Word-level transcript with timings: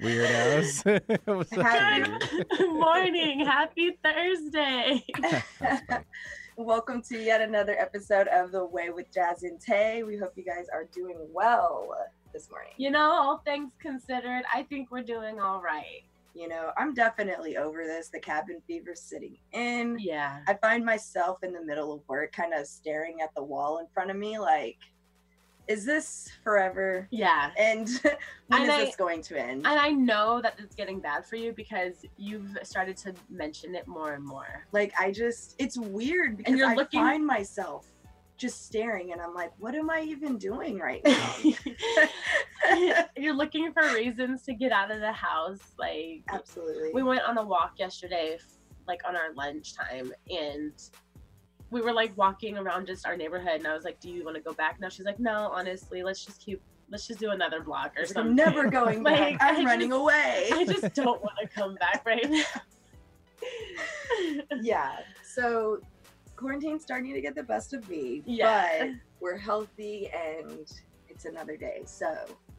Weirdos. 0.00 1.00
What's 1.24 1.50
Happy- 1.54 2.12
dude? 2.58 2.68
Morning. 2.72 3.40
Happy 3.40 3.96
Thursday. 4.04 5.02
Welcome 6.56 7.00
to 7.02 7.18
yet 7.18 7.40
another 7.40 7.74
episode 7.78 8.28
of 8.28 8.52
The 8.52 8.64
Way 8.64 8.90
with 8.90 9.12
Jazz 9.12 9.42
and 9.42 9.58
Tay. 9.60 10.02
We 10.02 10.16
hope 10.18 10.32
you 10.36 10.44
guys 10.44 10.66
are 10.72 10.84
doing 10.84 11.16
well 11.32 11.96
this 12.32 12.50
morning. 12.50 12.72
You 12.76 12.90
know, 12.90 13.10
all 13.10 13.38
things 13.38 13.72
considered, 13.78 14.42
I 14.52 14.64
think 14.64 14.90
we're 14.90 15.02
doing 15.02 15.40
all 15.40 15.62
right. 15.62 16.02
You 16.34 16.48
know, 16.48 16.72
I'm 16.76 16.92
definitely 16.92 17.56
over 17.56 17.84
this. 17.84 18.08
The 18.08 18.20
cabin 18.20 18.60
fever's 18.66 19.00
sitting 19.00 19.38
in. 19.52 19.96
Yeah. 19.98 20.40
I 20.46 20.54
find 20.54 20.84
myself 20.84 21.42
in 21.42 21.54
the 21.54 21.62
middle 21.64 21.94
of 21.94 22.00
work 22.06 22.32
kind 22.32 22.52
of 22.52 22.66
staring 22.66 23.22
at 23.22 23.34
the 23.34 23.42
wall 23.42 23.78
in 23.78 23.86
front 23.94 24.10
of 24.10 24.16
me 24.18 24.38
like, 24.38 24.76
is 25.68 25.84
this 25.84 26.28
forever? 26.44 27.08
Yeah. 27.10 27.50
And 27.58 27.88
when 28.48 28.60
And 28.60 28.64
is 28.64 28.70
I- 28.70 28.84
this 28.84 28.96
going 28.96 29.22
to 29.22 29.38
end? 29.40 29.66
And 29.66 29.78
I 29.80 29.90
know 29.90 30.40
that 30.42 30.54
it's 30.58 30.74
getting 30.76 31.00
bad 31.00 31.24
for 31.26 31.36
you 31.36 31.52
because 31.52 32.04
you've 32.16 32.56
started 32.62 32.96
to 32.98 33.14
mention 33.28 33.74
it 33.74 33.86
more 33.88 34.12
and 34.14 34.24
more. 34.24 34.66
like 34.72 34.92
I 34.98 35.10
just 35.10 35.54
it's 35.58 35.76
weird 35.78 36.36
because 36.36 36.60
I 36.62 36.74
looking- 36.74 37.00
find 37.00 37.26
myself 37.26 37.86
just 38.38 38.66
staring 38.66 39.12
and 39.12 39.20
I'm 39.22 39.32
like, 39.34 39.50
what 39.58 39.74
am 39.74 39.88
I 39.88 40.02
even 40.02 40.36
doing 40.36 40.78
right 40.78 41.00
now? 41.06 41.34
You're 43.16 43.34
looking 43.34 43.72
for 43.72 43.82
reasons 43.94 44.42
to 44.42 44.54
get 44.54 44.72
out 44.72 44.90
of 44.90 45.00
the 45.00 45.12
house. 45.12 45.60
Like, 45.78 46.22
Absolutely. 46.28 46.90
we 46.92 47.02
went 47.02 47.22
on 47.22 47.38
a 47.38 47.44
walk 47.44 47.72
yesterday 47.78 48.38
like 48.86 49.00
on 49.08 49.16
our 49.16 49.32
lunchtime 49.34 50.12
and 50.30 50.72
we 51.70 51.80
were 51.80 51.92
like 51.92 52.16
walking 52.16 52.56
around 52.56 52.86
just 52.86 53.06
our 53.06 53.16
neighborhood 53.16 53.58
and 53.58 53.66
i 53.66 53.74
was 53.74 53.84
like 53.84 53.98
do 54.00 54.10
you 54.10 54.24
want 54.24 54.36
to 54.36 54.42
go 54.42 54.52
back 54.52 54.80
now 54.80 54.88
she's 54.88 55.06
like 55.06 55.18
no 55.18 55.50
honestly 55.52 56.02
let's 56.02 56.24
just 56.24 56.40
keep 56.40 56.60
let's 56.90 57.06
just 57.06 57.18
do 57.18 57.30
another 57.30 57.60
block 57.60 57.92
or 57.98 58.06
something 58.06 58.30
I'm 58.30 58.36
never 58.36 58.70
going 58.70 59.02
back. 59.02 59.32
Like, 59.32 59.36
I'm 59.40 59.66
I 59.66 59.70
running 59.70 59.92
away. 59.92 60.48
i 60.52 60.64
just 60.64 60.94
don't 60.94 61.20
want 61.20 61.36
to 61.40 61.48
come 61.48 61.74
back 61.74 62.04
right 62.06 62.28
now 62.30 62.44
yeah. 64.62 64.98
So 65.22 65.80
quarantine's 66.36 66.82
starting 66.82 67.14
to 67.14 67.20
get 67.20 67.34
the 67.34 67.42
best 67.42 67.72
of 67.74 67.88
me. 67.88 68.22
Yeah. 68.26 68.68
But 68.78 68.90
we're 69.20 69.36
healthy 69.36 70.08
and 70.08 70.70
it's 71.08 71.24
another 71.24 71.56
day. 71.56 71.82
So 71.86 72.14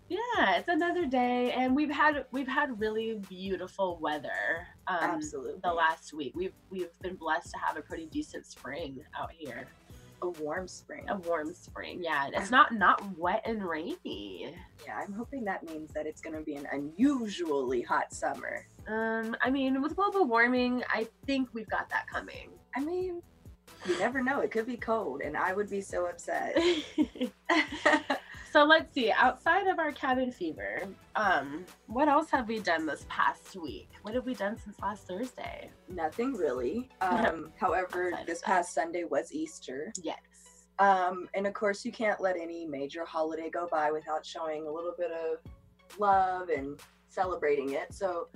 yeah 0.09 0.55
it's 0.55 0.69
another 0.69 1.05
day 1.05 1.51
and 1.51 1.75
we've 1.75 1.91
had 1.91 2.25
we've 2.31 2.47
had 2.47 2.79
really 2.79 3.19
beautiful 3.27 3.97
weather 4.01 4.65
um 4.87 4.97
absolutely. 5.01 5.59
the 5.63 5.73
last 5.73 6.13
week 6.13 6.33
we've 6.35 6.53
we've 6.69 6.97
been 7.01 7.15
blessed 7.15 7.51
to 7.51 7.57
have 7.57 7.77
a 7.77 7.81
pretty 7.81 8.05
decent 8.07 8.45
spring 8.45 8.99
out 9.19 9.31
here 9.31 9.67
a 10.23 10.29
warm 10.29 10.67
spring. 10.67 11.05
a 11.09 11.15
warm 11.17 11.53
spring 11.53 11.99
yeah 12.01 12.27
it's 12.33 12.49
not 12.49 12.73
not 12.73 13.01
wet 13.17 13.41
and 13.45 13.63
rainy 13.63 14.55
Yeah, 14.85 14.99
I'm 15.05 15.13
hoping 15.13 15.43
that 15.45 15.63
means 15.63 15.93
that 15.93 16.05
it's 16.05 16.21
gonna 16.21 16.41
be 16.41 16.55
an 16.55 16.67
unusually 16.71 17.81
hot 17.81 18.13
summer. 18.13 18.65
Um, 18.87 19.35
I 19.41 19.49
mean, 19.49 19.81
with 19.81 19.95
global 19.95 20.25
warming, 20.25 20.83
I 20.89 21.07
think 21.25 21.49
we've 21.53 21.69
got 21.69 21.89
that 21.89 22.07
coming. 22.07 22.49
I 22.75 22.83
mean, 22.83 23.21
you 23.85 23.99
never 23.99 24.21
know. 24.23 24.39
It 24.41 24.51
could 24.51 24.65
be 24.65 24.77
cold 24.77 25.21
and 25.21 25.35
I 25.35 25.53
would 25.53 25.69
be 25.69 25.81
so 25.81 26.05
upset. 26.07 26.57
so 28.51 28.63
let's 28.63 28.93
see. 28.93 29.11
Outside 29.11 29.67
of 29.67 29.79
our 29.79 29.91
cabin 29.91 30.31
fever, 30.31 30.83
um, 31.15 31.65
what 31.87 32.07
else 32.07 32.29
have 32.31 32.47
we 32.47 32.59
done 32.59 32.85
this 32.85 33.05
past 33.09 33.55
week? 33.55 33.89
What 34.01 34.13
have 34.13 34.25
we 34.25 34.33
done 34.33 34.57
since 34.57 34.79
last 34.79 35.07
Thursday? 35.07 35.69
Nothing 35.89 36.33
really. 36.33 36.89
Um, 37.01 37.51
however, 37.59 38.11
Outside 38.11 38.27
this 38.27 38.41
past 38.41 38.73
Sunday 38.73 39.03
was 39.03 39.31
Easter. 39.31 39.93
Yes. 40.03 40.17
Um, 40.79 41.29
and 41.33 41.47
of 41.47 41.53
course, 41.53 41.85
you 41.85 41.91
can't 41.91 42.19
let 42.21 42.35
any 42.35 42.65
major 42.65 43.05
holiday 43.05 43.49
go 43.49 43.67
by 43.71 43.91
without 43.91 44.25
showing 44.25 44.67
a 44.67 44.71
little 44.71 44.93
bit 44.97 45.11
of 45.11 45.37
love 45.99 46.49
and 46.49 46.79
celebrating 47.07 47.73
it. 47.73 47.93
So 47.93 48.27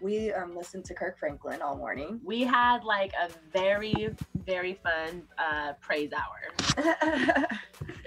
we 0.00 0.32
um, 0.32 0.56
listened 0.56 0.84
to 0.86 0.94
Kirk 0.94 1.18
Franklin 1.18 1.62
all 1.62 1.76
morning. 1.76 2.20
We 2.24 2.42
had 2.42 2.84
like 2.84 3.12
a 3.14 3.28
very, 3.52 4.08
very 4.46 4.74
fun 4.82 5.22
uh, 5.38 5.72
praise 5.80 6.10
hour. 6.12 7.46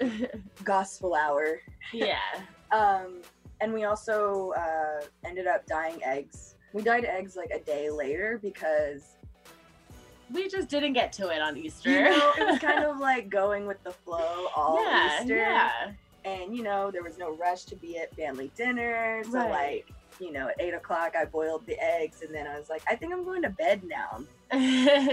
Gospel 0.64 1.14
hour. 1.14 1.60
yeah. 1.92 2.18
Um, 2.70 3.22
and 3.62 3.72
we 3.72 3.84
also 3.84 4.50
uh, 4.54 5.00
ended 5.24 5.46
up 5.46 5.64
dyeing 5.64 6.04
eggs. 6.04 6.56
We 6.74 6.82
dyed 6.82 7.06
eggs 7.06 7.34
like 7.34 7.48
a 7.50 7.60
day 7.60 7.88
later 7.88 8.38
because 8.42 9.16
We 10.30 10.48
just 10.48 10.68
didn't 10.68 10.92
get 10.92 11.10
to 11.14 11.30
it 11.30 11.40
on 11.40 11.56
Easter. 11.56 11.88
you 11.88 12.02
know 12.10 12.32
it 12.36 12.46
was 12.46 12.58
kind 12.58 12.84
of 12.84 12.98
like 12.98 13.30
going 13.30 13.66
with 13.66 13.82
the 13.84 13.92
flow 13.92 14.48
all 14.54 14.84
yeah, 14.84 15.22
Easter. 15.22 15.36
yeah. 15.38 15.92
and 16.26 16.54
you 16.54 16.62
know 16.62 16.90
there 16.90 17.02
was 17.02 17.16
no 17.16 17.34
rush 17.36 17.64
to 17.64 17.74
be 17.74 17.96
at 17.96 18.14
family 18.14 18.52
dinner 18.54 19.22
so 19.24 19.38
Right. 19.38 19.50
like 19.86 19.92
you 20.20 20.32
know 20.32 20.48
at 20.48 20.60
eight 20.60 20.74
o'clock 20.74 21.14
i 21.18 21.24
boiled 21.24 21.64
the 21.66 21.78
eggs 21.82 22.22
and 22.22 22.34
then 22.34 22.46
i 22.46 22.58
was 22.58 22.68
like 22.68 22.82
i 22.88 22.94
think 22.96 23.12
i'm 23.12 23.24
going 23.24 23.42
to 23.42 23.50
bed 23.50 23.82
now 23.84 24.20
yeah, 24.52 25.10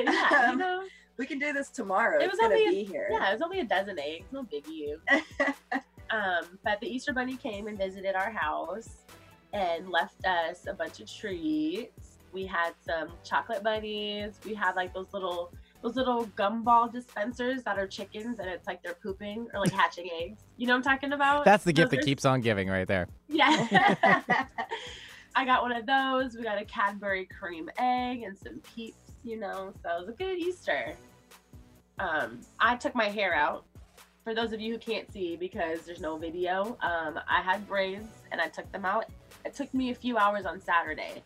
you 0.47 0.51
Um, 0.51 0.57
know. 0.57 0.83
we 1.17 1.25
can 1.25 1.39
do 1.39 1.53
this 1.53 1.69
tomorrow 1.69 2.19
It 2.19 2.23
it's 2.25 2.31
was 2.33 2.39
gonna 2.39 2.55
only- 2.55 2.69
be 2.71 2.83
here 2.83 3.07
Yeah, 3.11 3.29
it 3.29 3.33
was 3.33 3.41
only 3.41 3.59
a 3.59 3.65
dozen 3.65 3.97
eggs, 3.99 4.25
no 4.31 4.43
biggie. 4.43 4.95
um, 6.11 6.45
but 6.63 6.79
the 6.81 6.87
Easter 6.87 7.13
Bunny 7.13 7.35
came 7.37 7.67
and 7.67 7.77
visited 7.77 8.15
our 8.15 8.31
house 8.31 8.89
and 9.53 9.89
left 9.89 10.25
us 10.25 10.65
a 10.67 10.73
bunch 10.73 10.99
of 10.99 11.11
treats. 11.11 12.17
We 12.31 12.45
had 12.45 12.73
some 12.85 13.09
chocolate 13.23 13.63
bunnies. 13.63 14.39
We 14.45 14.53
had 14.53 14.75
like 14.75 14.93
those 14.93 15.07
little 15.13 15.51
those 15.81 15.95
little 15.95 16.25
gumball 16.37 16.91
dispensers 16.91 17.61
that 17.63 17.77
are 17.77 17.85
chickens 17.87 18.39
and 18.39 18.49
it's 18.49 18.65
like 18.67 18.81
they're 18.81 18.95
pooping 18.95 19.47
or 19.53 19.59
like 19.59 19.71
hatching 19.71 20.09
eggs. 20.21 20.41
You 20.57 20.67
know 20.67 20.73
what 20.73 20.77
I'm 20.87 20.93
talking 20.93 21.13
about? 21.13 21.45
That's 21.45 21.63
the 21.63 21.71
gift 21.73 21.91
Those 21.91 21.97
that 21.97 22.03
are- 22.03 22.05
keeps 22.05 22.25
on 22.25 22.41
giving 22.41 22.67
right 22.69 22.87
there. 22.87 23.07
Yeah. 23.35 24.23
I 25.35 25.45
got 25.45 25.61
one 25.61 25.73
of 25.73 25.85
those. 25.85 26.35
We 26.35 26.43
got 26.43 26.61
a 26.61 26.65
Cadbury 26.65 27.25
cream 27.25 27.69
egg 27.77 28.23
and 28.23 28.37
some 28.37 28.61
peeps, 28.75 29.11
you 29.23 29.37
know. 29.37 29.73
So 29.83 29.97
it 29.97 29.99
was 29.99 30.09
a 30.09 30.13
good 30.13 30.37
Easter. 30.37 30.95
Um, 31.99 32.39
I 32.59 32.75
took 32.75 32.95
my 32.95 33.09
hair 33.09 33.35
out. 33.35 33.65
For 34.23 34.33
those 34.33 34.53
of 34.53 34.59
you 34.59 34.73
who 34.73 34.79
can't 34.79 35.11
see 35.11 35.35
because 35.35 35.81
there's 35.81 36.01
no 36.01 36.17
video, 36.17 36.77
um, 36.81 37.19
I 37.29 37.41
had 37.41 37.67
braids 37.67 38.07
and 38.31 38.41
I 38.41 38.47
took 38.47 38.71
them 38.71 38.83
out. 38.83 39.05
It 39.45 39.53
took 39.53 39.71
me 39.73 39.91
a 39.91 39.95
few 39.95 40.17
hours 40.17 40.45
on 40.45 40.59
Saturday. 40.59 41.21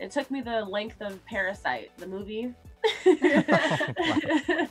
It 0.00 0.10
took 0.12 0.30
me 0.30 0.40
the 0.40 0.64
length 0.64 1.02
of 1.02 1.22
Parasite, 1.26 1.90
the 1.98 2.06
movie. 2.06 2.54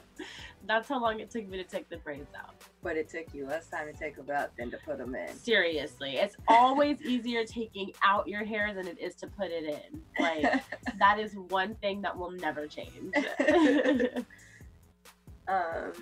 That's 0.68 0.90
how 0.90 1.02
long 1.02 1.20
it 1.20 1.30
took 1.32 1.48
me 1.48 1.58
to 1.58 1.64
take 1.64 1.90
the 1.90 1.98
braids 1.98 2.30
out. 2.38 2.56
but 2.84 2.98
it 2.98 3.10
took 3.10 3.34
you 3.34 3.46
less 3.46 3.68
time 3.70 3.88
to 3.92 3.94
take 3.98 4.16
them 4.18 4.30
out 4.30 4.52
than 4.58 4.70
to 4.72 4.78
put 4.86 4.98
them 4.98 5.16
in 5.16 5.34
Seriously, 5.36 6.18
it's 6.18 6.36
always 6.48 7.02
easier 7.02 7.44
taking 7.46 7.94
out 8.04 8.28
your 8.28 8.44
hair 8.44 8.74
than 8.74 8.88
it 8.88 9.00
is 9.00 9.16
to 9.16 9.28
put 9.28 9.50
it 9.52 9.64
in. 9.64 10.02
Like 10.20 10.44
that 11.00 11.20
is 11.20 11.34
one 11.36 11.76
thing 11.76 12.02
that 12.02 12.18
will 12.18 12.32
never 12.32 12.68
change. 12.68 13.14
um 15.48 15.94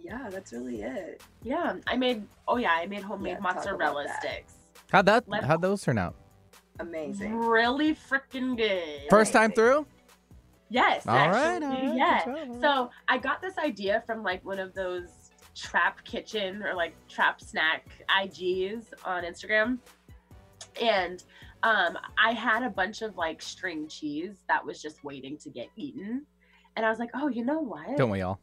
yeah 0.00 0.28
that's 0.30 0.52
really 0.52 0.82
it 0.82 1.20
yeah, 1.42 1.74
I 1.86 1.96
made. 1.96 2.24
Oh 2.48 2.56
yeah, 2.56 2.72
I 2.72 2.86
made 2.86 3.02
homemade 3.02 3.38
Yeah, 3.40 3.52
talk 3.52 3.64
about 3.66 3.94
mozzarella 3.94 4.06
sticks. 4.20 4.54
How'd 4.90 5.06
that? 5.06 5.28
Let- 5.28 5.44
How'd 5.44 5.62
those 5.62 5.82
turn 5.82 5.98
out? 5.98 6.14
amazing 6.78 7.34
Really 7.36 7.94
freaking 7.94 8.56
good. 8.56 9.08
First 9.08 9.32
time 9.32 9.52
through? 9.52 9.86
Yes. 10.68 11.06
All 11.06 11.14
right. 11.14 11.62
all 11.62 11.70
right, 11.70 11.96
yeah. 11.96 12.60
So 12.60 12.90
I 13.08 13.18
got 13.18 13.40
this 13.40 13.56
idea 13.58 14.02
from 14.06 14.22
like 14.22 14.44
one 14.44 14.58
of 14.58 14.74
those 14.74 15.30
trap 15.54 16.04
kitchen 16.04 16.62
or 16.62 16.74
like 16.74 16.94
trap 17.08 17.40
snack 17.40 17.88
IGs 18.22 18.86
on 19.04 19.24
Instagram. 19.24 19.78
And 20.80 21.22
um, 21.62 21.96
I 22.22 22.32
had 22.32 22.62
a 22.62 22.70
bunch 22.70 23.02
of 23.02 23.16
like 23.16 23.40
string 23.40 23.88
cheese 23.88 24.42
that 24.48 24.64
was 24.64 24.82
just 24.82 25.02
waiting 25.04 25.38
to 25.38 25.50
get 25.50 25.68
eaten. 25.76 26.26
And 26.76 26.84
I 26.84 26.90
was 26.90 26.98
like, 26.98 27.10
oh, 27.14 27.28
you 27.28 27.44
know 27.44 27.60
what? 27.60 27.96
Don't 27.96 28.10
we 28.10 28.22
all? 28.22 28.40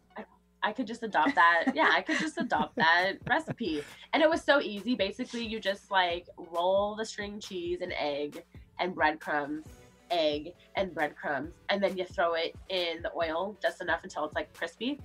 I 0.63 0.71
could 0.71 0.87
just 0.87 1.03
adopt 1.03 1.35
that. 1.35 1.65
yeah, 1.75 1.89
I 1.93 2.01
could 2.01 2.17
just 2.19 2.37
adopt 2.39 2.77
that 2.77 3.15
recipe. 3.29 3.83
And 4.13 4.23
it 4.23 4.29
was 4.29 4.41
so 4.41 4.61
easy. 4.61 4.95
Basically, 4.95 5.45
you 5.45 5.59
just 5.59 5.91
like 5.91 6.25
roll 6.37 6.95
the 6.95 7.05
string 7.05 7.39
cheese 7.39 7.81
and 7.81 7.93
egg 7.99 8.43
and 8.79 8.95
breadcrumbs, 8.95 9.65
egg 10.13 10.53
and 10.75 10.93
breadcrumbs, 10.93 11.53
and 11.69 11.81
then 11.83 11.97
you 11.97 12.05
throw 12.05 12.33
it 12.35 12.55
in 12.69 13.01
the 13.01 13.11
oil 13.15 13.57
just 13.61 13.81
enough 13.81 14.01
until 14.03 14.25
it's 14.25 14.35
like 14.35 14.53
crispy. 14.53 14.99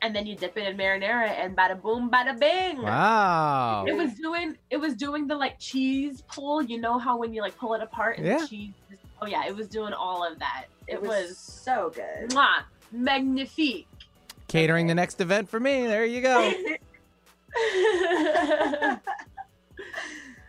And 0.00 0.14
then 0.14 0.26
you 0.26 0.36
dip 0.36 0.56
it 0.56 0.66
in 0.68 0.76
marinara 0.76 1.28
and 1.30 1.56
bada 1.56 1.80
boom, 1.80 2.08
bada 2.10 2.38
bing. 2.38 2.82
Wow. 2.82 3.84
It 3.88 3.94
was 3.96 4.14
doing 4.14 4.56
it 4.70 4.76
was 4.76 4.94
doing 4.94 5.26
the 5.26 5.34
like 5.34 5.58
cheese 5.58 6.22
pull. 6.32 6.62
You 6.62 6.80
know 6.80 6.98
how 6.98 7.18
when 7.18 7.32
you 7.34 7.42
like 7.42 7.56
pull 7.56 7.74
it 7.74 7.82
apart 7.82 8.18
and 8.18 8.26
Yeah. 8.26 8.38
the 8.38 8.46
cheese 8.46 8.74
just 8.90 9.02
Oh 9.20 9.26
yeah, 9.26 9.44
it 9.46 9.56
was 9.56 9.66
doing 9.68 9.92
all 9.92 10.24
of 10.24 10.38
that. 10.38 10.66
It, 10.86 10.94
It 10.94 11.02
was, 11.02 11.08
was, 11.30 11.38
so 11.38 11.90
good. 11.94 12.30
mwah, 12.30 12.62
magnifique. 12.92 13.88
Catering 14.46 14.86
the 14.86 14.94
next 14.94 15.20
event 15.20 15.48
for 15.48 15.58
me. 15.58 15.86
There 15.86 16.04
you 16.04 16.20
go. 16.22 16.38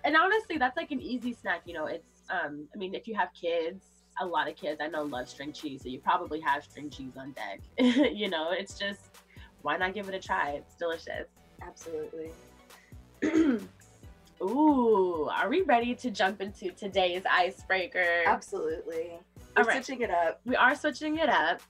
and 0.06 0.16
honestly, 0.16 0.58
that's 0.58 0.78
like 0.78 0.92
an 0.92 1.02
easy 1.02 1.34
snack. 1.34 1.62
You 1.66 1.74
know, 1.74 1.86
it's 1.88 2.19
um, 2.30 2.68
I 2.74 2.78
mean, 2.78 2.94
if 2.94 3.08
you 3.08 3.16
have 3.16 3.30
kids, 3.34 3.86
a 4.22 4.26
lot 4.26 4.50
of 4.50 4.56
kids 4.56 4.82
I 4.82 4.88
know 4.88 5.04
love 5.04 5.30
string 5.30 5.54
cheese, 5.54 5.84
so 5.84 5.90
you 5.90 6.00
probably 6.00 6.42
have 6.42 6.64
string 6.64 6.90
cheese 6.90 7.14
on 7.18 7.32
deck. 7.32 7.62
you 8.14 8.30
know, 8.30 8.52
it's 8.52 8.78
just 8.78 9.02
why 9.62 9.78
not 9.78 9.94
give 9.94 10.08
it 10.10 10.16
a 10.16 10.20
try? 10.20 10.52
It's 10.52 10.76
delicious. 10.76 11.28
Absolutely. 11.62 12.32
Ooh, 14.42 15.30
are 15.30 15.50
we 15.50 15.64
ready 15.64 15.94
to 15.96 16.12
jump 16.12 16.42
into 16.42 16.72
today's 16.72 17.24
icebreaker? 17.30 18.24
Absolutely. 18.26 19.20
We're 19.56 19.64
right. 19.64 19.86
switching 19.86 20.02
it 20.02 20.12
up. 20.12 20.40
we 20.46 20.56
are 20.56 20.76
switching 20.76 21.18
it 21.18 21.30
up. 21.30 21.62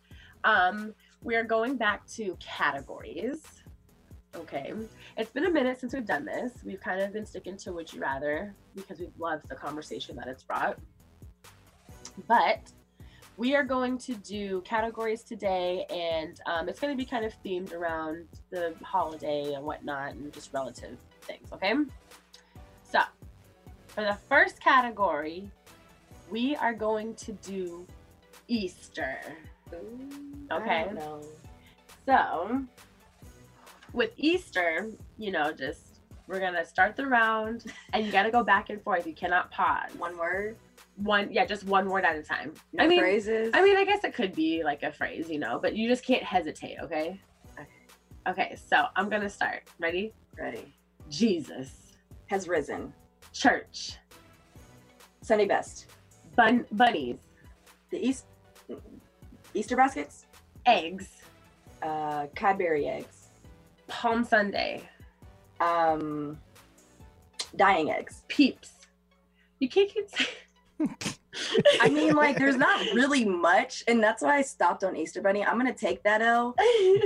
Um, 0.43 0.93
we 1.23 1.35
are 1.35 1.43
going 1.43 1.75
back 1.75 2.07
to 2.09 2.37
categories. 2.39 3.41
Okay. 4.35 4.73
It's 5.17 5.31
been 5.31 5.45
a 5.45 5.51
minute 5.51 5.79
since 5.79 5.93
we've 5.93 6.05
done 6.05 6.25
this. 6.25 6.53
We've 6.63 6.79
kind 6.79 7.01
of 7.01 7.11
been 7.11 7.25
sticking 7.25 7.57
to 7.57 7.73
Would 7.73 7.91
You 7.91 8.01
Rather 8.01 8.53
because 8.75 8.99
we've 8.99 9.17
loved 9.17 9.49
the 9.49 9.55
conversation 9.55 10.15
that 10.17 10.27
it's 10.27 10.43
brought. 10.43 10.77
But 12.27 12.71
we 13.37 13.55
are 13.55 13.63
going 13.63 13.97
to 13.99 14.15
do 14.15 14.61
categories 14.61 15.23
today, 15.23 15.85
and 15.89 16.39
um, 16.45 16.67
it's 16.67 16.79
going 16.79 16.95
to 16.95 16.97
be 16.97 17.09
kind 17.09 17.23
of 17.23 17.33
themed 17.43 17.73
around 17.73 18.27
the 18.49 18.73
holiday 18.83 19.53
and 19.53 19.63
whatnot 19.63 20.13
and 20.13 20.31
just 20.33 20.53
relative 20.53 20.97
things. 21.21 21.47
Okay. 21.53 21.73
So, 22.83 22.99
for 23.87 24.01
the 24.03 24.17
first 24.27 24.61
category, 24.61 25.49
we 26.29 26.55
are 26.57 26.73
going 26.73 27.15
to 27.15 27.31
do 27.31 27.87
Easter. 28.47 29.19
Ooh, 29.73 30.09
Okay. 30.51 30.81
I 30.81 30.83
don't 30.85 30.95
know. 30.95 31.21
So, 32.05 32.61
with 33.93 34.11
Easter, 34.17 34.89
you 35.17 35.31
know, 35.31 35.51
just 35.51 35.99
we're 36.27 36.39
gonna 36.39 36.65
start 36.65 36.95
the 36.95 37.07
round, 37.07 37.65
and 37.93 38.05
you 38.05 38.11
gotta 38.11 38.31
go 38.31 38.43
back 38.43 38.69
and 38.69 38.81
forth. 38.83 39.07
You 39.07 39.13
cannot 39.13 39.51
pause. 39.51 39.91
One 39.97 40.17
word. 40.17 40.55
One, 40.97 41.31
yeah, 41.31 41.45
just 41.45 41.63
one 41.65 41.89
word 41.89 42.03
at 42.03 42.15
a 42.17 42.21
time. 42.23 42.53
No 42.73 42.83
I 42.83 42.87
mean, 42.87 42.99
phrases. 42.99 43.51
I 43.53 43.63
mean, 43.63 43.77
I 43.77 43.85
guess 43.85 44.03
it 44.03 44.13
could 44.13 44.33
be 44.35 44.63
like 44.63 44.83
a 44.83 44.91
phrase, 44.91 45.29
you 45.29 45.39
know, 45.39 45.57
but 45.59 45.75
you 45.75 45.87
just 45.87 46.03
can't 46.05 46.23
hesitate. 46.23 46.77
Okay. 46.83 47.19
Okay. 47.57 47.67
Okay. 48.27 48.55
So 48.69 48.85
I'm 48.95 49.09
gonna 49.09 49.29
start. 49.29 49.63
Ready? 49.79 50.13
ready. 50.37 50.73
Jesus, 51.09 51.71
Has 52.27 52.47
risen. 52.47 52.93
church, 53.33 53.95
Sunday 55.21 55.45
best. 55.45 55.87
bun, 56.35 56.65
bunnies, 56.71 57.17
The 57.91 58.05
East. 58.07 58.25
Easter 59.55 59.75
baskets. 59.75 60.25
eggs, 60.65 61.07
Uh, 61.81 62.27
Cadbury 62.35 62.85
eggs. 62.87 63.18
Palm 63.89 64.23
Sunday, 64.23 64.81
Um, 65.59 66.39
dying 67.55 67.91
eggs. 67.91 68.23
peeps. 68.27 68.71
You 69.59 69.67
can't 69.67 69.89
keep 69.89 70.07
saying. 70.09 70.29
I 71.81 71.89
mean, 71.89 72.15
like, 72.15 72.37
there's 72.37 72.55
not 72.55 72.79
really 72.93 73.23
much, 73.25 73.83
and 73.87 74.01
that's 74.01 74.23
why 74.23 74.37
I 74.37 74.41
stopped 74.41 74.83
on 74.83 74.95
Easter 74.95 75.21
Bunny. 75.21 75.45
I'm 75.45 75.57
gonna 75.57 75.73
take 75.73 76.01
that 76.03 76.21
L 76.21 76.55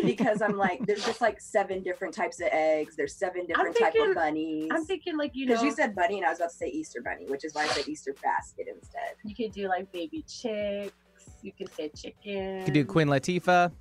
because 0.04 0.42
I'm 0.42 0.56
like, 0.58 0.86
there's 0.86 1.06
just 1.06 1.22
like 1.22 1.42
seven 1.42 1.82
different 1.84 2.14
types 2.14 2.40
of 2.40 2.48
eggs. 2.52 2.96
There's 2.96 3.16
seven 3.16 3.46
different 3.46 3.76
type 3.76 3.94
of 4.00 4.16
bunnies. 4.16 4.70
I'm 4.72 4.86
thinking 4.86 5.18
like 5.18 5.32
you 5.34 5.46
know 5.46 5.54
Because 5.54 5.66
you 5.66 5.72
said 5.72 5.96
bunny, 5.96 6.18
and 6.18 6.26
I 6.26 6.30
was 6.30 6.40
about 6.40 6.52
to 6.52 6.56
say 6.56 6.68
Easter 6.68 7.02
Bunny, 7.02 7.26
which 7.26 7.44
is 7.44 7.54
why 7.54 7.64
I 7.64 7.68
said 7.68 7.88
Easter 7.88 8.14
basket 8.24 8.68
instead. 8.74 9.16
You 9.24 9.36
could 9.36 9.52
do 9.52 9.68
like 9.68 9.92
baby 9.92 10.24
chicks. 10.28 10.94
You 11.42 11.52
could 11.58 11.74
say 11.74 11.90
chicken. 11.90 12.60
You 12.60 12.66
could 12.66 12.74
do 12.74 12.86
Queen 12.86 13.08
Latifah. 13.08 13.72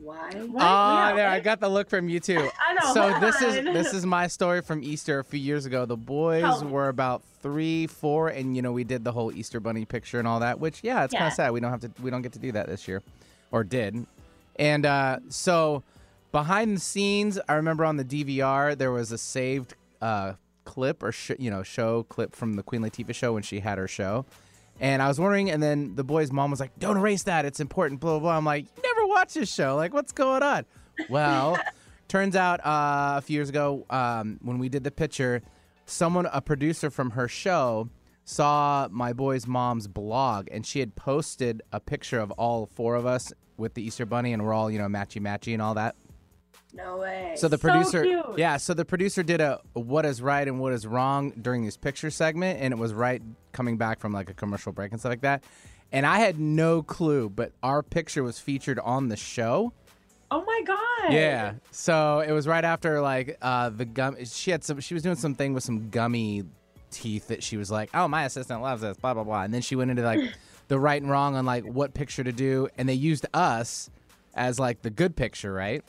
Why? 0.00 0.30
What? 0.32 0.62
Ah, 0.62 1.08
Yeah, 1.10 1.16
there. 1.16 1.28
I 1.28 1.40
got 1.40 1.60
the 1.60 1.68
look 1.68 1.88
from 1.90 2.08
you 2.08 2.20
too. 2.20 2.38
I 2.68 2.74
know. 2.74 2.94
So 2.94 3.08
hold 3.10 3.22
this 3.22 3.42
is 3.42 3.64
this 3.64 3.94
is 3.94 4.06
my 4.06 4.26
story 4.26 4.62
from 4.62 4.82
Easter 4.82 5.18
a 5.18 5.24
few 5.24 5.40
years 5.40 5.66
ago. 5.66 5.84
The 5.86 5.96
boys 5.96 6.42
Tell 6.42 6.64
were 6.64 6.88
about 6.88 7.22
three, 7.42 7.86
four, 7.86 8.28
and 8.28 8.54
you 8.56 8.62
know 8.62 8.72
we 8.72 8.84
did 8.84 9.04
the 9.04 9.12
whole 9.12 9.32
Easter 9.32 9.60
bunny 9.60 9.84
picture 9.84 10.18
and 10.18 10.28
all 10.28 10.40
that. 10.40 10.60
Which 10.60 10.80
yeah, 10.82 11.04
it's 11.04 11.12
kind 11.14 11.26
of 11.26 11.32
sad 11.32 11.52
we 11.52 11.60
don't 11.60 11.70
have 11.70 11.80
to 11.80 11.90
we 12.02 12.10
don't 12.10 12.22
get 12.22 12.32
to 12.34 12.38
do 12.38 12.52
that 12.52 12.66
this 12.66 12.86
year, 12.86 13.02
or 13.50 13.64
did. 13.64 14.06
And 14.58 14.86
uh, 14.86 15.18
so 15.28 15.82
behind 16.32 16.76
the 16.76 16.80
scenes, 16.80 17.38
I 17.48 17.54
remember 17.54 17.84
on 17.84 17.96
the 17.96 18.04
DVR 18.04 18.76
there 18.76 18.92
was 18.92 19.12
a 19.12 19.18
saved 19.18 19.74
uh, 20.00 20.34
clip 20.64 21.02
or 21.02 21.12
sh- 21.12 21.32
you 21.38 21.50
know 21.50 21.62
show 21.62 22.04
clip 22.04 22.34
from 22.34 22.54
the 22.54 22.62
Queen 22.62 22.82
Latifah 22.82 23.14
show 23.14 23.32
when 23.34 23.42
she 23.42 23.60
had 23.60 23.78
her 23.78 23.88
show. 23.88 24.24
And 24.78 25.00
I 25.00 25.08
was 25.08 25.18
wondering, 25.18 25.50
and 25.50 25.62
then 25.62 25.94
the 25.96 26.04
boy's 26.04 26.30
mom 26.30 26.50
was 26.50 26.60
like, 26.60 26.78
"Don't 26.78 26.98
erase 26.98 27.22
that; 27.22 27.46
it's 27.46 27.60
important." 27.60 27.98
Blah 27.98 28.12
blah. 28.12 28.18
blah. 28.20 28.36
I'm 28.36 28.44
like, 28.44 28.66
"You 28.84 28.94
watched 29.08 29.34
this 29.34 29.52
show? 29.52 29.76
Like, 29.76 29.92
what's 29.94 30.12
going 30.12 30.42
on?" 30.42 30.64
Well, 31.08 31.58
turns 32.08 32.36
out 32.36 32.60
uh, 32.64 33.14
a 33.18 33.20
few 33.22 33.34
years 33.34 33.48
ago, 33.48 33.84
um, 33.90 34.38
when 34.42 34.58
we 34.58 34.68
did 34.68 34.84
the 34.84 34.90
picture, 34.90 35.42
someone, 35.86 36.26
a 36.26 36.40
producer 36.40 36.90
from 36.90 37.10
her 37.12 37.28
show, 37.28 37.88
saw 38.24 38.88
my 38.90 39.12
boy's 39.12 39.46
mom's 39.46 39.86
blog, 39.88 40.48
and 40.50 40.66
she 40.66 40.80
had 40.80 40.96
posted 40.96 41.62
a 41.72 41.80
picture 41.80 42.18
of 42.20 42.30
all 42.32 42.66
four 42.66 42.94
of 42.96 43.06
us 43.06 43.32
with 43.56 43.74
the 43.74 43.82
Easter 43.82 44.04
Bunny, 44.06 44.32
and 44.32 44.44
we're 44.44 44.52
all, 44.52 44.70
you 44.70 44.78
know, 44.78 44.86
matchy 44.88 45.20
matchy 45.20 45.52
and 45.52 45.62
all 45.62 45.74
that. 45.74 45.94
No 46.74 46.98
way. 46.98 47.32
So 47.36 47.48
the 47.48 47.56
So 47.56 47.60
producer, 47.68 48.02
cute. 48.04 48.38
yeah, 48.38 48.58
so 48.58 48.74
the 48.74 48.84
producer 48.84 49.22
did 49.22 49.40
a 49.40 49.60
what 49.72 50.04
is 50.04 50.20
right 50.20 50.46
and 50.46 50.60
what 50.60 50.74
is 50.74 50.86
wrong 50.86 51.30
during 51.40 51.64
this 51.64 51.76
picture 51.76 52.10
segment, 52.10 52.60
and 52.60 52.72
it 52.72 52.76
was 52.76 52.92
right 52.92 53.22
coming 53.52 53.78
back 53.78 53.98
from 53.98 54.12
like 54.12 54.28
a 54.28 54.34
commercial 54.34 54.72
break 54.72 54.90
and 54.92 55.00
stuff 55.00 55.10
like 55.10 55.20
that. 55.22 55.44
And 55.92 56.04
I 56.04 56.18
had 56.18 56.38
no 56.38 56.82
clue, 56.82 57.28
but 57.30 57.52
our 57.62 57.82
picture 57.82 58.22
was 58.22 58.38
featured 58.38 58.78
on 58.80 59.08
the 59.08 59.16
show. 59.16 59.72
Oh 60.30 60.44
my 60.44 60.62
god. 60.66 61.12
Yeah. 61.12 61.54
So 61.70 62.20
it 62.20 62.32
was 62.32 62.48
right 62.48 62.64
after 62.64 63.00
like 63.00 63.38
uh 63.40 63.70
the 63.70 63.84
gum. 63.84 64.16
She 64.24 64.50
had 64.50 64.64
some. 64.64 64.80
She 64.80 64.94
was 64.94 65.02
doing 65.02 65.16
something 65.16 65.54
with 65.54 65.62
some 65.62 65.90
gummy 65.90 66.44
teeth 66.90 67.28
that 67.28 67.42
she 67.42 67.56
was 67.56 67.70
like, 67.70 67.90
"Oh, 67.94 68.08
my 68.08 68.24
assistant 68.24 68.62
loves 68.62 68.82
this." 68.82 68.96
Blah 68.96 69.14
blah 69.14 69.24
blah. 69.24 69.42
And 69.42 69.54
then 69.54 69.62
she 69.62 69.76
went 69.76 69.90
into 69.90 70.02
like 70.02 70.20
the 70.68 70.78
right 70.78 71.00
and 71.00 71.10
wrong 71.10 71.36
on 71.36 71.46
like 71.46 71.64
what 71.64 71.94
picture 71.94 72.24
to 72.24 72.32
do, 72.32 72.68
and 72.76 72.88
they 72.88 72.94
used 72.94 73.26
us 73.32 73.88
as 74.34 74.58
like 74.58 74.82
the 74.82 74.90
good 74.90 75.14
picture, 75.14 75.52
right? 75.52 75.84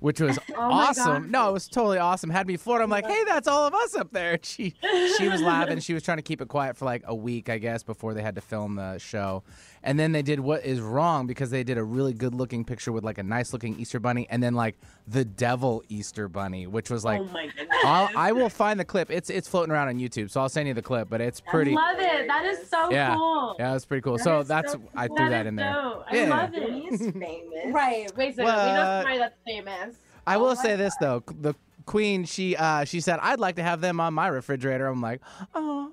Which 0.00 0.20
was 0.20 0.38
Oh 0.50 0.54
awesome. 0.60 1.30
No, 1.30 1.48
it 1.48 1.52
was 1.52 1.68
totally 1.68 1.98
awesome. 1.98 2.30
Had 2.30 2.46
me 2.46 2.56
floored. 2.56 2.82
I'm 2.82 2.90
like, 2.90 3.06
hey, 3.06 3.24
that's 3.26 3.48
all 3.48 3.66
of 3.66 3.74
us 3.74 3.94
up 3.96 4.12
there. 4.12 4.34
And 4.34 4.44
she 4.44 4.74
she 5.16 5.28
was 5.28 5.42
laughing. 5.42 5.80
She 5.80 5.94
was 5.94 6.02
trying 6.02 6.18
to 6.18 6.22
keep 6.22 6.40
it 6.40 6.48
quiet 6.48 6.76
for 6.76 6.84
like 6.84 7.02
a 7.06 7.14
week, 7.14 7.48
I 7.48 7.58
guess, 7.58 7.82
before 7.82 8.14
they 8.14 8.22
had 8.22 8.34
to 8.36 8.40
film 8.40 8.76
the 8.76 8.98
show. 8.98 9.42
And 9.82 9.98
then 9.98 10.12
they 10.12 10.22
did 10.22 10.40
what 10.40 10.64
is 10.64 10.80
wrong 10.80 11.26
because 11.26 11.50
they 11.50 11.62
did 11.62 11.78
a 11.78 11.84
really 11.84 12.12
good 12.12 12.34
looking 12.34 12.64
picture 12.64 12.90
with 12.92 13.04
like 13.04 13.18
a 13.18 13.22
nice 13.22 13.52
looking 13.52 13.78
Easter 13.78 14.00
bunny, 14.00 14.26
and 14.30 14.42
then 14.42 14.54
like 14.54 14.76
the 15.06 15.24
devil 15.24 15.82
Easter 15.88 16.28
bunny, 16.28 16.66
which 16.66 16.90
was 16.90 17.04
like. 17.04 17.20
oh 17.20 17.24
my 17.26 17.46
goodness. 17.56 17.68
I'll, 17.84 18.10
I 18.16 18.32
will 18.32 18.48
find 18.48 18.78
the 18.80 18.84
clip. 18.84 19.10
It's 19.10 19.30
it's 19.30 19.48
floating 19.48 19.72
around 19.72 19.88
on 19.88 19.98
YouTube, 19.98 20.30
so 20.30 20.40
I'll 20.40 20.48
send 20.48 20.66
you 20.68 20.74
the 20.74 20.82
clip. 20.82 21.08
But 21.08 21.20
it's 21.20 21.40
pretty. 21.40 21.72
I 21.72 21.74
love 21.74 22.00
it. 22.00 22.26
That 22.26 22.44
is 22.44 22.68
so 22.68 22.90
Yeah. 22.90 23.14
cool. 23.14 23.56
Yeah, 23.58 23.74
it's 23.76 23.84
pretty 23.84 24.02
cool. 24.02 24.16
That 24.16 24.24
so 24.24 24.42
that's 24.42 24.72
so 24.72 24.82
I 24.96 25.06
cool. 25.08 25.16
threw 25.16 25.28
that 25.30 25.46
in 25.46 25.54
there. 25.56 25.72
dope. 25.72 26.04
I 26.10 26.16
Yeah. 26.16 26.28
love 26.28 26.54
it. 26.54 26.72
He's 26.72 26.98
famous. 27.12 27.72
Right. 27.72 28.10
Wait 28.16 28.30
a 28.30 28.34
second. 28.34 28.36
We 28.36 28.44
know 28.44 28.78
What? 28.78 28.86
somebody 29.04 29.18
that's 29.18 29.38
famous. 29.46 29.96
I 30.26 30.36
will 30.36 30.48
Oh, 30.48 30.54
say 30.54 30.72
I 30.72 30.76
this 30.76 30.94
though, 31.00 31.22
the 31.40 31.54
queen 31.88 32.24
she 32.24 32.54
uh 32.54 32.84
she 32.84 33.00
said 33.00 33.18
I'd 33.22 33.40
like 33.40 33.56
to 33.56 33.62
have 33.62 33.80
them 33.80 33.98
on 33.98 34.14
my 34.14 34.28
refrigerator. 34.28 34.86
I'm 34.86 35.00
like, 35.00 35.22
oh. 35.54 35.90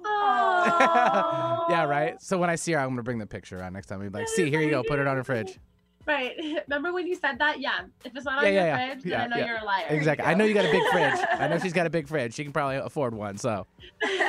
Yeah, 1.69 1.85
right. 1.85 2.21
So 2.21 2.37
when 2.37 2.49
I 2.49 2.55
see 2.55 2.73
her, 2.73 2.79
I'm 2.79 2.89
gonna 2.89 3.01
bring 3.01 3.17
the 3.17 3.25
picture 3.25 3.57
around 3.59 3.73
next 3.73 3.87
time. 3.87 3.99
We'd 3.99 4.13
like, 4.13 4.25
That 4.25 4.35
see, 4.35 4.43
is 4.43 4.49
here 4.49 4.61
you 4.61 4.71
so 4.71 4.83
go, 4.83 4.89
put 4.89 4.99
it 4.99 5.07
on 5.07 5.15
her 5.15 5.23
fridge. 5.23 5.57
Right. 6.05 6.35
Remember 6.67 6.93
when 6.93 7.07
you 7.07 7.15
said 7.15 7.39
that? 7.39 7.59
Yeah. 7.59 7.85
If 8.03 8.15
it's 8.15 8.25
not 8.25 8.39
on 8.39 8.43
Yeah, 8.43 8.49
your 8.49 8.59
yeah, 8.59 8.65
yeah. 8.65 8.93
fridge, 8.93 9.03
then 9.05 9.21
I 9.21 9.27
know 9.27 9.37
yeah. 9.37 9.45
you're 9.47 9.57
a 9.57 9.63
liar. 9.63 9.85
Exactly. 9.89 10.25
I 10.25 10.33
know 10.33 10.45
you 10.45 10.53
got 10.53 10.65
a 10.65 10.71
big 10.71 10.83
fridge. 10.91 11.19
I 11.31 11.47
know 11.47 11.57
she's 11.59 11.73
got 11.73 11.87
a 11.87 11.89
big 11.89 12.07
fridge. 12.07 12.33
She 12.35 12.43
can 12.43 12.53
probably 12.53 12.75
afford 12.75 13.15
one, 13.15 13.37
so 13.37 13.65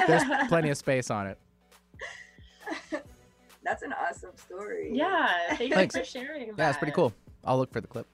there's 0.06 0.22
plenty 0.48 0.70
of 0.70 0.78
space 0.78 1.10
on 1.10 1.26
it. 1.26 1.38
That's 3.64 3.82
an 3.82 3.92
awesome 3.92 4.30
story. 4.36 4.90
Yeah. 4.92 5.56
Thank 5.56 5.74
Thanks. 5.74 5.94
you 5.96 6.02
for 6.02 6.06
sharing 6.08 6.46
that. 6.48 6.58
Yeah, 6.58 6.68
it's 6.70 6.78
pretty 6.78 6.92
cool. 6.92 7.12
I'll 7.44 7.58
look 7.58 7.72
for 7.72 7.80
the 7.80 7.88
clip. 7.88 8.06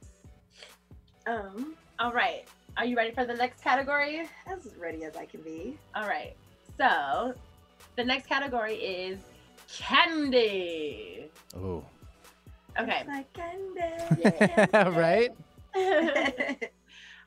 Um, 1.27 1.75
All 1.99 2.13
right. 2.13 2.49
Are 2.77 2.85
you 2.85 2.97
ready 2.97 3.13
for 3.13 3.25
the 3.25 3.35
next 3.35 3.63
category? 3.63 4.29
as 4.47 4.69
ready 4.79 5.05
as 5.05 5.17
I 5.17 5.27
can 5.27 5.43
be. 5.43 5.79
All 5.95 6.07
right. 6.09 6.35
So, 6.79 7.35
the 7.97 8.05
next 8.05 8.27
category 8.27 8.75
is 8.77 9.19
candy. 9.69 11.29
Ooh. 11.57 11.85
Okay. 12.81 13.05
Like 13.07 13.31
candy. 13.35 14.91
right? 14.99 15.31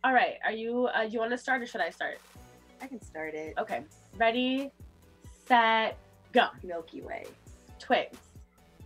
All 0.03 0.13
right. 0.13 0.35
Are 0.43 0.51
you? 0.51 0.87
Uh, 0.87 1.03
do 1.05 1.09
you 1.11 1.19
want 1.19 1.31
to 1.31 1.37
start 1.37 1.61
or 1.61 1.67
should 1.67 1.81
I 1.81 1.89
start? 1.91 2.17
I 2.81 2.87
can 2.87 3.01
start 3.01 3.35
it. 3.35 3.53
Okay. 3.59 3.83
Ready, 4.17 4.71
set, 5.47 5.97
go. 6.33 6.47
Milky 6.63 7.01
Way. 7.01 7.25
Twix, 7.79 8.17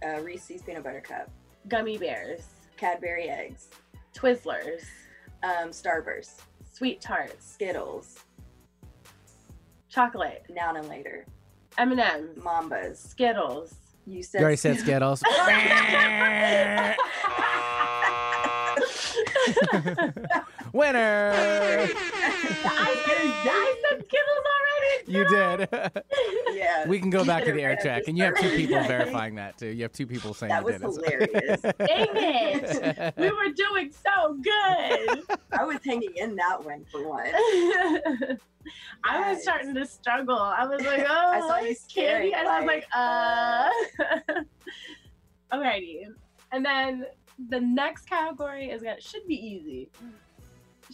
Uh, 0.06 0.20
Reese's 0.22 0.62
peanut 0.62 0.84
butter 0.84 1.02
cup. 1.02 1.30
gummy 1.70 1.98
bears, 1.98 2.42
Cadbury 2.78 3.30
eggs. 3.30 3.70
Twizzlers, 4.14 4.84
Um, 5.44 5.70
Starburst. 5.70 6.42
Sweet 6.80 7.02
tarts, 7.02 7.46
Skittles. 7.46 8.24
chocolate, 9.90 10.46
Now 10.50 10.74
and 10.74 10.88
later. 10.88 11.26
M&Ms, 11.78 12.38
Mambas. 12.38 12.96
Skittles, 12.96 13.74
You 14.08 14.24
said 14.24 14.40
You 14.40 14.44
already 14.46 14.56
said 14.56 14.80
Skittles. 14.80 15.22
Winner. 20.74 21.32
I 21.34 21.88
said, 21.88 21.96
I 22.66 23.76
said 23.90 24.06
Skittles 24.06 24.46
already. 24.46 24.66
You 25.08 25.28
did. 25.28 25.68
yeah. 26.54 26.88
we 26.88 27.00
can 27.00 27.10
go 27.10 27.26
back 27.26 27.44
to 27.46 27.52
the 27.52 27.62
air 27.64 27.70
Right 27.70 27.80
at 27.80 27.84
check, 27.84 28.08
and 28.08 28.18
you 28.18 28.24
have 28.26 28.36
two 28.36 28.56
people 28.56 28.80
verifying 28.84 29.34
that 29.36 29.58
too. 29.58 29.68
You 29.68 29.82
have 29.84 29.92
two 29.92 30.06
people 30.06 30.34
saying 30.36 30.50
That 30.52 30.60
you 30.60 30.66
was 30.80 30.98
did 30.98 31.14
it. 31.14 31.30
hilarious. 31.36 31.62
Dang 31.62 32.08
it. 32.16 33.14
We 33.18 33.30
were 33.32 33.52
doing 33.56 33.92
so 33.92 34.36
good. 34.36 35.24
I 35.52 35.64
was 35.64 35.80
hanging 35.84 36.16
in 36.16 36.36
that 36.36 36.64
one 36.64 36.86
for 36.92 37.08
once. 37.08 37.30
I 39.04 39.32
was 39.34 39.42
starting 39.42 39.74
to 39.76 39.86
struggle. 39.86 40.38
I 40.38 40.66
was 40.68 40.82
like, 40.86 41.06
oh, 41.10 41.28
I 41.32 41.40
saw 41.40 41.58
you 41.58 41.64
candy. 41.64 41.76
staring, 41.76 42.34
And 42.36 42.48
I 42.48 42.60
was 42.60 42.68
like, 42.68 42.86
like, 43.98 44.36
uh. 44.36 44.42
Alrighty. 45.52 46.04
And 46.52 46.64
then 46.66 47.06
the 47.48 47.60
next 47.60 48.06
category 48.06 48.70
is 48.70 48.82
gonna 48.82 49.00
should 49.00 49.26
be 49.28 49.36
easy. 49.36 49.90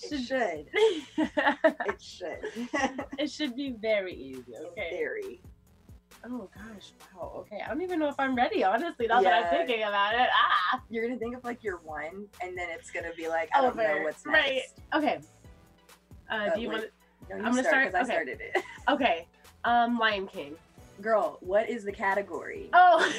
It 0.04 0.20
should. 0.22 0.68
It 1.88 2.02
should. 2.02 2.40
it 3.18 3.32
should 3.32 3.56
be 3.56 3.72
very 3.72 4.14
easy. 4.14 4.54
Okay. 4.72 4.90
theory. 4.92 5.42
Oh 6.26 6.50
gosh. 6.54 6.92
Wow. 7.16 7.32
Okay. 7.38 7.62
I 7.64 7.70
don't 7.70 7.82
even 7.82 8.00
know 8.00 8.10
if 8.10 8.16
I'm 8.20 8.36
ready. 8.36 8.64
Honestly, 8.64 9.08
now 9.08 9.22
that 9.22 9.46
I'm 9.46 9.50
thinking 9.50 9.84
about 9.84 10.14
it. 10.16 10.28
Ah. 10.34 10.82
You're 10.90 11.08
gonna 11.08 11.20
think 11.20 11.36
of 11.36 11.44
like 11.44 11.64
your 11.64 11.78
one, 11.78 12.28
and 12.42 12.58
then 12.58 12.70
it's 12.72 12.92
gonna 12.92 13.14
be 13.16 13.28
like 13.28 13.50
I 13.56 13.62
don't 13.62 13.76
know 13.76 13.84
Over. 13.84 14.04
what's 14.04 14.26
Right. 14.26 14.56
next. 14.56 14.82
Okay. 14.94 15.20
Uh, 16.30 16.54
do 16.56 16.62
you 16.62 16.70
want? 16.70 16.86
No, 17.30 17.38
I'm 17.38 17.44
gonna 17.44 17.64
start 17.64 17.92
because 17.92 17.96
I 17.96 18.02
okay. 18.02 18.12
started 18.12 18.42
it. 18.42 18.64
Okay. 18.90 19.28
Um, 19.64 19.98
Lion 19.98 20.28
King. 20.28 20.56
Girl, 21.02 21.38
what 21.42 21.70
is 21.70 21.84
the 21.84 21.92
category? 21.92 22.70
Oh, 22.74 23.00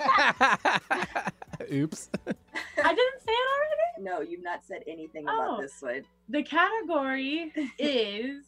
Oops. 1.72 2.10
I 2.26 2.94
didn't 2.94 3.20
say 3.22 3.32
it 3.32 3.48
already. 3.56 4.00
No, 4.00 4.20
you've 4.20 4.42
not 4.42 4.64
said 4.64 4.82
anything 4.86 5.24
Oh. 5.28 5.34
about 5.54 5.60
this 5.60 5.80
one. 5.80 6.04
The 6.28 6.42
category 6.42 7.52
is 7.78 8.44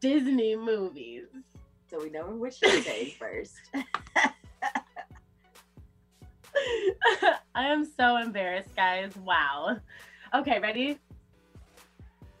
Disney 0.00 0.56
movies. 0.56 1.24
So 1.90 2.00
we 2.02 2.10
know 2.10 2.26
which 2.26 2.60
to 2.60 2.70
say 2.82 3.10
first. 3.18 3.54
I 7.54 7.66
am 7.66 7.84
so 7.84 8.16
embarrassed, 8.16 8.74
guys. 8.76 9.14
Wow. 9.16 9.76
Okay, 10.34 10.58
ready? 10.60 10.98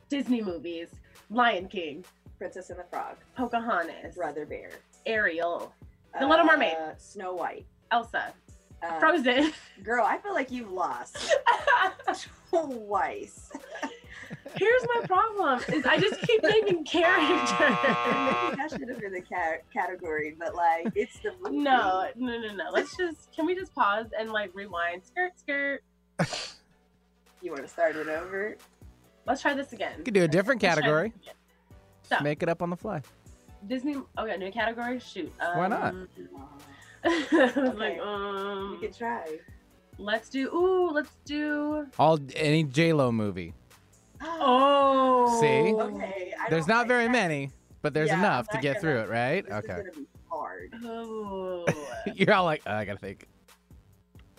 Disney 0.08 0.40
movies. 0.42 0.88
Lion 1.30 1.68
King, 1.68 2.04
Princess 2.38 2.70
and 2.70 2.78
the 2.80 2.84
Frog, 2.90 3.16
Pocahontas, 3.36 4.16
Brother 4.16 4.44
Bear, 4.46 4.70
Ariel, 5.06 5.72
The 6.18 6.26
Little 6.26 6.44
Mermaid. 6.46 6.74
uh, 6.74 6.92
Snow 6.98 7.34
White, 7.34 7.66
Elsa, 7.90 8.32
uh, 8.82 8.98
Frozen. 8.98 9.52
Girl, 9.82 10.04
I 10.04 10.18
feel 10.18 10.34
like 10.34 10.50
you've 10.50 10.70
lost 10.72 11.16
twice. 12.50 13.50
Here's 14.56 14.82
my 14.94 15.06
problem: 15.06 15.60
is 15.72 15.86
I 15.86 15.98
just 15.98 16.20
keep 16.22 16.42
naming 16.42 16.84
characters. 16.84 17.50
Maybe 17.60 18.56
that 18.56 18.68
should 18.70 18.88
have 18.88 19.00
been 19.00 19.12
the 19.12 19.22
ca- 19.22 19.58
category, 19.72 20.34
but 20.38 20.54
like 20.54 20.88
it's 20.96 21.18
the 21.20 21.32
movie. 21.40 21.58
No, 21.58 22.08
no, 22.16 22.38
no, 22.40 22.54
no. 22.54 22.64
Let's 22.72 22.96
just 22.96 23.32
can 23.34 23.46
we 23.46 23.54
just 23.54 23.74
pause 23.74 24.06
and 24.18 24.32
like 24.32 24.50
rewind? 24.54 25.02
Skirt, 25.04 25.38
skirt. 25.38 25.82
You 27.42 27.52
want 27.52 27.62
to 27.62 27.68
start 27.68 27.96
it 27.96 28.08
over? 28.08 28.56
Let's 29.26 29.40
try 29.40 29.54
this 29.54 29.72
again. 29.72 29.92
You 29.98 30.04
could 30.04 30.14
do 30.14 30.24
a 30.24 30.28
different 30.28 30.62
Let's 30.62 30.74
category. 30.74 31.12
this. 31.24 31.34
So 32.18 32.22
Make 32.22 32.42
it 32.42 32.48
up 32.48 32.60
on 32.60 32.70
the 32.70 32.76
fly. 32.76 33.02
Disney. 33.66 33.96
Okay, 34.18 34.36
new 34.36 34.50
category. 34.52 34.98
Shoot. 35.00 35.32
Why 35.38 35.68
not? 35.68 35.94
Um, 35.94 36.08
I 37.04 37.08
was 37.08 37.32
Okay. 37.32 37.62
like, 37.78 37.96
you 37.96 38.02
um, 38.02 38.78
could 38.80 38.96
try. 38.96 39.38
let's 39.98 40.28
do. 40.28 40.48
Ooh, 40.54 40.90
let's 40.90 41.10
do. 41.24 41.86
All 41.98 42.18
any 42.36 42.64
J 42.64 42.92
Lo 42.92 43.10
movie. 43.12 43.54
Oh. 44.22 45.38
See? 45.40 45.46
Okay. 45.74 46.34
I 46.38 46.50
There's 46.50 46.66
don't 46.66 46.78
like 46.78 46.88
very 46.88 47.04
that. 47.06 47.12
many, 47.12 47.50
but 47.82 47.94
there's 47.94 48.08
Yeah, 48.08 48.18
enough 48.18 48.48
to 48.48 48.58
get 48.58 48.74
gonna- 48.74 48.80
through 48.80 48.98
it, 49.00 49.08
right? 49.08 49.44
This 49.46 49.54
Okay. 49.54 49.72
is 49.72 49.78
gonna 49.78 49.92
be 49.92 50.06
hard. 50.30 50.74
Oh. 50.84 51.66
You're 52.14 52.34
all 52.34 52.44
like, 52.44 52.62
oh, 52.66 52.72
I 52.72 52.84
gotta 52.84 52.98
think. 52.98 53.26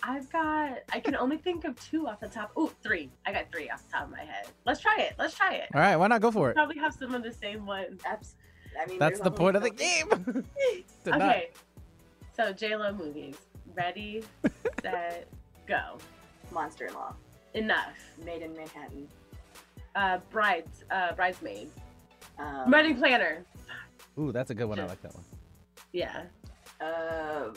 I've 0.04 0.30
got. 0.32 0.78
I 0.92 0.98
can 1.00 1.14
only 1.14 1.36
think 1.36 1.64
of 1.64 1.80
two 1.80 2.08
off 2.08 2.18
the 2.20 2.26
top. 2.28 2.50
Ooh, 2.58 2.72
three. 2.82 3.08
I 3.24 3.32
got 3.32 3.50
three 3.52 3.70
off 3.70 3.84
the 3.86 3.92
top 3.92 4.04
of 4.06 4.10
my 4.10 4.20
head. 4.24 4.46
Let's 4.66 4.80
try 4.80 4.96
it. 4.98 5.14
Let's 5.18 5.36
try 5.36 5.54
it. 5.54 5.68
All 5.74 5.80
right, 5.80 5.94
why 5.96 6.08
not 6.08 6.20
go 6.20 6.30
for 6.32 6.50
it? 6.50 6.54
Probably 6.54 6.78
have 6.78 6.92
some 6.94 7.14
of 7.14 7.22
the 7.22 7.30
same 7.32 7.66
ones. 7.66 8.00
Abs- 8.04 8.34
I 8.80 8.86
mean, 8.86 8.98
That's 8.98 9.20
the 9.20 9.30
point 9.30 9.56
of 9.56 9.62
the 9.62 9.70
game. 9.70 10.08
To 11.04 11.10
not- 11.10 11.22
Okay. 11.22 11.50
So 12.36 12.52
J 12.52 12.76
Lo 12.76 12.92
movies. 12.92 13.36
Ready, 13.74 14.22
set, 14.82 15.28
go. 15.66 15.96
Monster 16.50 16.86
in 16.86 16.94
Law, 16.94 17.14
Enough. 17.54 17.94
Made 18.24 18.42
in 18.42 18.52
Manhattan. 18.54 19.08
Uh, 19.94 20.18
brides. 20.30 20.84
Uh, 20.90 21.12
bridesmaid. 21.14 21.70
Um, 22.38 22.70
Wedding 22.70 22.96
planner. 22.96 23.44
Ooh, 24.18 24.30
that's 24.32 24.50
a 24.50 24.54
good 24.54 24.66
one. 24.66 24.78
I 24.78 24.84
like 24.86 25.00
that 25.02 25.14
one. 25.14 25.24
Yeah. 25.92 26.22
uh, 26.80 26.84
uh, 26.84 27.50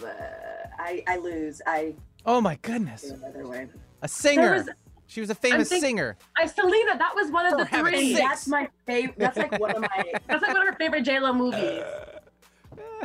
I 0.79 1.03
I 1.07 1.17
lose. 1.17 1.62
I 1.67 1.95
Oh 2.25 2.39
my 2.41 2.55
goodness, 2.62 3.03
another 3.12 3.45
one. 3.48 3.69
a 4.01 4.07
singer. 4.07 4.65
She 5.07 5.21
was 5.21 5.29
a 5.29 5.35
famous 5.35 5.69
think- 5.69 5.83
singer. 5.83 6.17
I 6.38 6.45
Selena. 6.47 6.97
That 6.97 7.13
was 7.15 7.31
one 7.31 7.45
of 7.45 7.51
For 7.53 7.57
the 7.59 7.65
three. 7.65 8.13
sake. 8.15 8.24
That's 8.24 8.47
my 8.47 8.69
favorite. 8.85 9.17
That's 9.17 9.38
like 9.38 9.59
one 9.59 9.71
of 9.75 9.81
my. 9.81 10.13
That's 10.27 10.41
like 10.41 10.53
one 10.53 10.67
of 10.67 10.74
her 10.74 10.77
favorite 10.79 11.03
J 11.03 11.19
Lo 11.19 11.33
movies. 11.33 11.83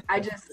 I 0.09 0.21
just. 0.21 0.51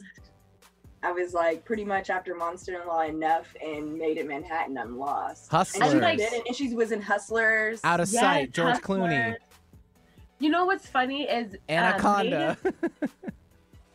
I 1.04 1.12
was 1.12 1.34
like 1.34 1.64
pretty 1.64 1.86
much 1.86 2.10
after 2.10 2.34
Monster 2.36 2.82
in 2.82 2.88
Law 2.88 3.02
enough 3.02 3.46
and 3.64 3.98
Made 3.98 4.18
in 4.18 4.28
Manhattan. 4.28 4.78
I'm 4.78 4.98
lost. 4.98 5.52
And 5.52 5.58
Hustlers. 5.58 5.92
she, 5.92 6.00
like- 6.00 6.20
and 6.48 6.56
she 6.56 6.74
was 6.74 6.92
in 6.92 7.02
Hustlers. 7.02 7.80
Out 7.84 8.00
of 8.00 8.10
Yes, 8.10 8.22
sight, 8.22 8.52
George 8.52 8.74
Hustlers. 8.78 9.00
Clooney, 9.00 9.36
You 10.40 10.50
know 10.50 10.66
what's 10.66 10.88
funny 10.88 11.24
is 11.24 11.54
uh, 11.54 11.58
Anaconda. 11.72 12.58
Made- 12.64 12.74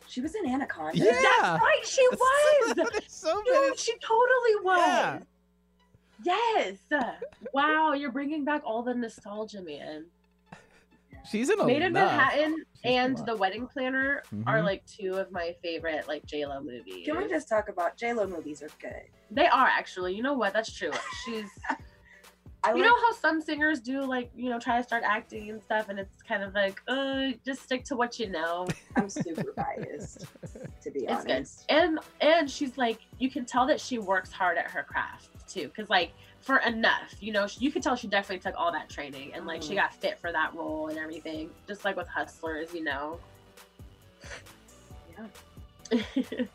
She 0.07 0.21
was 0.21 0.35
in 0.35 0.45
Anaconda. 0.47 0.95
Yeah. 0.97 1.11
That's 1.11 1.61
right. 1.63 1.79
She 1.87 2.07
was. 2.11 3.03
So. 3.07 3.41
Dude, 3.45 3.79
she 3.79 3.93
totally 3.97 4.55
was. 4.63 4.77
Yeah. 4.77 5.19
Yes. 6.23 6.77
Wow, 7.53 7.93
you're 7.93 8.11
bringing 8.11 8.43
back 8.45 8.61
all 8.65 8.83
the 8.83 8.93
nostalgia, 8.93 9.61
man. 9.61 10.05
She's 11.29 11.49
in 11.49 11.59
a 11.59 11.65
Made 11.65 11.81
in. 11.81 11.93
Manhattan 11.93 12.57
She's 12.75 12.81
and. 12.83 13.17
The 13.25 13.35
Wedding 13.35 13.65
Planner 13.67 14.23
are 14.45 14.59
Mhm. 14.59 14.65
like 14.65 14.85
two 14.85 15.15
of 15.15 15.31
my 15.31 15.55
favorite 15.63 16.05
like 16.07 16.25
J 16.25 16.45
Lo 16.45 16.59
movies. 16.61 17.05
Can 17.05 17.17
we 17.17 17.27
just 17.29 17.47
talk 17.47 17.69
about 17.69 17.95
J 17.95 18.11
Lo 18.13 18.27
movies 18.27 18.61
are 18.61 18.69
good. 18.81 19.03
They 19.31 19.47
are 19.47 19.67
actually. 19.67 20.15
You 20.15 20.23
know 20.23 20.33
what? 20.33 20.51
That's 20.53 20.71
true. 20.71 20.91
She's. 21.25 21.49
I 22.65 22.69
you 22.69 22.75
like, 22.75 22.85
know 22.85 22.95
how 22.95 23.11
some 23.13 23.41
singers 23.41 23.81
do 23.81 24.01
like 24.05 24.31
you 24.35 24.49
know 24.49 24.57
try 24.59 24.77
to 24.77 24.83
start 24.83 25.03
acting 25.05 25.49
and 25.49 25.61
stuff, 25.61 25.89
and 25.89 25.99
it's 25.99 26.21
kind 26.23 26.43
of 26.43 26.53
like, 26.53 26.81
uh, 26.87 27.31
just 27.45 27.61
stick 27.63 27.83
to 27.85 27.95
what 27.97 28.19
you 28.19 28.29
know. 28.29 28.67
I'm 28.95 29.09
super 29.09 29.51
biased, 29.55 30.25
to 30.81 30.89
be 30.91 31.05
It's 31.05 31.23
good. 31.25 31.31
honest. 31.31 31.65
And 31.69 31.99
and 32.21 32.49
she's 32.49 32.77
like, 32.77 32.99
you 33.19 33.29
can 33.29 33.43
tell 33.45 33.65
that 33.67 33.79
she 33.81 33.97
works 33.97 34.31
hard 34.31 34.57
at 34.57 34.71
her 34.71 34.83
craft 34.83 35.29
too, 35.53 35.67
because 35.67 35.89
like 35.89 36.11
for 36.41 36.57
enough, 36.57 37.13
you 37.19 37.31
know, 37.31 37.47
you 37.59 37.71
could 37.71 37.83
tell 37.83 37.95
she 37.95 38.07
definitely 38.07 38.39
took 38.39 38.59
all 38.59 38.71
that 38.71 38.89
training 38.89 39.33
and 39.33 39.45
like 39.45 39.61
she 39.61 39.73
Mhm. 39.73 39.75
got 39.77 39.93
fit 39.93 40.17
for 40.19 40.31
that 40.31 40.53
role 40.55 40.87
and 40.87 40.97
everything, 40.97 41.49
just 41.67 41.85
like 41.85 41.95
with 41.95 42.07
Hustlers, 42.07 42.73
you 42.73 42.83
know. 42.83 43.19
Yeah. 45.91 45.97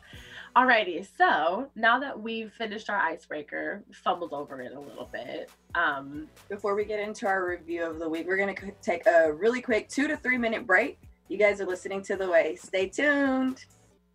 Alrighty, 0.57 1.07
so 1.17 1.71
now 1.77 2.01
that 2.01 2.19
we've 2.19 2.53
finished 2.53 2.91
our 2.91 2.97
icebreaker, 2.99 3.85
fumbled 3.93 4.33
over 4.33 4.61
it 4.61 4.73
a 4.73 4.81
little 4.81 5.09
bit. 5.13 5.51
Um, 5.77 6.27
Before 6.49 6.75
we 6.75 6.85
get 6.85 6.99
into 6.99 7.29
our 7.29 7.47
review 7.47 7.85
of 7.85 8.01
the 8.01 8.09
week, 8.09 8.27
we're 8.27 8.39
going 8.39 8.57
to 8.57 8.73
take 8.83 9.07
a 9.07 9.33
really 9.33 9.61
quick 9.61 9.89
two 9.89 10.09
to 10.09 10.17
three 10.17 10.39
minute 10.39 10.67
break. 10.67 10.99
You 11.29 11.39
guys 11.39 11.61
are 11.61 11.67
listening 11.67 12.03
to 12.05 12.17
The 12.17 12.29
Way. 12.29 12.57
Stay 12.57 12.89
tuned. 12.89 13.65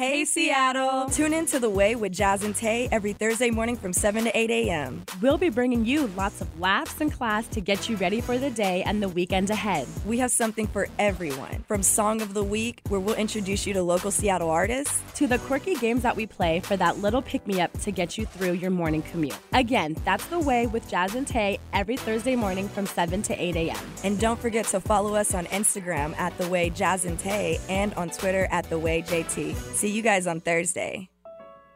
Hey, 0.00 0.24
Seattle! 0.24 1.10
Tune 1.10 1.34
in 1.34 1.44
to 1.44 1.58
The 1.58 1.68
Way 1.68 1.94
with 1.94 2.12
Jazz 2.12 2.42
and 2.42 2.56
Tay 2.56 2.88
every 2.90 3.12
Thursday 3.12 3.50
morning 3.50 3.76
from 3.76 3.92
7 3.92 4.24
to 4.24 4.34
8 4.34 4.48
a.m. 4.50 5.04
We'll 5.20 5.36
be 5.36 5.50
bringing 5.50 5.84
you 5.84 6.06
lots 6.16 6.40
of 6.40 6.58
laughs 6.58 7.02
and 7.02 7.12
class 7.12 7.46
to 7.48 7.60
get 7.60 7.86
you 7.86 7.96
ready 7.96 8.22
for 8.22 8.38
the 8.38 8.48
day 8.48 8.82
and 8.84 9.02
the 9.02 9.10
weekend 9.10 9.50
ahead. 9.50 9.86
We 10.06 10.16
have 10.16 10.30
something 10.30 10.66
for 10.66 10.88
everyone 10.98 11.64
from 11.68 11.82
Song 11.82 12.22
of 12.22 12.32
the 12.32 12.42
Week, 12.42 12.80
where 12.88 12.98
we'll 12.98 13.14
introduce 13.14 13.66
you 13.66 13.74
to 13.74 13.82
local 13.82 14.10
Seattle 14.10 14.48
artists, 14.48 15.02
to 15.16 15.26
the 15.26 15.36
quirky 15.40 15.74
games 15.74 16.00
that 16.00 16.16
we 16.16 16.24
play 16.24 16.60
for 16.60 16.78
that 16.78 17.00
little 17.00 17.20
pick 17.20 17.46
me 17.46 17.60
up 17.60 17.70
to 17.80 17.90
get 17.90 18.16
you 18.16 18.24
through 18.24 18.52
your 18.52 18.70
morning 18.70 19.02
commute. 19.02 19.36
Again, 19.52 19.98
that's 20.06 20.24
The 20.28 20.38
Way 20.38 20.66
with 20.66 20.88
Jazz 20.88 21.14
and 21.14 21.26
Tay 21.26 21.58
every 21.74 21.98
Thursday 21.98 22.36
morning 22.36 22.70
from 22.70 22.86
7 22.86 23.20
to 23.20 23.34
8 23.38 23.54
a.m. 23.54 23.84
And 24.02 24.18
don't 24.18 24.40
forget 24.40 24.64
to 24.68 24.80
follow 24.80 25.14
us 25.14 25.34
on 25.34 25.44
Instagram 25.48 26.16
at 26.16 26.38
The 26.38 26.48
Way 26.48 26.70
Jazz 26.70 27.04
and 27.04 27.18
Tay 27.18 27.60
and 27.68 27.92
on 27.96 28.08
Twitter 28.08 28.48
at 28.50 28.64
The 28.70 28.78
Way 28.78 29.02
JT. 29.02 29.54
See 29.74 29.89
you 29.90 30.02
guys 30.02 30.26
on 30.26 30.40
Thursday. 30.40 31.10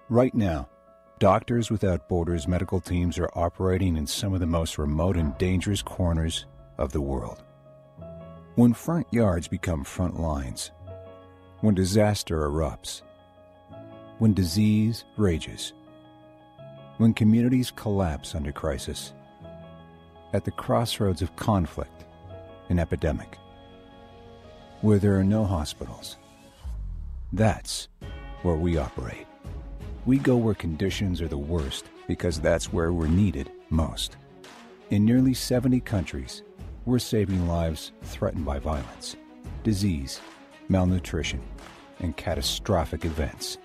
Right 0.09 0.35
now, 0.35 0.69
Doctors 1.19 1.71
Without 1.71 2.09
Borders 2.09 2.49
medical 2.49 2.81
teams 2.81 3.19
are 3.19 3.31
operating 3.35 3.97
in 3.97 4.07
some 4.07 4.35
of 4.35 4.41
the 4.41 4.47
most 4.47 4.79
remote 4.79 5.17
and 5.17 5.37
dangerous 5.39 5.81
corners 5.81 6.47
of 6.77 6.93
the 6.93 7.01
world. 7.01 7.43
When 8.57 8.75
front 8.75 9.07
yards 9.11 9.49
become 9.49 9.85
front 9.85 10.21
lines, 10.21 10.71
when 11.61 11.75
disaster 11.75 12.49
erupts, 12.49 13.03
when 14.19 14.35
disease 14.35 15.05
rages, 15.17 15.73
when 16.99 17.15
communities 17.15 17.73
collapse 17.75 18.35
under 18.35 18.53
crisis, 18.53 19.13
at 20.33 20.45
the 20.45 20.51
crossroads 20.51 21.23
of 21.23 21.35
conflict 21.37 22.05
and 22.69 22.79
epidemic, 22.79 23.39
where 24.83 24.99
there 24.99 25.19
are 25.19 25.25
no 25.25 25.45
hospitals, 25.45 26.19
that's 27.37 27.89
where 28.43 28.57
we 28.57 28.77
operate. 28.77 29.27
We 30.07 30.19
go 30.19 30.37
where 30.37 30.55
conditions 30.55 31.21
are 31.23 31.29
the 31.29 31.39
worst 31.39 31.87
because 32.07 32.41
that's 32.41 32.73
where 32.73 32.93
we're 32.93 33.07
needed 33.09 33.51
most. 33.71 34.17
In 34.91 35.05
nearly 35.05 35.35
70 35.35 35.81
countries, 35.81 36.43
we're 36.85 36.99
saving 36.99 37.49
lives 37.49 37.93
threatened 38.03 38.45
by 38.45 38.59
violence, 38.59 39.17
disease, 39.63 40.21
malnutrition, 40.69 41.41
and 42.01 42.17
catastrophic 42.17 43.05
events. 43.05 43.59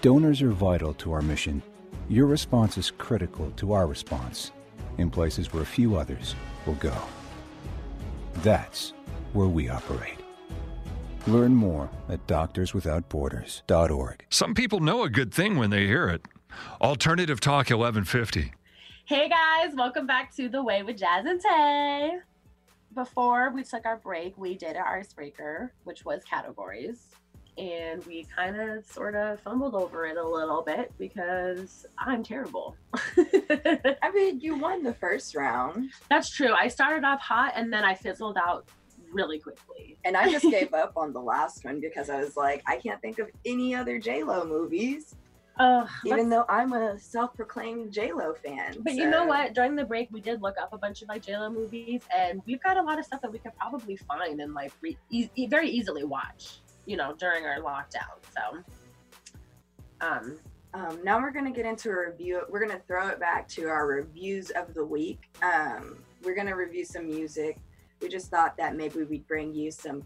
Donors 0.00 0.42
are 0.42 0.50
vital 0.50 0.92
to 0.94 1.12
our 1.12 1.22
mission. 1.22 1.62
Your 2.08 2.26
response 2.26 2.76
is 2.76 2.90
critical 2.90 3.50
to 3.52 3.72
our 3.72 3.86
response 3.86 4.50
in 4.98 5.10
places 5.10 5.52
where 5.52 5.62
a 5.62 5.66
few 5.66 5.96
others 5.96 6.34
will 6.66 6.74
go. 6.74 6.94
That's 8.42 8.92
where 9.32 9.48
we 9.48 9.68
operate. 9.68 10.18
Learn 11.28 11.54
more 11.54 11.90
at 12.08 12.26
doctorswithoutborders.org. 12.26 14.24
Some 14.30 14.54
people 14.54 14.80
know 14.80 15.02
a 15.02 15.10
good 15.10 15.34
thing 15.34 15.58
when 15.58 15.68
they 15.68 15.86
hear 15.86 16.08
it. 16.08 16.22
Alternative 16.80 17.38
Talk 17.38 17.68
1150. 17.68 18.54
Hey 19.04 19.28
guys, 19.28 19.74
welcome 19.76 20.06
back 20.06 20.34
to 20.36 20.48
The 20.48 20.62
Way 20.62 20.82
with 20.82 20.96
Jazz 20.96 21.26
and 21.26 21.38
Tay. 21.38 22.12
Before 22.94 23.50
we 23.50 23.62
took 23.62 23.84
our 23.84 23.98
break, 23.98 24.38
we 24.38 24.54
did 24.54 24.76
our 24.76 25.00
icebreaker, 25.00 25.74
which 25.84 26.02
was 26.06 26.24
categories. 26.24 27.08
And 27.58 28.02
we 28.06 28.24
kind 28.34 28.58
of 28.58 28.86
sort 28.86 29.14
of 29.14 29.38
fumbled 29.40 29.74
over 29.74 30.06
it 30.06 30.16
a 30.16 30.26
little 30.26 30.62
bit 30.62 30.94
because 30.98 31.84
I'm 31.98 32.24
terrible. 32.24 32.74
I 32.94 34.10
mean, 34.14 34.40
you 34.40 34.56
won 34.56 34.82
the 34.82 34.94
first 34.94 35.34
round. 35.34 35.90
That's 36.08 36.30
true. 36.30 36.54
I 36.58 36.68
started 36.68 37.04
off 37.04 37.20
hot 37.20 37.52
and 37.54 37.70
then 37.70 37.84
I 37.84 37.94
fizzled 37.94 38.38
out 38.38 38.66
really 39.12 39.38
quickly. 39.38 39.98
And 40.04 40.16
I 40.16 40.30
just 40.30 40.50
gave 40.50 40.72
up 40.74 40.92
on 40.96 41.12
the 41.12 41.20
last 41.20 41.64
one 41.64 41.80
because 41.80 42.10
I 42.10 42.20
was 42.20 42.36
like, 42.36 42.62
I 42.66 42.76
can't 42.76 43.00
think 43.00 43.18
of 43.18 43.28
any 43.44 43.74
other 43.74 43.98
J 43.98 44.22
Lo 44.22 44.44
movies. 44.44 45.14
Uh, 45.58 45.84
even 46.06 46.28
though 46.28 46.44
I'm 46.48 46.72
a 46.72 46.96
self-proclaimed 47.00 47.92
J 47.92 48.12
Lo 48.12 48.32
fan. 48.32 48.76
But 48.78 48.92
so. 48.92 48.98
you 48.98 49.10
know 49.10 49.24
what? 49.24 49.54
During 49.54 49.74
the 49.74 49.84
break, 49.84 50.08
we 50.12 50.20
did 50.20 50.40
look 50.40 50.56
up 50.60 50.72
a 50.72 50.78
bunch 50.78 51.02
of 51.02 51.08
like 51.08 51.22
J 51.22 51.36
Lo 51.36 51.50
movies, 51.50 52.02
and 52.16 52.40
we've 52.46 52.62
got 52.62 52.76
a 52.76 52.82
lot 52.82 52.98
of 52.98 53.04
stuff 53.04 53.20
that 53.22 53.32
we 53.32 53.38
could 53.40 53.56
probably 53.56 53.96
find 53.96 54.40
and 54.40 54.54
like 54.54 54.72
re- 54.80 54.96
e- 55.10 55.46
very 55.48 55.68
easily 55.68 56.04
watch. 56.04 56.60
You 56.86 56.96
know, 56.96 57.14
during 57.18 57.44
our 57.44 57.58
lockdown. 57.58 58.16
So, 58.34 58.62
um, 60.00 60.38
um, 60.74 61.00
now 61.02 61.20
we're 61.20 61.32
gonna 61.32 61.50
get 61.50 61.66
into 61.66 61.90
a 61.90 62.08
review. 62.08 62.42
We're 62.48 62.64
gonna 62.64 62.80
throw 62.86 63.08
it 63.08 63.18
back 63.18 63.48
to 63.48 63.66
our 63.66 63.86
reviews 63.86 64.50
of 64.50 64.74
the 64.74 64.84
week. 64.84 65.28
Um, 65.42 65.98
we're 66.22 66.36
gonna 66.36 66.56
review 66.56 66.84
some 66.84 67.06
music 67.06 67.58
we 68.00 68.08
just 68.08 68.30
thought 68.30 68.56
that 68.56 68.76
maybe 68.76 69.02
we'd 69.04 69.26
bring 69.26 69.54
you 69.54 69.70
some 69.70 70.04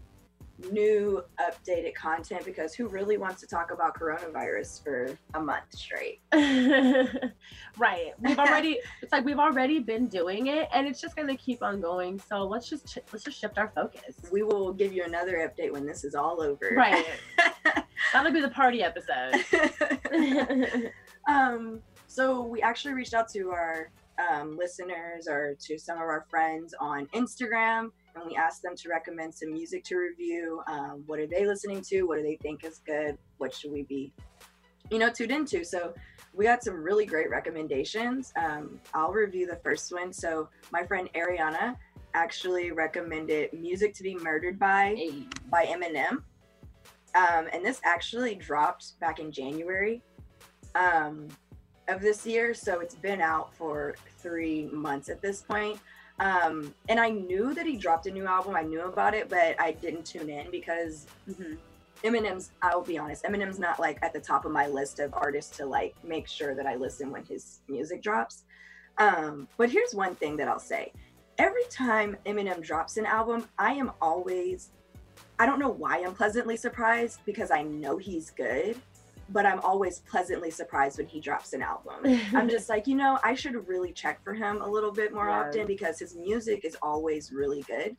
new 0.71 1.23
updated 1.39 1.95
content 1.95 2.45
because 2.45 2.73
who 2.73 2.87
really 2.87 3.17
wants 3.17 3.41
to 3.41 3.47
talk 3.47 3.71
about 3.71 3.97
coronavirus 3.97 4.83
for 4.83 5.17
a 5.33 5.39
month 5.39 5.65
straight? 5.73 6.21
Right. 7.77 8.13
We've 8.19 8.37
already 8.37 8.79
it's 9.01 9.11
like 9.11 9.25
we've 9.25 9.39
already 9.39 9.79
been 9.79 10.07
doing 10.07 10.47
it 10.47 10.69
and 10.71 10.87
it's 10.87 11.01
just 11.01 11.15
going 11.15 11.27
to 11.27 11.35
keep 11.35 11.63
on 11.63 11.81
going. 11.81 12.19
So 12.19 12.43
let's 12.43 12.69
just 12.69 12.99
let's 13.11 13.25
just 13.25 13.39
shift 13.39 13.57
our 13.57 13.71
focus. 13.73 14.15
We 14.31 14.43
will 14.43 14.71
give 14.71 14.93
you 14.93 15.03
another 15.05 15.49
update 15.49 15.71
when 15.71 15.85
this 15.85 16.03
is 16.03 16.13
all 16.13 16.39
over. 16.39 16.73
Right. 16.75 17.05
That'll 18.13 18.31
be 18.31 18.41
the 18.41 18.49
party 18.49 18.83
episode. 18.83 19.43
Um 21.27 21.81
so 22.07 22.43
we 22.43 22.61
actually 22.61 22.93
reached 22.93 23.15
out 23.15 23.27
to 23.29 23.49
our 23.49 23.89
um, 24.19 24.57
listeners 24.57 25.27
or 25.27 25.55
to 25.59 25.77
some 25.77 25.97
of 25.97 26.03
our 26.03 26.25
friends 26.29 26.73
on 26.79 27.07
Instagram, 27.07 27.91
and 28.15 28.25
we 28.25 28.35
asked 28.35 28.61
them 28.61 28.75
to 28.75 28.89
recommend 28.89 29.33
some 29.33 29.51
music 29.51 29.83
to 29.85 29.97
review. 29.97 30.61
Um, 30.67 31.03
what 31.07 31.19
are 31.19 31.27
they 31.27 31.45
listening 31.45 31.81
to? 31.89 32.03
What 32.03 32.17
do 32.17 32.23
they 32.23 32.37
think 32.41 32.63
is 32.63 32.79
good? 32.85 33.17
What 33.37 33.53
should 33.53 33.71
we 33.71 33.83
be, 33.83 34.13
you 34.91 34.99
know, 34.99 35.09
tuned 35.09 35.31
into? 35.31 35.63
So 35.63 35.93
we 36.33 36.45
got 36.45 36.63
some 36.63 36.75
really 36.75 37.05
great 37.05 37.29
recommendations. 37.29 38.31
Um, 38.35 38.79
I'll 38.93 39.11
review 39.11 39.47
the 39.47 39.59
first 39.63 39.91
one. 39.91 40.13
So 40.13 40.49
my 40.71 40.85
friend 40.85 41.09
Ariana 41.15 41.75
actually 42.13 42.71
recommended 42.71 43.53
"Music 43.53 43.93
to 43.95 44.03
Be 44.03 44.15
Murdered 44.15 44.59
By" 44.59 44.93
hey. 44.95 45.27
by 45.49 45.65
Eminem, 45.65 46.23
um, 47.15 47.47
and 47.51 47.65
this 47.65 47.81
actually 47.83 48.35
dropped 48.35 48.99
back 48.99 49.19
in 49.19 49.31
January. 49.31 50.03
Of 51.89 51.99
this 51.99 52.25
year, 52.25 52.53
so 52.53 52.79
it's 52.79 52.95
been 52.95 53.19
out 53.19 53.53
for 53.53 53.95
three 54.19 54.69
months 54.71 55.09
at 55.09 55.21
this 55.21 55.41
point. 55.41 55.79
Um, 56.19 56.73
and 56.87 56.99
I 56.99 57.09
knew 57.09 57.53
that 57.53 57.65
he 57.65 57.75
dropped 57.75 58.05
a 58.05 58.11
new 58.11 58.25
album. 58.25 58.55
I 58.55 58.61
knew 58.61 58.81
about 58.81 59.13
it, 59.13 59.27
but 59.29 59.59
I 59.59 59.71
didn't 59.73 60.05
tune 60.05 60.29
in 60.29 60.49
because 60.49 61.07
mm-hmm. 61.29 61.55
Eminem's. 62.03 62.51
I'll 62.61 62.81
be 62.81 62.97
honest, 62.97 63.23
Eminem's 63.23 63.59
not 63.59 63.79
like 63.79 63.97
at 64.01 64.13
the 64.13 64.19
top 64.19 64.45
of 64.45 64.51
my 64.51 64.67
list 64.67 64.99
of 64.99 65.13
artists 65.13 65.57
to 65.57 65.65
like 65.65 65.95
make 66.03 66.27
sure 66.27 66.55
that 66.55 66.65
I 66.65 66.75
listen 66.75 67.11
when 67.11 67.25
his 67.25 67.59
music 67.67 68.01
drops. 68.01 68.43
Um, 68.97 69.47
but 69.57 69.69
here's 69.69 69.93
one 69.93 70.15
thing 70.15 70.37
that 70.37 70.47
I'll 70.47 70.59
say: 70.59 70.93
every 71.37 71.65
time 71.69 72.15
Eminem 72.25 72.61
drops 72.61 72.97
an 72.97 73.05
album, 73.05 73.47
I 73.57 73.73
am 73.73 73.91
always. 74.01 74.69
I 75.39 75.45
don't 75.45 75.59
know 75.59 75.69
why 75.69 76.03
I'm 76.05 76.13
pleasantly 76.13 76.57
surprised 76.57 77.19
because 77.25 77.51
I 77.51 77.63
know 77.63 77.97
he's 77.97 78.29
good 78.29 78.79
but 79.33 79.45
I'm 79.45 79.59
always 79.61 79.99
pleasantly 79.99 80.51
surprised 80.51 80.99
when 80.99 81.07
he 81.07 81.19
drops 81.19 81.53
an 81.53 81.63
album. 81.63 82.19
I'm 82.33 82.47
just 82.47 82.69
like, 82.69 82.87
you 82.87 82.95
know, 82.95 83.19
I 83.23 83.33
should 83.33 83.67
really 83.67 83.91
check 83.91 84.23
for 84.23 84.33
him 84.33 84.61
a 84.61 84.67
little 84.67 84.91
bit 84.91 85.13
more 85.13 85.27
yeah. 85.27 85.41
often 85.41 85.67
because 85.67 85.99
his 85.99 86.15
music 86.15 86.63
is 86.63 86.77
always 86.81 87.31
really 87.31 87.63
good. 87.63 87.97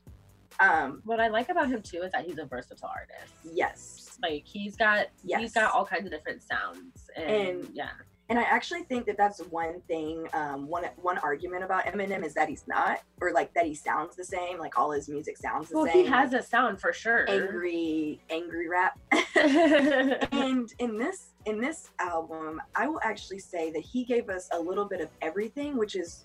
Um, 0.60 1.02
what 1.04 1.18
I 1.18 1.28
like 1.28 1.48
about 1.48 1.68
him 1.68 1.82
too 1.82 2.02
is 2.02 2.12
that 2.12 2.24
he's 2.24 2.38
a 2.38 2.44
versatile 2.44 2.88
artist. 2.88 3.34
Yes, 3.52 4.16
like 4.22 4.44
he's 4.46 4.76
got 4.76 5.08
yes. 5.24 5.40
he's 5.40 5.52
got 5.52 5.74
all 5.74 5.84
kinds 5.84 6.06
of 6.06 6.12
different 6.12 6.44
sounds, 6.44 7.10
and, 7.16 7.30
and 7.30 7.68
yeah. 7.72 7.90
And 8.30 8.38
I 8.38 8.42
actually 8.42 8.84
think 8.84 9.04
that 9.06 9.18
that's 9.18 9.40
one 9.50 9.82
thing. 9.86 10.26
Um, 10.32 10.66
one 10.66 10.84
one 11.02 11.18
argument 11.18 11.62
about 11.62 11.84
Eminem 11.84 12.24
is 12.24 12.32
that 12.34 12.48
he's 12.48 12.64
not, 12.66 13.00
or 13.20 13.32
like 13.32 13.52
that 13.52 13.66
he 13.66 13.74
sounds 13.74 14.16
the 14.16 14.24
same. 14.24 14.58
Like 14.58 14.78
all 14.78 14.90
his 14.92 15.10
music 15.10 15.36
sounds 15.36 15.68
the 15.68 15.76
well, 15.76 15.86
same. 15.86 15.94
Well, 15.94 16.04
he 16.04 16.10
has 16.10 16.32
a 16.32 16.42
sound 16.42 16.80
for 16.80 16.92
sure. 16.92 17.28
Angry, 17.28 18.20
angry 18.30 18.68
rap. 18.68 18.98
and 19.36 20.72
in 20.78 20.98
this 20.98 21.34
in 21.44 21.60
this 21.60 21.90
album, 21.98 22.62
I 22.74 22.88
will 22.88 23.00
actually 23.02 23.40
say 23.40 23.70
that 23.72 23.82
he 23.82 24.04
gave 24.04 24.30
us 24.30 24.48
a 24.52 24.58
little 24.58 24.86
bit 24.86 25.02
of 25.02 25.10
everything, 25.20 25.76
which 25.76 25.94
is 25.94 26.24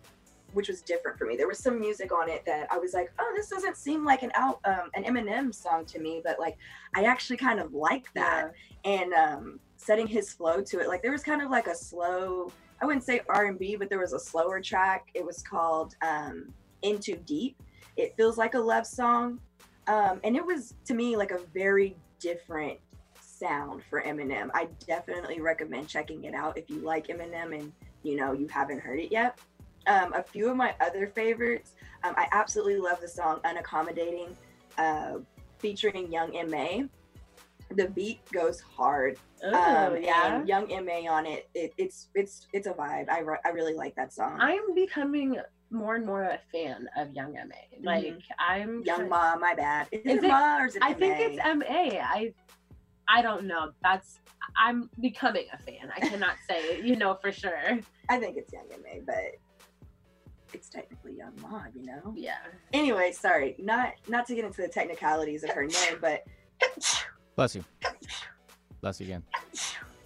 which 0.54 0.70
was 0.70 0.82
different 0.82 1.18
for 1.18 1.26
me. 1.26 1.36
There 1.36 1.48
was 1.48 1.60
some 1.60 1.80
music 1.80 2.12
on 2.12 2.30
it 2.30 2.46
that 2.46 2.68
I 2.72 2.78
was 2.78 2.94
like, 2.94 3.12
oh, 3.20 3.34
this 3.36 3.50
doesn't 3.50 3.78
seem 3.78 4.04
like 4.06 4.24
an 4.24 4.32
out 4.36 4.60
um, 4.66 4.90
an 4.96 5.04
Eminem 5.04 5.54
song 5.54 5.86
to 5.86 6.00
me, 6.00 6.22
but 6.24 6.40
like 6.40 6.58
I 6.96 7.04
actually 7.04 7.38
kind 7.38 7.60
of 7.60 7.74
like 7.74 8.06
that. 8.14 8.54
Yeah. 8.86 8.92
And 8.92 9.14
um, 9.14 9.60
setting 9.80 10.06
his 10.06 10.32
flow 10.34 10.62
to 10.62 10.80
it. 10.80 10.88
Like 10.88 11.02
there 11.02 11.12
was 11.12 11.24
kind 11.24 11.42
of 11.42 11.50
like 11.50 11.68
a 11.68 11.76
slow, 11.76 12.52
I 12.82 12.86
wouldn't 12.86 13.06
say 13.06 13.22
R&B, 13.30 13.78
but 13.78 13.90
there 13.90 14.00
was 14.00 14.14
a 14.14 14.20
slower 14.20 14.60
track. 14.62 15.08
It 15.14 15.26
was 15.26 15.42
called 15.42 15.96
um, 16.02 16.54
Into 16.82 17.16
Deep. 17.16 17.56
It 17.96 18.14
feels 18.18 18.38
like 18.38 18.56
a 18.56 18.60
love 18.60 18.86
song. 18.86 19.40
Um, 19.88 20.20
and 20.24 20.36
it 20.36 20.46
was 20.46 20.76
to 20.86 20.94
me 20.94 21.16
like 21.16 21.32
a 21.32 21.40
very 21.54 21.96
different 22.20 22.78
sound 23.22 23.82
for 23.90 24.02
Eminem. 24.02 24.50
I 24.54 24.68
definitely 24.86 25.40
recommend 25.40 25.88
checking 25.88 26.26
it 26.26 26.34
out 26.34 26.58
if 26.58 26.70
you 26.70 26.80
like 26.82 27.08
Eminem 27.08 27.58
and 27.58 27.72
you 28.04 28.18
know 28.18 28.34
you 28.34 28.48
haven't 28.48 28.80
heard 28.80 29.00
it 29.00 29.12
yet. 29.12 29.40
Um, 29.88 30.14
a 30.14 30.22
few 30.22 30.50
of 30.50 30.58
my 30.58 30.76
other 30.82 31.08
favorites, 31.08 31.72
um, 32.04 32.14
I 32.18 32.28
absolutely 32.34 32.78
love 32.78 33.00
the 33.00 33.08
song 33.08 33.40
"Unaccommodating," 33.46 34.36
uh, 34.78 35.20
featuring 35.58 36.12
Young 36.12 36.36
M.A. 36.36 36.90
The 37.76 37.88
beat 37.90 38.20
goes 38.32 38.60
hard. 38.62 39.18
Oh, 39.44 39.54
um, 39.96 40.02
yeah. 40.02 40.44
Young 40.44 40.68
Ma 40.86 41.12
on 41.12 41.26
it, 41.26 41.50
it, 41.54 41.74
it's 41.78 42.10
it's 42.16 42.48
it's 42.52 42.66
a 42.68 42.72
vibe. 42.72 43.10
I, 43.10 43.20
re- 43.20 43.38
I 43.46 43.50
really 43.50 43.76
like 43.76 43.96
that 43.96 44.12
song. 44.12 44.38
I'm 44.40 44.74
becoming 44.74 45.38
more 45.72 45.96
and 45.96 46.06
more 46.06 46.24
a 46.24 46.40
fan 46.52 46.88
of 46.98 47.12
Young 47.14 47.34
Ma. 47.34 47.42
Like 47.84 48.16
I'm 48.40 48.70
Mm-hmm. 48.70 48.82
Young 48.86 49.08
try- 49.08 49.08
Ma, 49.08 49.36
my 49.40 49.54
bad. 49.54 49.88
Is, 49.92 50.02
Is 50.02 50.18
it, 50.18 50.24
it- 50.24 50.28
Ma 50.28 50.60
or 50.62 50.66
is 50.66 50.76
it 50.78 50.82
I 50.84 50.94
think 50.94 51.16
it's 51.20 51.38
Ma. 51.38 51.64
I 51.68 52.34
I 53.08 53.22
don't 53.22 53.46
know. 53.46 53.72
That's 53.84 54.20
I'm 54.60 54.90
becoming 55.00 55.46
a 55.54 55.58
fan. 55.60 55.92
I 55.96 56.00
cannot 56.00 56.36
say, 56.50 56.82
you 56.82 56.96
know, 56.96 57.18
for 57.22 57.32
sure. 57.32 57.80
I 58.10 58.18
think 58.20 58.36
it's 58.38 58.52
Young 58.52 58.66
Ma, 58.70 59.00
but 59.06 59.36
it's 60.54 60.70
technically 60.70 61.16
Young 61.16 61.34
Ma, 61.40 61.66
you 61.76 61.86
know. 61.86 62.14
Yeah. 62.18 62.38
Anyway, 62.74 63.12
sorry, 63.12 63.56
not 63.60 63.94
not 64.08 64.26
to 64.28 64.34
get 64.36 64.44
into 64.44 64.64
the 64.64 64.68
technicalities 64.68 65.44
of 65.44 65.52
her 65.52 65.66
name, 65.68 66.00
but 66.02 66.24
Bless 67.40 67.56
you. 67.56 67.64
Bless 68.82 69.00
you 69.00 69.06
again. 69.06 69.24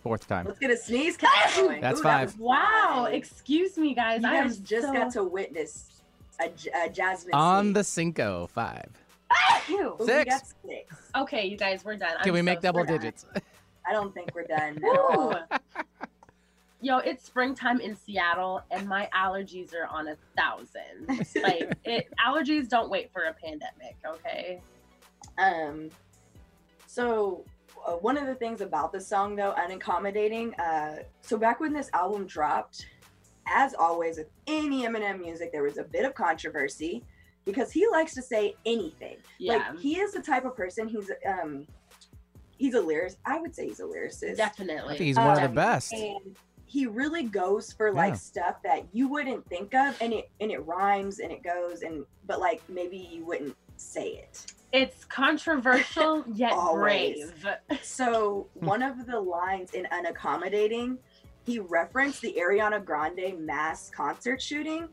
Fourth 0.04 0.28
time. 0.28 0.46
let's 0.46 0.60
get 0.60 0.69
a 0.69 0.78
sneeze 0.78 1.17
count 1.17 1.34
going. 1.56 1.82
That's 1.82 2.00
Ooh, 2.00 2.04
that 2.04 2.30
five. 2.30 2.38
was 2.38 2.38
Wow. 2.38 3.08
Excuse 3.12 3.76
me, 3.76 3.96
guys. 3.96 4.22
You 4.22 4.28
I 4.28 4.43
guys 4.43 4.60
just 4.60 4.86
so... 4.86 4.93
got 4.93 5.12
to 5.13 5.24
witness 5.24 5.89
a 6.39 6.89
Jasmine 6.89 7.34
On 7.34 7.63
sneeze. 7.65 7.74
the 7.74 7.84
Cinco, 7.84 8.48
five. 8.54 8.88
Ew. 9.67 9.98
Ooh, 10.00 10.06
Six. 10.06 10.54
six. 10.63 10.96
Okay, 11.15 11.48
you 11.48 11.58
guys, 11.58 11.84
we're 11.84 11.96
done. 11.96 12.12
Can 12.22 12.28
I'm 12.28 12.34
we 12.34 12.39
so 12.41 12.43
make 12.43 12.62
double 12.62 12.86
sorry. 12.86 13.00
digits? 13.00 13.26
I 13.88 13.93
don't 13.93 14.13
think 14.13 14.36
we're 14.36 14.46
done. 14.46 14.80
at 15.50 15.62
Yo, 16.82 17.00
it's 17.00 17.26
springtime 17.26 17.80
in 17.80 17.96
Seattle, 17.96 18.62
and 18.69 18.88
my 18.88 19.10
allergies 19.15 19.74
are 19.74 19.88
on 19.88 20.10
a 20.10 20.17
thousand. 20.38 21.08
Like, 21.41 21.76
it, 21.84 22.10
allergies 22.24 22.69
don't 22.69 22.91
wait 22.91 23.12
for 23.12 23.24
a 23.24 23.34
pandemic. 23.34 23.96
Okay. 24.06 24.62
Um, 25.39 25.89
so 26.94 27.44
uh, 27.88 27.94
one 27.94 28.18
of 28.18 28.28
the 28.28 28.36
things 28.36 28.62
about 28.62 28.92
the 28.92 29.02
song, 29.02 29.36
though, 29.36 29.56
unaccommodating. 29.58 30.54
Uh, 30.60 31.02
so 31.22 31.38
back 31.38 31.60
when 31.60 31.74
this 31.74 31.90
album 31.94 32.28
dropped, 32.28 32.86
as 33.48 33.74
always 33.74 34.18
with 34.18 34.28
any 34.46 34.84
Eminem 34.84 35.20
music, 35.20 35.52
there 35.52 35.64
was 35.64 35.80
a 35.80 35.84
bit 35.84 36.06
of 36.06 36.14
controversy 36.14 37.04
because 37.46 37.72
he 37.72 37.88
likes 37.88 38.14
to 38.14 38.22
say 38.22 38.54
anything. 38.68 39.18
Yeah. 39.40 39.54
Like 39.54 39.80
he 39.80 39.98
is 39.98 40.14
the 40.14 40.22
type 40.22 40.46
of 40.46 40.56
person. 40.56 40.88
He's 40.88 41.10
um, 41.28 41.66
he's 42.58 42.76
a 42.76 42.80
lyricist. 42.80 43.18
I 43.26 43.40
would 43.42 43.56
say 43.56 43.68
he's 43.68 43.80
a 43.80 43.84
lyricist. 43.84 44.38
Definitely. 44.38 44.94
I 44.94 44.98
think 44.98 45.08
he's 45.08 45.18
one 45.18 45.32
of 45.32 45.38
the 45.40 45.46
Um, 45.50 45.56
best. 45.56 45.94
and 45.94 46.38
he 46.68 46.86
really 46.86 47.24
goes 47.24 47.74
for 47.74 47.92
like 47.92 48.14
Yeah. 48.14 48.18
stuff 48.18 48.56
that 48.64 48.86
you 48.94 49.08
wouldn't 49.08 49.48
think 49.50 49.74
of 49.74 50.00
and 50.00 50.14
it 50.14 50.30
and 50.40 50.52
it 50.52 50.60
rhymes 50.60 51.20
and 51.20 51.32
it 51.32 51.42
goes 51.44 51.82
and 51.82 52.06
but 52.28 52.40
like 52.40 52.62
maybe 52.70 52.98
you 52.98 53.26
wouldn't 53.26 53.56
say 53.78 54.10
it 54.24 54.54
It's 54.74 55.06
controversial 55.06 56.26
yet 56.34 56.52
Always. 56.52 57.32
brave. 57.42 57.80
so 57.84 58.48
Hmm. 58.60 58.66
one 58.66 58.82
of 58.82 59.06
the 59.06 59.20
lines 59.20 59.72
in 59.74 59.86
unaccommodating 59.92 60.98
he 61.46 61.60
referenced 61.60 62.22
the 62.22 62.34
ariana 62.40 62.84
grande 62.84 63.38
mass 63.40 63.90
concert 63.90 64.42
shooting 64.42 64.88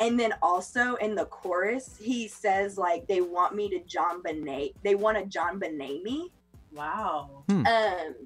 and 0.00 0.18
then 0.18 0.32
also 0.40 0.94
in 0.96 1.14
the 1.14 1.24
chorus 1.26 1.96
he 2.00 2.28
says 2.28 2.78
like 2.78 3.06
they 3.08 3.20
want 3.20 3.54
me 3.54 3.68
to 3.68 3.80
JonBenét 3.80 4.74
they 4.82 4.94
want 4.94 5.18
to 5.18 5.38
JonBenét 5.38 6.02
me 6.02 6.30
Wow. 6.72 7.44
um 7.48 7.64
and 7.66 8.16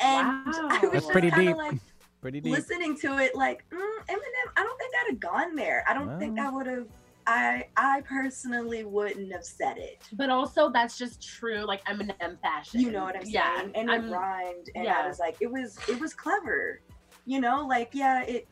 Wow. 0.00 0.42
i 0.46 0.68
was 0.70 0.80
That's 0.80 0.92
just 0.94 1.08
pretty 1.10 1.30
kinda 1.30 1.46
deep. 1.52 1.56
like 1.56 1.78
Pretty 2.22 2.40
deep. 2.40 2.52
listening 2.52 2.96
to 2.98 3.18
it 3.18 3.34
like 3.36 3.64
mm, 3.70 3.78
Eminem, 4.08 4.48
I 4.56 4.62
don't 4.62 4.78
think 4.78 4.94
I'd 5.00 5.10
have 5.10 5.20
gone 5.20 5.54
there. 5.54 5.84
I 5.88 5.94
don't 5.94 6.18
think 6.18 6.38
I 6.40 6.48
would 6.50 6.66
have. 6.66 6.86
I 7.26 7.68
I 7.76 8.02
personally 8.02 8.84
wouldn't 8.84 9.32
have 9.32 9.44
said 9.44 9.78
it. 9.78 10.02
But 10.12 10.30
also, 10.30 10.70
that's 10.70 10.96
just 10.96 11.20
true, 11.26 11.64
like 11.64 11.84
Eminem 11.84 12.40
fashion. 12.40 12.80
You 12.80 12.92
know 12.92 13.04
what 13.04 13.16
I'm 13.16 13.22
yeah. 13.26 13.58
saying? 13.58 13.72
And 13.74 13.90
I'm- 13.90 14.10
rhymed, 14.10 14.70
and 14.74 14.84
yeah. 14.84 15.00
I 15.02 15.08
was 15.08 15.18
like, 15.18 15.36
it 15.40 15.50
was 15.50 15.78
it 15.88 15.98
was 16.00 16.14
clever. 16.14 16.80
You 17.24 17.40
know, 17.40 17.66
like 17.66 17.90
yeah, 17.92 18.22
it 18.22 18.46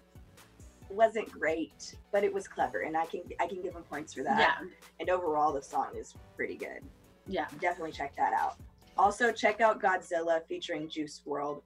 wasn't 0.91 1.31
great, 1.31 1.95
but 2.13 2.25
it 2.25 2.33
was 2.33 2.49
clever, 2.49 2.81
and 2.81 2.97
I 2.97 3.07
can 3.07 3.23
I 3.41 3.47
can 3.47 3.63
give 3.63 3.75
him 3.75 3.83
points 3.85 4.15
for 4.15 4.23
that. 4.25 4.39
Yeah. 4.39 4.69
And 5.01 5.09
overall, 5.09 5.53
the 5.53 5.63
song 5.63 5.89
is 5.97 6.15
pretty 6.37 6.57
good. 6.57 6.81
Yeah. 7.27 7.47
Definitely 7.61 7.93
check 7.93 8.15
that 8.17 8.33
out. 8.33 8.57
Also, 8.99 9.33
check 9.33 9.61
out 9.61 9.81
Godzilla 9.81 10.41
featuring 10.47 10.89
Juice 10.89 11.21
WRLD. 11.27 11.63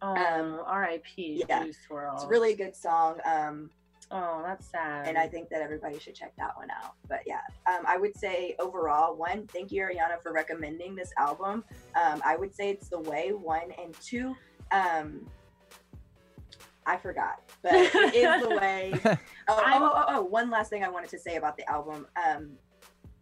Oh, 0.00 0.16
Um, 0.16 0.60
R.I.P. 0.66 1.44
yeah. 1.48 1.64
Juice 1.64 1.78
WRLD. 1.88 2.14
It's 2.14 2.24
really 2.26 2.54
good 2.54 2.74
song. 2.74 3.18
Um, 3.24 3.70
Oh, 4.12 4.42
that's 4.44 4.66
sad. 4.70 5.08
and 5.08 5.16
I 5.16 5.26
think 5.26 5.48
that 5.48 5.62
everybody 5.62 5.98
should 5.98 6.14
check 6.14 6.32
that 6.36 6.54
one 6.56 6.70
out. 6.70 6.94
But 7.08 7.20
yeah, 7.26 7.40
um, 7.66 7.84
I 7.86 7.96
would 7.96 8.14
say 8.16 8.54
overall, 8.58 9.16
one, 9.16 9.46
thank 9.46 9.72
you 9.72 9.82
Ariana 9.82 10.22
for 10.22 10.32
recommending 10.32 10.94
this 10.94 11.10
album. 11.18 11.64
Um, 11.94 12.20
I 12.24 12.36
would 12.36 12.54
say 12.54 12.68
it's 12.70 12.88
the 12.88 13.00
way. 13.00 13.30
One 13.32 13.72
and 13.82 13.94
two, 14.02 14.36
um, 14.70 15.26
I 16.84 16.96
forgot, 16.96 17.40
but 17.62 17.72
it 17.74 18.14
is 18.14 18.42
the 18.48 18.56
way. 18.60 18.92
Oh, 19.48 19.56
oh, 19.58 19.62
I'm- 19.64 19.82
oh, 19.82 19.92
oh, 19.94 20.04
oh, 20.08 20.22
one 20.22 20.50
last 20.50 20.70
thing 20.70 20.84
I 20.84 20.88
wanted 20.88 21.10
to 21.10 21.18
say 21.18 21.34
about 21.36 21.56
the 21.56 21.68
album. 21.68 22.06
Um, 22.24 22.50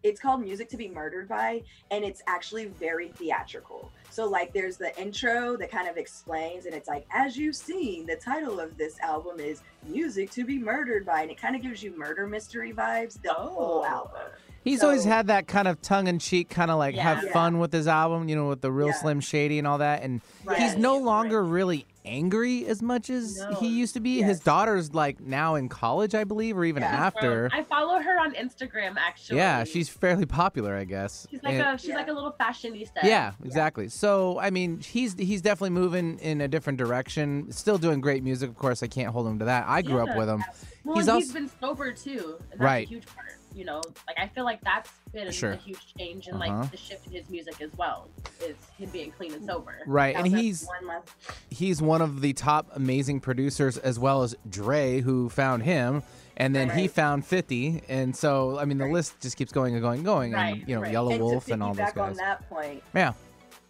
it's 0.02 0.20
called 0.20 0.42
Music 0.42 0.68
to 0.70 0.76
Be 0.76 0.88
Murdered 0.88 1.28
By, 1.28 1.62
and 1.90 2.04
it's 2.04 2.22
actually 2.26 2.66
very 2.66 3.08
theatrical. 3.08 3.90
So, 4.10 4.28
like, 4.28 4.52
there's 4.52 4.76
the 4.76 4.98
intro 5.00 5.56
that 5.56 5.70
kind 5.70 5.88
of 5.88 5.96
explains, 5.96 6.66
and 6.66 6.74
it's 6.74 6.88
like, 6.88 7.06
as 7.12 7.36
you've 7.36 7.56
seen, 7.56 8.06
the 8.06 8.16
title 8.16 8.58
of 8.60 8.76
this 8.76 8.98
album 9.00 9.40
is 9.40 9.62
Music 9.86 10.30
to 10.32 10.44
Be 10.44 10.58
Murdered 10.58 11.06
By, 11.06 11.22
and 11.22 11.30
it 11.30 11.40
kind 11.40 11.54
of 11.54 11.62
gives 11.62 11.82
you 11.82 11.96
murder 11.96 12.26
mystery 12.26 12.72
vibes 12.72 13.20
the 13.22 13.32
whole 13.32 13.84
oh. 13.84 13.88
album. 13.88 14.32
He's 14.62 14.82
always 14.82 15.04
had 15.04 15.28
that 15.28 15.46
kind 15.46 15.66
of 15.66 15.80
tongue 15.80 16.06
in 16.06 16.18
cheek, 16.18 16.50
kind 16.50 16.70
of 16.70 16.78
like 16.78 16.94
have 16.94 17.24
Yeah. 17.24 17.32
fun 17.32 17.58
with 17.58 17.72
his 17.72 17.88
album, 17.88 18.28
you 18.28 18.36
know, 18.36 18.48
with 18.48 18.60
the 18.60 18.70
real 18.70 18.88
Yeah. 18.88 18.94
Slim 18.94 19.20
Shady 19.20 19.58
and 19.58 19.66
all 19.66 19.78
that. 19.78 20.02
And 20.02 20.20
he's 20.58 20.76
no 20.76 20.98
longer 20.98 21.42
really 21.42 21.86
angry 22.04 22.66
as 22.66 22.82
much 22.82 23.10
as 23.10 23.38
No. 23.38 23.54
he 23.56 23.68
used 23.68 23.94
to 23.94 24.00
be. 24.00 24.22
His 24.22 24.40
daughter's 24.40 24.94
like 24.94 25.20
now 25.20 25.54
in 25.54 25.68
college, 25.68 26.14
I 26.14 26.24
believe, 26.24 26.56
or 26.56 26.64
even 26.64 26.82
Yeah. 26.82 26.88
after. 26.88 27.50
I 27.52 27.62
follow 27.62 27.98
her 28.00 28.18
on 28.20 28.32
Instagram, 28.34 28.96
actually. 28.96 29.38
Yeah, 29.38 29.64
she's 29.64 29.88
fairly 29.88 30.26
popular, 30.26 30.74
I 30.76 30.84
guess. 30.84 31.26
She's 31.30 31.42
like 31.42 31.54
And- 31.54 31.74
a 31.74 31.78
she's 31.78 31.94
like 31.94 32.08
a 32.08 32.12
little 32.12 32.34
fashionista. 32.40 33.02
yeah, 33.02 33.32
exactly. 33.44 33.88
So 33.88 34.38
I 34.38 34.50
mean, 34.50 34.80
he's 34.80 35.14
he's 35.14 35.42
definitely 35.42 35.70
moving 35.70 36.18
in 36.20 36.40
a 36.40 36.48
different 36.48 36.78
direction. 36.78 37.50
Still 37.52 37.78
doing 37.78 38.00
great 38.00 38.22
music, 38.22 38.48
of 38.50 38.56
course. 38.56 38.82
I 38.82 38.86
can't 38.86 39.12
hold 39.12 39.26
him 39.26 39.38
to 39.40 39.44
that. 39.46 39.64
I 39.68 39.82
grew 39.82 39.96
Yeah. 39.96 40.10
up 40.12 40.16
with 40.16 40.28
him. 40.28 40.44
Well, 40.84 40.96
He's 40.96 41.04
he's, 41.04 41.08
also- 41.08 41.32
been 41.34 41.50
sober 41.60 41.92
too, 41.92 42.38
Right. 42.56 42.86
a 42.86 42.88
huge 42.88 43.06
part. 43.06 43.26
You 43.54 43.64
know, 43.64 43.82
like 44.06 44.18
I 44.18 44.28
feel 44.28 44.44
like 44.44 44.60
that's 44.62 44.90
been 45.12 45.30
Sure. 45.32 45.52
a 45.52 45.56
huge 45.56 45.94
change 45.98 46.28
in 46.28 46.34
Uh-huh. 46.34 46.58
like 46.60 46.70
the 46.70 46.76
shift 46.76 47.06
in 47.08 47.12
his 47.12 47.28
music 47.28 47.60
as 47.60 47.70
well. 47.76 48.08
Is 48.40 48.56
him 48.78 48.90
being 48.90 49.10
clean 49.10 49.32
and 49.34 49.44
sober. 49.44 49.74
Right, 49.86 50.14
and 50.16 50.26
he's 50.26 50.64
one 50.66 51.02
he's 51.50 51.82
one 51.82 52.00
of 52.02 52.20
the 52.20 52.32
top 52.32 52.68
amazing 52.74 53.20
producers 53.20 53.76
as 53.78 53.98
well 53.98 54.22
as 54.22 54.36
Dre 54.48 55.00
who 55.00 55.28
found 55.28 55.64
him 55.64 56.02
and 56.36 56.54
then 56.54 56.70
he 56.70 56.86
found 56.88 57.26
50 57.26 57.82
and 57.88 58.14
so 58.16 58.58
I 58.58 58.64
mean 58.64 58.78
the 58.78 58.84
Right. 58.84 58.92
list 58.94 59.20
just 59.20 59.36
keeps 59.36 59.52
going 59.52 59.74
and 59.74 59.82
going 59.82 59.98
and 59.98 60.04
going 60.06 60.32
Right, 60.32 60.58
and 60.60 60.68
you 60.68 60.74
know 60.76 60.82
right. 60.82 60.94
Yelawolf 60.94 61.50
and 61.50 61.62
all 61.62 61.74
those 61.74 61.86
piggyback 61.88 62.00
on 62.02 62.08
guys. 62.10 62.16
that 62.18 62.48
point, 62.48 62.82
Yeah. 62.94 63.12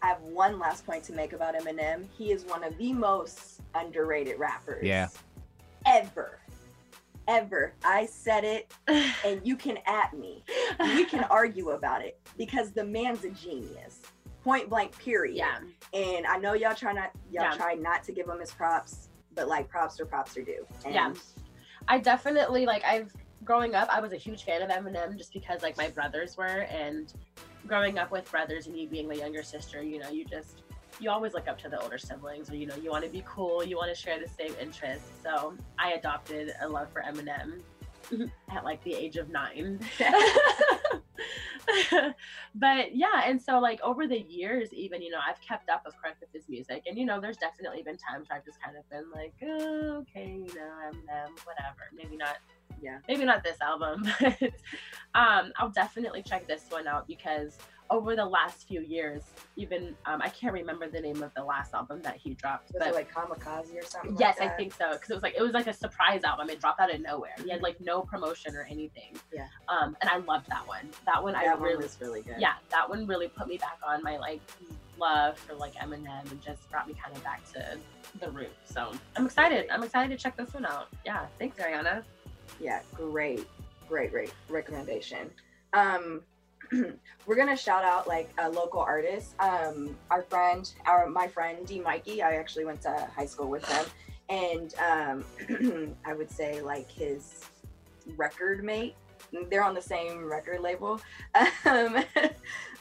I 0.03 0.09
have 0.09 0.21
one 0.23 0.59
last 0.59 0.87
point 0.87 1.05
to 1.05 1.13
make 1.13 1.33
about 1.33 1.55
Eminem. 1.55 2.07
He 2.17 2.33
is 2.33 2.45
one 2.45 2.65
of 2.65 2.77
the 2.79 2.93
most 2.93 3.61
underrated 3.75 4.39
rappers. 4.39 4.83
Yeah. 4.83 5.09
Ever. 5.87 6.39
Ever. 7.31 7.73
I 7.85 8.07
said 8.07 8.43
it, 8.43 8.73
and 9.25 9.41
you 9.47 9.55
can 9.57 9.79
at 9.87 10.13
me. 10.19 10.43
We 10.81 11.05
can 11.05 11.23
argue 11.31 11.71
about 11.71 12.03
it 12.03 12.19
because 12.37 12.73
the 12.73 12.85
man's 12.85 13.25
a 13.25 13.31
genius. 13.31 14.01
Point 14.43 14.69
blank, 14.69 14.99
period. 14.99 15.37
yeah. 15.37 15.59
And 15.95 16.27
I 16.27 16.39
know 16.39 16.55
y'all 16.55 16.75
try 16.75 16.93
not 16.93 17.11
y'all 17.31 17.45
Yeah. 17.45 17.57
try 17.57 17.75
not 17.75 18.03
to 18.05 18.13
give 18.13 18.27
him 18.29 18.41
his 18.41 18.51
props, 18.51 19.11
but 19.35 19.47
like 19.49 19.69
props 19.69 20.01
are 20.01 20.07
props 20.07 20.37
are 20.37 20.43
due. 20.43 20.67
And 20.85 20.95
Yeah. 20.95 21.15
I 21.89 21.99
definitely 21.99 22.67
like 22.67 22.83
I've 22.85 23.13
growing 23.45 23.75
up 23.75 23.89
I 23.91 24.01
was 24.01 24.13
a 24.13 24.17
huge 24.17 24.45
fan 24.45 24.61
of 24.63 24.69
Eminem 24.71 25.17
just 25.17 25.33
because 25.33 25.63
like 25.63 25.77
my 25.77 25.89
brothers 25.89 26.37
were 26.37 26.45
and 26.71 27.13
growing 27.67 27.97
up 27.99 28.11
with 28.11 28.29
brothers 28.31 28.67
and 28.67 28.77
you 28.77 28.89
being 28.89 29.09
the 29.09 29.17
younger 29.17 29.43
sister, 29.45 29.83
you 29.83 29.99
know, 30.01 30.09
you 30.11 30.25
just 30.25 30.63
you 31.01 31.11
always 31.11 31.33
look 31.35 31.49
up 31.49 31.59
to 31.61 31.69
the 31.69 31.81
older 31.81 31.99
siblings 31.99 32.51
or 32.51 32.57
you 32.57 32.67
know, 32.67 32.77
you 32.77 32.91
want 32.91 33.05
to 33.05 33.11
be 33.11 33.23
cool, 33.27 33.65
you 33.65 33.77
want 33.77 33.95
to 33.95 34.01
share 34.01 34.19
the 34.21 34.29
same 34.29 34.55
interests. 34.61 35.09
So 35.23 35.55
I 35.79 35.93
adopted 35.93 36.53
a 36.61 36.69
love 36.69 36.89
for 36.93 37.03
Eminem 37.03 37.61
at 38.51 38.65
like 38.65 38.83
the 38.85 38.95
age 38.95 39.17
of 39.17 39.31
9. 39.31 39.81
but 42.55 42.95
yeah, 42.97 43.23
and 43.25 43.41
so 43.41 43.59
like 43.59 43.81
over 43.83 44.07
the 44.07 44.19
years 44.19 44.73
even, 44.73 45.03
you 45.03 45.11
know, 45.11 45.21
I've 45.27 45.41
kept 45.41 45.69
up 45.69 45.83
of 45.87 45.95
course 46.01 46.17
with 46.21 46.31
his 46.33 46.49
music 46.49 46.83
and 46.87 46.99
you 46.99 47.05
know, 47.05 47.21
there's 47.21 47.37
definitely 47.37 47.83
been 47.83 47.97
times 47.97 48.29
where 48.29 48.39
I've 48.39 48.45
just 48.45 48.61
kind 48.63 48.77
of 48.77 48.89
been 48.91 49.05
like, 49.15 49.35
oh, 49.43 49.99
okay, 50.03 50.45
you 50.47 50.55
know, 50.55 50.71
Eminem, 50.89 51.31
whatever. 51.45 51.91
Maybe 51.95 52.17
not 52.17 52.37
Yeah. 52.83 52.99
maybe 53.09 53.25
not 53.25 53.43
this 53.45 53.61
album, 53.61 54.09
but 54.21 54.43
um, 55.15 55.53
I'll 55.57 55.71
definitely 55.71 56.23
check 56.23 56.47
this 56.47 56.65
one 56.71 56.87
out 56.87 57.07
because 57.07 57.59
over 57.91 58.15
the 58.15 58.25
last 58.25 58.69
few 58.69 58.81
years, 58.83 59.23
even 59.57 59.97
um, 60.07 60.23
I 60.23 60.29
can't 60.29 60.53
remember 60.53 60.89
the 60.89 61.01
name 61.01 61.23
of 61.23 61.35
the 61.35 61.43
last 61.43 61.75
album 61.75 62.01
that 62.03 62.17
he 62.17 62.35
dropped, 62.35 62.73
Was 62.73 62.79
but 62.79 62.89
it 62.89 62.95
like 62.95 63.13
Kamikaze 63.13 63.77
or 63.77 63.83
something? 63.85 64.17
yes, 64.19 64.39
like 64.39 64.53
I 64.53 64.57
think 64.57 64.73
so 64.73 64.93
because 64.93 65.11
it 65.11 65.15
was 65.15 65.23
like 65.23 65.35
it 65.37 65.43
was 65.43 65.53
like 65.53 65.67
a 65.67 65.73
surprise 65.75 66.23
album. 66.23 66.49
It 66.51 66.61
dropped 66.61 66.81
out 66.81 66.95
of 66.95 67.01
nowhere. 67.01 67.35
He 67.43 67.51
had 67.51 67.63
like 67.63 67.81
no 67.81 68.03
promotion 68.03 68.55
or 68.55 68.63
anything. 68.71 69.17
Yeah. 69.33 69.47
Um, 69.69 69.97
and 70.01 70.09
I 70.09 70.19
loved 70.19 70.49
that 70.49 70.67
one. 70.69 70.89
That 71.07 71.23
one 71.23 71.35
I 71.35 71.47
one 71.53 71.61
really, 71.63 71.77
was 71.83 71.97
really 72.01 72.23
good. 72.23 72.37
yeah, 72.39 72.55
that 72.71 72.89
one 72.89 73.07
really 73.07 73.29
put 73.29 73.49
me 73.49 73.59
back 73.59 73.79
on 73.87 74.03
my 74.05 74.19
like 74.19 74.41
love 74.99 75.37
for 75.39 75.55
like 75.55 75.75
Eminem 75.75 76.31
and 76.31 76.41
just 76.43 76.71
brought 76.71 76.87
me 76.87 76.95
kind 77.03 77.17
of 77.17 77.25
back 77.25 77.43
to 77.53 77.77
the 78.21 78.31
root. 78.31 78.53
So 78.67 78.93
I'm 79.17 79.27
excited. 79.27 79.67
I'm 79.71 79.83
excited 79.83 80.17
to 80.17 80.23
check 80.23 80.37
this 80.37 80.55
one 80.55 80.65
out. 80.65 80.89
Yeah, 81.05 81.27
thanks, 81.39 81.57
Ariana. 81.59 82.05
Yeah, 82.61 82.81
great, 82.95 83.47
great, 83.89 84.13
great 84.13 84.33
recommendation. 84.49 85.31
Um, 85.73 86.23
we're 87.27 87.37
gonna 87.37 87.57
shout 87.57 87.85
out 87.85 88.07
like 88.07 88.31
a 88.39 88.49
local 88.49 88.81
artist. 88.81 89.35
Um, 89.41 89.97
our 90.11 90.23
friend, 90.23 90.71
our 90.87 91.09
my 91.09 91.27
friend 91.27 91.67
D 91.67 91.81
Mikey. 91.81 92.23
I 92.23 92.35
actually 92.35 92.65
went 92.65 92.81
to 92.83 93.09
high 93.15 93.27
school 93.27 93.49
with 93.49 93.65
him, 93.65 93.85
and 94.29 94.75
um, 94.79 95.97
I 96.05 96.15
would 96.15 96.31
say 96.31 96.61
like 96.63 96.91
his 96.91 97.45
record 98.17 98.65
mate. 98.65 98.95
They're 99.49 99.63
on 99.63 99.75
the 99.75 99.83
same 99.83 100.25
record 100.25 100.61
label. 100.61 101.01
Um, 101.67 102.05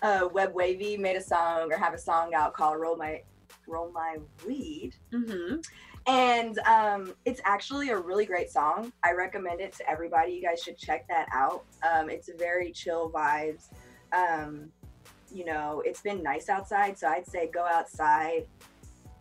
uh, 0.01 0.29
Web 0.31 0.53
Wavy 0.53 0.97
made 0.97 1.15
a 1.15 1.21
song 1.21 1.71
or 1.71 1.77
have 1.77 1.93
a 1.93 1.97
song 1.97 2.33
out 2.33 2.53
called 2.53 2.79
"Roll 2.79 2.95
My 2.95 3.21
Roll 3.67 3.91
My 3.91 4.17
Weed." 4.45 4.95
Mm-hmm. 5.11 5.57
And 6.09 6.57
um, 6.65 7.13
it's 7.25 7.39
actually 7.45 7.89
a 7.89 7.97
really 7.97 8.25
great 8.25 8.49
song. 8.49 8.91
I 9.03 9.11
recommend 9.11 9.61
it 9.61 9.73
to 9.73 9.87
everybody. 9.87 10.31
You 10.33 10.41
guys 10.41 10.59
should 10.63 10.75
check 10.75 11.07
that 11.07 11.27
out. 11.31 11.65
Um, 11.87 12.09
it's 12.09 12.31
very 12.35 12.71
chill 12.71 13.11
vibes. 13.11 13.69
Um, 14.11 14.71
you 15.31 15.45
know, 15.45 15.83
it's 15.85 16.01
been 16.01 16.23
nice 16.23 16.49
outside, 16.49 16.97
so 16.97 17.07
I'd 17.07 17.27
say 17.27 17.51
go 17.53 17.63
outside 17.63 18.47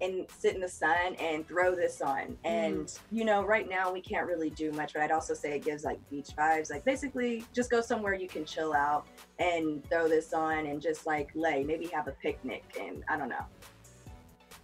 and 0.00 0.26
sit 0.30 0.54
in 0.54 0.62
the 0.62 0.68
sun 0.68 1.14
and 1.20 1.46
throw 1.46 1.74
this 1.74 2.00
on. 2.00 2.38
And 2.44 2.90
you 3.12 3.26
know, 3.26 3.44
right 3.44 3.68
now 3.68 3.92
we 3.92 4.00
can't 4.00 4.26
really 4.26 4.48
do 4.48 4.72
much, 4.72 4.94
but 4.94 5.02
I'd 5.02 5.10
also 5.10 5.34
say 5.34 5.56
it 5.56 5.64
gives 5.66 5.84
like 5.84 5.98
beach 6.08 6.30
vibes. 6.38 6.70
Like 6.70 6.86
basically, 6.86 7.44
just 7.52 7.70
go 7.70 7.82
somewhere 7.82 8.14
you 8.14 8.28
can 8.28 8.46
chill 8.46 8.72
out 8.72 9.06
and 9.38 9.84
throw 9.90 10.08
this 10.08 10.32
on 10.32 10.64
and 10.64 10.80
just 10.80 11.04
like 11.04 11.28
lay. 11.34 11.64
Maybe 11.64 11.84
have 11.88 12.08
a 12.08 12.12
picnic 12.12 12.64
and 12.80 13.04
I 13.10 13.18
don't 13.18 13.28
know 13.28 13.44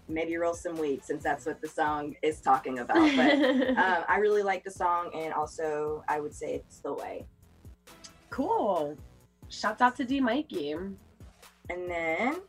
maybe 0.08 0.36
roll 0.36 0.54
some 0.54 0.76
weed 0.76 1.04
since 1.04 1.22
that's 1.22 1.46
what 1.46 1.60
the 1.60 1.68
song 1.68 2.14
is 2.22 2.40
talking 2.40 2.80
about. 2.80 3.10
But 3.16 3.32
um, 3.78 4.04
I 4.08 4.18
really 4.20 4.42
like 4.42 4.64
the 4.64 4.70
song, 4.70 5.10
and 5.14 5.32
also 5.32 6.04
I 6.08 6.20
would 6.20 6.34
say 6.34 6.54
it's 6.54 6.80
the 6.80 6.92
way. 6.92 7.26
Cool. 8.30 8.96
Shouts 9.48 9.80
out 9.80 9.96
to 9.96 10.04
D 10.04 10.20
Mikey. 10.20 10.72
And 11.70 11.90
then 11.90 12.40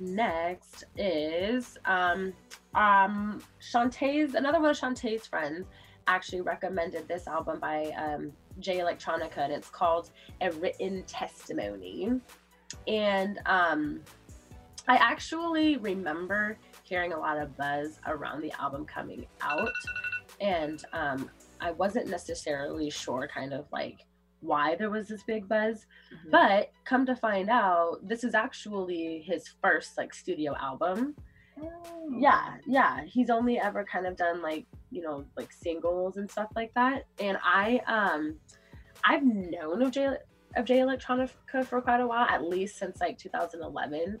next 0.00 0.84
is 0.96 1.76
um 1.84 2.32
um 2.74 3.42
Shantae's 3.60 4.34
another 4.34 4.60
one 4.60 4.70
of 4.70 4.76
Shantae's 4.76 5.26
friends 5.26 5.66
actually 6.06 6.40
recommended 6.40 7.08
this 7.08 7.26
album 7.26 7.58
by 7.58 7.86
um 7.96 8.32
Jay 8.60 8.78
Electronica 8.78 9.38
and 9.38 9.52
it's 9.52 9.68
called 9.68 10.10
A 10.40 10.50
Written 10.52 11.02
Testimony. 11.04 12.20
And 12.86 13.40
um 13.46 14.00
I 14.88 14.96
actually 14.96 15.76
remember 15.76 16.58
hearing 16.82 17.12
a 17.12 17.18
lot 17.18 17.38
of 17.38 17.56
buzz 17.56 18.00
around 18.06 18.40
the 18.40 18.52
album 18.60 18.86
coming 18.86 19.26
out, 19.42 19.72
and 20.40 20.82
um, 20.94 21.30
I 21.60 21.72
wasn't 21.72 22.08
necessarily 22.08 22.88
sure, 22.88 23.28
kind 23.32 23.52
of 23.52 23.66
like 23.70 24.06
why 24.40 24.76
there 24.76 24.90
was 24.90 25.08
this 25.08 25.22
big 25.24 25.48
buzz. 25.48 25.86
Mm-hmm. 26.14 26.30
But 26.30 26.72
come 26.84 27.04
to 27.06 27.16
find 27.16 27.50
out, 27.50 27.98
this 28.02 28.24
is 28.24 28.34
actually 28.34 29.22
his 29.26 29.50
first 29.62 29.98
like 29.98 30.14
studio 30.14 30.54
album. 30.56 31.14
Oh. 31.60 32.08
Yeah, 32.18 32.54
yeah. 32.66 33.04
He's 33.04 33.30
only 33.30 33.58
ever 33.58 33.84
kind 33.84 34.06
of 34.06 34.16
done 34.16 34.40
like, 34.40 34.66
you 34.90 35.02
know, 35.02 35.24
like 35.36 35.52
singles 35.52 36.16
and 36.16 36.30
stuff 36.30 36.50
like 36.54 36.72
that. 36.74 37.04
And 37.20 37.36
I 37.42 37.80
um 37.86 38.36
I've 39.04 39.24
known 39.24 39.82
of 39.82 39.90
Jay 39.90 40.08
of 40.56 40.64
Jay 40.64 40.78
Electronica 40.78 41.66
for 41.66 41.82
quite 41.82 42.00
a 42.00 42.06
while, 42.06 42.26
at 42.28 42.44
least 42.44 42.78
since 42.78 43.00
like 43.00 43.18
2011 43.18 44.20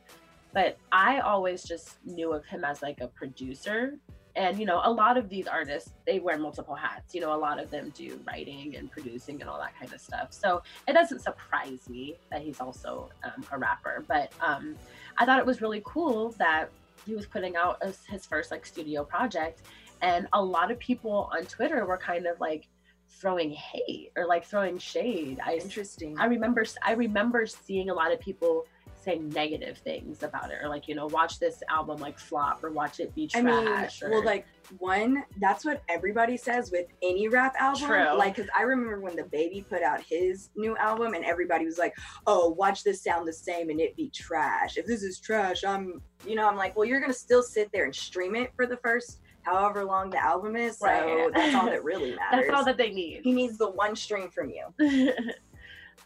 but 0.58 0.76
I 0.90 1.20
always 1.20 1.62
just 1.62 2.04
knew 2.04 2.32
of 2.32 2.44
him 2.44 2.64
as 2.64 2.82
like 2.82 3.00
a 3.00 3.06
producer. 3.06 3.96
And 4.34 4.58
you 4.58 4.66
know, 4.66 4.80
a 4.82 4.90
lot 4.90 5.16
of 5.16 5.28
these 5.28 5.46
artists 5.46 5.92
they 6.04 6.18
wear 6.18 6.36
multiple 6.36 6.74
hats. 6.74 7.14
You 7.14 7.20
know, 7.20 7.32
a 7.32 7.38
lot 7.38 7.60
of 7.60 7.70
them 7.70 7.92
do 7.94 8.18
writing 8.26 8.74
and 8.74 8.90
producing 8.90 9.40
and 9.40 9.48
all 9.48 9.60
that 9.60 9.78
kind 9.78 9.92
of 9.92 10.00
stuff. 10.00 10.32
So 10.32 10.60
it 10.88 10.94
doesn't 10.94 11.20
surprise 11.20 11.88
me 11.88 12.16
that 12.32 12.42
he's 12.42 12.60
also 12.60 13.08
um, 13.22 13.44
a 13.52 13.56
rapper. 13.56 14.04
But 14.08 14.32
um, 14.40 14.74
I 15.16 15.24
thought 15.24 15.38
it 15.38 15.46
was 15.46 15.62
really 15.62 15.80
cool 15.84 16.30
that 16.38 16.70
he 17.06 17.14
was 17.14 17.24
putting 17.24 17.54
out 17.54 17.80
his 18.08 18.26
first 18.26 18.50
like 18.50 18.66
studio 18.66 19.04
project, 19.04 19.62
and 20.02 20.26
a 20.32 20.42
lot 20.42 20.72
of 20.72 20.80
people 20.80 21.30
on 21.32 21.44
Twitter 21.44 21.86
were 21.86 21.98
kind 21.98 22.26
of 22.26 22.40
like 22.40 22.66
throwing 23.08 23.50
hate 23.52 24.10
or 24.16 24.26
like 24.26 24.44
throwing 24.44 24.76
shade. 24.76 25.38
I 25.44 25.54
interesting. 25.54 26.18
I 26.18 26.26
remember 26.26 26.64
I 26.84 26.94
remember 26.94 27.46
seeing 27.46 27.90
a 27.90 27.94
lot 27.94 28.12
of 28.12 28.18
people 28.18 28.66
say 29.08 29.18
negative 29.18 29.78
things 29.78 30.22
about 30.22 30.50
it 30.50 30.58
or 30.62 30.68
like 30.68 30.88
you 30.88 30.94
know 30.94 31.06
watch 31.06 31.38
this 31.38 31.62
album 31.68 31.98
like 31.98 32.18
flop 32.18 32.62
or 32.62 32.70
watch 32.70 33.00
it 33.00 33.14
be 33.14 33.26
trash 33.26 33.42
I 33.42 33.42
mean, 33.42 34.02
or... 34.02 34.10
well 34.10 34.24
like 34.24 34.46
one 34.78 35.24
that's 35.38 35.64
what 35.64 35.82
everybody 35.88 36.36
says 36.36 36.70
with 36.70 36.86
any 37.02 37.28
rap 37.28 37.54
album. 37.58 37.88
True. 37.88 38.18
like 38.18 38.36
because 38.36 38.50
i 38.56 38.62
remember 38.62 39.00
when 39.00 39.16
DaBaby 39.16 39.68
put 39.68 39.82
out 39.82 40.02
his 40.02 40.50
new 40.56 40.76
album 40.76 41.14
and 41.14 41.24
everybody 41.24 41.64
was 41.64 41.78
like 41.78 41.94
oh 42.26 42.50
watch 42.50 42.84
this 42.84 43.02
sound 43.02 43.26
the 43.26 43.32
same 43.32 43.70
and 43.70 43.80
it 43.80 43.96
be 43.96 44.10
trash. 44.10 44.76
If 44.76 44.86
this 44.86 45.02
is 45.02 45.20
trash 45.20 45.64
i'm 45.64 46.02
you 46.26 46.34
know 46.34 46.48
i'm 46.48 46.56
like 46.56 46.76
well 46.76 46.84
you're 46.84 47.00
gonna 47.00 47.12
still 47.12 47.42
sit 47.42 47.70
there 47.72 47.84
and 47.84 47.94
stream 47.94 48.34
it 48.34 48.52
for 48.56 48.66
the 48.66 48.76
first 48.78 49.20
however 49.42 49.84
long 49.84 50.10
the 50.10 50.22
album 50.22 50.56
is 50.56 50.78
so 50.78 50.86
right. 50.86 51.30
that's 51.34 51.54
all 51.54 51.66
that 51.70 51.82
really 51.82 52.14
matters 52.14 52.46
that's 52.46 52.50
all 52.50 52.64
that 52.64 52.76
they 52.76 52.90
need. 52.90 53.20
He 53.22 53.32
needs 53.32 53.56
the 53.56 53.70
one 53.70 53.96
stream 53.96 54.30
from 54.30 54.50
you 54.50 54.66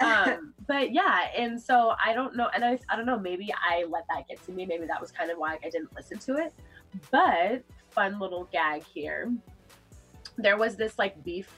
um, 0.00 0.54
but 0.66 0.92
yeah, 0.92 1.28
and 1.36 1.60
so 1.60 1.94
I 2.04 2.12
don't 2.12 2.36
know, 2.36 2.48
and 2.54 2.64
I, 2.64 2.78
I 2.88 2.96
don't 2.96 3.06
know, 3.06 3.18
maybe 3.18 3.52
I 3.52 3.84
let 3.88 4.04
that 4.08 4.28
get 4.28 4.44
to 4.46 4.52
me. 4.52 4.66
Maybe 4.66 4.86
that 4.86 5.00
was 5.00 5.10
kind 5.12 5.30
of 5.30 5.38
why 5.38 5.58
I 5.64 5.70
didn't 5.70 5.94
listen 5.94 6.18
to 6.18 6.36
it. 6.36 6.52
But 7.10 7.62
fun 7.90 8.18
little 8.18 8.48
gag 8.52 8.84
here. 8.84 9.32
There 10.36 10.56
was 10.56 10.76
this 10.76 10.98
like 10.98 11.22
beef 11.24 11.48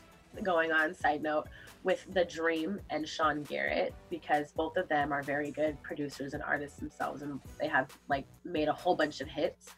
going 0.42 0.72
on, 0.72 0.94
side 0.94 1.22
note, 1.22 1.46
with 1.84 2.04
The 2.12 2.24
Dream 2.24 2.80
and 2.90 3.08
Sean 3.08 3.42
Garrett 3.42 3.94
because 4.10 4.52
both 4.52 4.76
of 4.76 4.88
them 4.88 5.12
are 5.12 5.22
very 5.22 5.50
good 5.50 5.80
producers 5.82 6.34
and 6.34 6.42
artists 6.42 6.78
themselves, 6.78 7.22
and 7.22 7.40
they 7.60 7.68
have 7.68 7.96
like 8.08 8.26
made 8.44 8.68
a 8.68 8.72
whole 8.72 8.96
bunch 8.96 9.20
of 9.20 9.28
hits. 9.28 9.70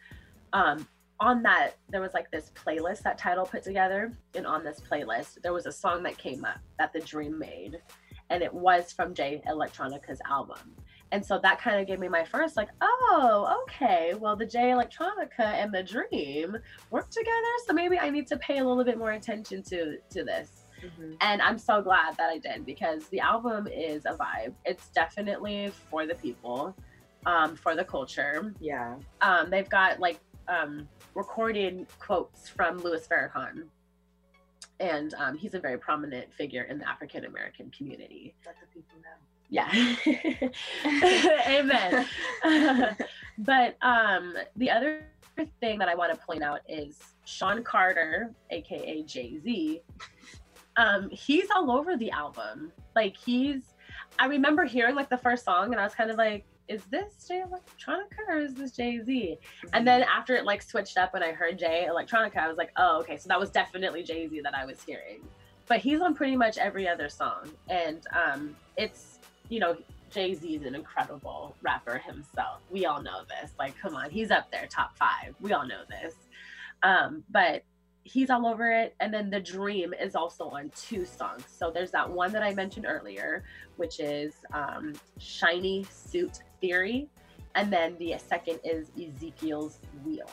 Um, 0.53 0.87
on 1.19 1.43
that, 1.43 1.73
there 1.89 2.01
was 2.01 2.15
like 2.15 2.31
this 2.31 2.53
playlist 2.55 3.03
that 3.03 3.19
Tidal 3.19 3.47
put 3.47 3.63
together, 3.63 4.13
and 4.35 4.47
on 4.47 4.65
this 4.65 4.81
playlist, 4.81 5.43
there 5.43 5.53
was 5.53 5.67
a 5.67 5.73
song 5.73 6.03
that 6.05 6.17
came 6.19 6.45
up 6.45 6.59
that 6.79 6.93
The 6.93 7.01
Dream 7.01 7.39
made 7.39 7.79
and 8.31 8.43
it 8.43 8.53
was 8.53 8.93
from 8.93 9.15
Jay 9.15 9.43
Electronica's 9.49 10.21
album. 10.29 10.75
And 11.13 11.25
so 11.25 11.39
that 11.39 11.61
kind 11.61 11.81
of 11.81 11.87
gave 11.87 12.01
me 12.01 12.09
my 12.09 12.25
first 12.25 12.57
like, 12.57 12.69
oh, 12.81 13.63
okay, 13.63 14.15
well 14.15 14.37
the 14.37 14.47
Jay 14.47 14.71
Electronica 14.71 15.41
and 15.41 15.73
the 15.73 15.83
Dream 15.83 16.57
work 16.91 17.11
together, 17.11 17.53
so 17.67 17.73
maybe 17.73 17.99
I 17.99 18.11
need 18.11 18.27
to 18.29 18.37
pay 18.39 18.59
a 18.59 18.65
little 18.65 18.85
bit 18.85 18.99
more 18.99 19.13
attention 19.13 19.63
to 19.65 19.99
to 20.11 20.25
this. 20.25 20.65
Mm-hmm. 20.85 21.15
And 21.21 21.41
I'm 21.41 21.59
so 21.59 21.81
glad 21.81 22.17
that 22.17 22.31
I 22.31 22.39
did 22.39 22.67
because 22.67 23.09
the 23.09 23.21
album 23.21 23.67
is 23.67 24.05
a 24.05 24.15
vibe. 24.15 24.55
It's 24.65 24.89
definitely 24.89 25.73
for 25.91 26.07
the 26.07 26.15
people, 26.17 26.77
um, 27.25 27.57
for 27.57 27.75
the 27.75 27.85
culture. 27.85 28.55
Yeah. 28.61 28.97
Um, 29.23 29.49
they've 29.49 29.69
got 29.69 30.01
like 30.01 30.19
um, 30.49 30.89
recorded 31.15 31.87
quotes 31.99 32.49
from 32.49 32.79
Louis 32.79 33.07
Farrakhan 33.07 33.65
and 34.81 35.15
um, 35.15 35.37
he's 35.37 35.55
a 35.55 35.61
very 35.61 35.79
prominent 35.79 36.33
figure 36.33 36.65
in 36.65 36.79
the 36.79 36.89
African 36.89 37.25
American 37.25 37.71
community. 37.71 38.35
Let 38.45 38.57
the 38.61 38.67
people 38.67 38.99
know. 39.01 39.17
Yeah. 39.49 39.71
Amen. 41.49 42.07
but 43.39 43.77
um, 43.83 44.35
the 44.57 44.71
other 44.71 45.07
thing 45.61 45.79
that 45.79 45.89
I 45.89 45.95
want 45.95 46.13
to 46.13 46.19
point 46.19 46.43
out 46.43 46.61
is 46.69 46.99
Shawn 47.25 47.63
Carter, 47.63 48.33
aka 48.51 49.03
Jay 49.03 49.39
Z. 49.43 49.81
Um, 50.77 51.09
he's 51.11 51.49
all 51.55 51.71
over 51.71 51.97
the 51.97 52.11
album. 52.11 52.73
Like 52.95 53.17
he's, 53.17 53.63
I 54.19 54.27
remember 54.27 54.65
hearing 54.65 54.95
like 54.95 55.09
the 55.09 55.19
first 55.19 55.45
song, 55.45 55.73
and 55.73 55.81
I 55.81 55.85
was 55.85 55.95
kind 55.95 56.11
of 56.11 56.17
like, 56.17 56.45
is 56.69 56.83
this 56.85 57.27
Jay 57.27 57.43
Electronica 57.47 58.29
or 58.29 58.39
is 58.39 58.55
this 58.55 58.73
Jay 58.73 59.01
Z? 59.03 59.39
And 59.73 59.87
then 59.87 60.03
after 60.03 60.35
it 60.35 60.45
like 60.45 60.63
switched 60.63 60.99
up 60.99 61.15
and 61.15 61.23
I 61.23 61.33
heard 61.33 61.59
Jay 61.59 61.87
Electronica, 61.89 62.39
I 62.39 62.49
was 62.49 62.57
like, 62.57 62.73
oh, 62.77 62.99
okay, 63.01 63.17
so 63.17 63.29
that 63.29 63.39
was 63.39 63.51
definitely 63.51 64.03
Jay 64.03 64.29
Z 64.29 64.41
that 64.43 64.55
I 64.55 64.65
was 64.65 64.83
hearing. 64.83 65.21
But 65.67 65.81
he's 65.81 66.01
on 66.01 66.15
pretty 66.15 66.37
much 66.37 66.59
every 66.59 66.89
other 66.89 67.09
song. 67.09 67.51
And 67.69 68.07
um, 68.15 68.57
it's, 68.77 69.19
you 69.49 69.61
know, 69.61 69.77
Jay 70.11 70.35
Z 70.35 70.55
is 70.55 70.65
an 70.65 70.75
incredible 70.75 71.57
rapper 71.63 71.99
himself. 71.99 72.61
We 72.71 72.87
all 72.87 73.03
know 73.03 73.23
this. 73.29 73.53
Like, 73.59 73.77
come 73.79 73.95
on, 73.95 74.11
he's 74.11 74.31
up 74.31 74.51
there, 74.51 74.67
top 74.69 74.97
five. 74.97 75.35
We 75.41 75.53
all 75.53 75.67
know 75.67 75.83
this. 75.89 76.15
Um, 76.83 77.25
but 77.31 77.63
he's 78.05 78.31
all 78.31 78.47
over 78.47 78.71
it. 78.71 78.95
And 79.01 79.13
then 79.13 79.31
The 79.31 79.41
Dream 79.41 79.93
is 80.01 80.15
also 80.15 80.49
on 80.49 80.71
two 80.77 81.05
songs. 81.05 81.45
So 81.49 81.73
there's 81.73 81.91
that 81.91 82.09
one 82.09 82.33
that 82.33 82.43
I 82.43 82.55
mentioned 82.55 82.87
earlier, 82.89 83.43
which 83.77 83.99
is 83.99 84.35
um, 84.53 84.93
Shiny 85.19 85.85
Suit 85.91 86.39
Theory. 86.61 87.09
And 87.55 87.73
then 87.73 87.97
the 87.99 88.17
second 88.19 88.61
is 88.65 88.91
Ezekiel's 89.01 89.79
Wheel. 90.05 90.31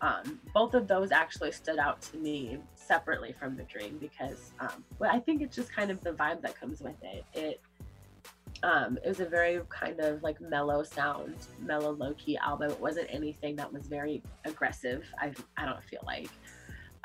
Um, 0.00 0.40
both 0.52 0.74
of 0.74 0.86
those 0.86 1.12
actually 1.12 1.52
stood 1.52 1.78
out 1.78 2.02
to 2.02 2.16
me 2.18 2.58
separately 2.74 3.34
from 3.38 3.56
The 3.56 3.62
Dream 3.64 3.98
because 3.98 4.52
um, 4.60 4.84
well, 4.98 5.10
I 5.12 5.18
think 5.18 5.42
it's 5.42 5.56
just 5.56 5.72
kind 5.74 5.90
of 5.90 6.00
the 6.02 6.12
vibe 6.12 6.42
that 6.42 6.58
comes 6.58 6.80
with 6.80 6.96
it. 7.02 7.24
It 7.34 7.60
Um, 8.62 8.98
it 9.04 9.08
was 9.08 9.20
a 9.20 9.26
very 9.26 9.60
kind 9.68 10.00
of 10.00 10.22
like 10.22 10.40
mellow 10.40 10.82
sound, 10.82 11.36
mellow 11.60 11.92
low 11.92 12.14
key 12.14 12.36
album. 12.38 12.70
It 12.70 12.80
wasn't 12.80 13.08
anything 13.10 13.56
that 13.56 13.70
was 13.72 13.86
very 13.86 14.22
aggressive. 14.44 15.04
I 15.18 15.32
I 15.56 15.64
don't 15.66 15.84
feel 15.84 16.02
like. 16.06 16.30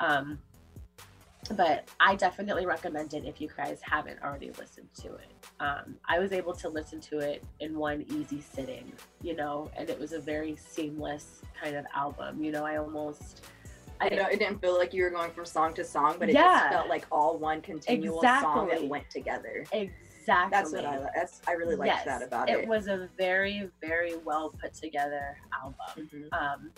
Um, 0.00 0.38
but 1.56 1.88
I 1.98 2.14
definitely 2.14 2.66
recommend 2.66 3.14
it 3.14 3.24
if 3.24 3.40
you 3.40 3.48
guys 3.56 3.80
haven't 3.82 4.22
already 4.22 4.50
listened 4.52 4.88
to 5.02 5.14
it. 5.14 5.26
Um, 5.58 5.96
I 6.08 6.18
was 6.18 6.32
able 6.32 6.52
to 6.54 6.68
listen 6.68 7.00
to 7.02 7.18
it 7.18 7.42
in 7.60 7.76
one 7.76 8.04
easy 8.10 8.40
sitting, 8.40 8.92
you 9.22 9.34
know, 9.34 9.70
and 9.76 9.90
it 9.90 9.98
was 9.98 10.12
a 10.12 10.20
very 10.20 10.56
seamless 10.56 11.42
kind 11.60 11.76
of 11.76 11.84
album. 11.94 12.42
You 12.42 12.52
know, 12.52 12.64
I 12.64 12.76
almost. 12.76 13.44
I, 14.02 14.08
you 14.08 14.16
know, 14.16 14.28
it 14.28 14.38
didn't 14.38 14.62
feel 14.62 14.78
like 14.78 14.94
you 14.94 15.02
were 15.02 15.10
going 15.10 15.30
from 15.32 15.44
song 15.44 15.74
to 15.74 15.84
song, 15.84 16.16
but 16.18 16.30
it 16.30 16.34
Yeah. 16.34 16.58
just 16.60 16.72
felt 16.72 16.88
like 16.88 17.04
all 17.12 17.36
one 17.36 17.60
continual 17.60 18.22
song 18.22 18.68
that 18.68 18.72
Exactly. 18.72 18.88
went 18.88 19.10
together. 19.10 19.64
exactly. 19.72 20.50
That's 20.50 20.72
what 20.72 20.86
I. 20.86 21.06
That's 21.14 21.42
I 21.46 21.52
really 21.52 21.76
liked 21.76 21.92
Yes, 21.96 22.04
that 22.06 22.22
about 22.22 22.48
it 22.48 22.60
it. 22.60 22.68
was 22.68 22.86
a 22.86 23.10
very, 23.18 23.70
very 23.82 24.16
well 24.18 24.50
put 24.58 24.72
together 24.72 25.36
album. 25.52 26.08
Mhm. 26.14 26.32
Um, 26.32 26.72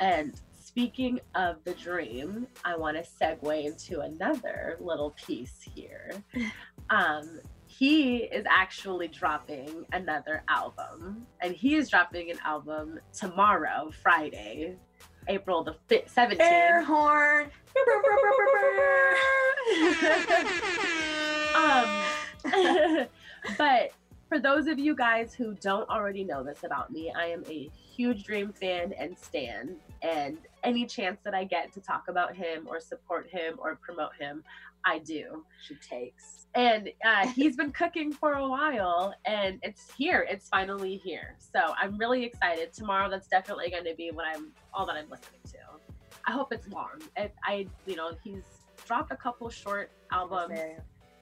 and 0.00 0.40
speaking 0.74 1.20
of 1.36 1.62
the 1.62 1.72
dream, 1.74 2.48
I 2.64 2.76
want 2.76 2.96
to 2.96 3.04
segue 3.08 3.64
into 3.64 4.00
another 4.00 4.76
little 4.80 5.10
piece 5.10 5.60
here. 5.74 6.10
Um, 6.90 7.40
he 7.66 8.18
is 8.24 8.44
actually 8.46 9.08
dropping 9.08 9.86
another 9.94 10.42
album, 10.48 11.26
and 11.40 11.54
he 11.54 11.76
is 11.76 11.88
dropping 11.88 12.30
an 12.30 12.36
album 12.44 13.00
tomorrow, 13.14 13.90
Friday, 14.02 14.76
April 15.26 15.64
the 15.64 15.74
fi- 15.88 16.02
17th. 16.02 16.40
Air 16.40 16.82
horn. 16.82 17.50
um, 21.56 23.06
but 23.56 23.92
for 24.28 24.38
those 24.38 24.66
of 24.66 24.78
you 24.78 24.94
guys 24.94 25.34
who 25.34 25.54
don't 25.54 25.88
already 25.88 26.24
know 26.24 26.42
this 26.42 26.64
about 26.64 26.90
me, 26.90 27.12
I 27.16 27.26
am 27.26 27.44
a 27.48 27.70
huge 27.74 28.24
Dream 28.24 28.52
fan 28.52 28.92
and 28.98 29.16
stan. 29.18 29.76
And 30.02 30.38
any 30.62 30.86
chance 30.86 31.20
that 31.24 31.34
I 31.34 31.44
get 31.44 31.72
to 31.74 31.80
talk 31.80 32.04
about 32.08 32.34
him 32.34 32.66
or 32.66 32.80
support 32.80 33.28
him 33.30 33.54
or 33.58 33.76
promote 33.76 34.14
him, 34.18 34.42
I 34.84 34.98
do. 34.98 35.44
she 35.62 35.74
takes. 35.76 36.46
And 36.54 36.90
uh, 37.04 37.26
he's 37.28 37.56
been 37.56 37.72
cooking 37.72 38.12
for 38.12 38.34
a 38.34 38.48
while, 38.48 39.14
and 39.24 39.58
it's 39.62 39.90
here. 39.96 40.26
It's 40.30 40.48
finally 40.48 40.96
here. 40.96 41.36
So 41.38 41.74
I'm 41.80 41.98
really 41.98 42.24
excited. 42.24 42.72
Tomorrow, 42.72 43.10
that's 43.10 43.28
definitely 43.28 43.70
going 43.70 43.84
to 43.84 43.94
be 43.94 44.10
what 44.12 44.26
I'm 44.26 44.52
all 44.72 44.86
that 44.86 44.96
I'm 44.96 45.10
listening 45.10 45.40
to. 45.52 45.58
I 46.26 46.32
hope 46.32 46.52
it's 46.52 46.68
long. 46.68 47.02
If 47.16 47.32
I, 47.44 47.66
you 47.86 47.96
know, 47.96 48.12
he's 48.22 48.44
dropped 48.86 49.12
a 49.12 49.16
couple 49.16 49.48
short 49.50 49.90
albums 50.12 50.58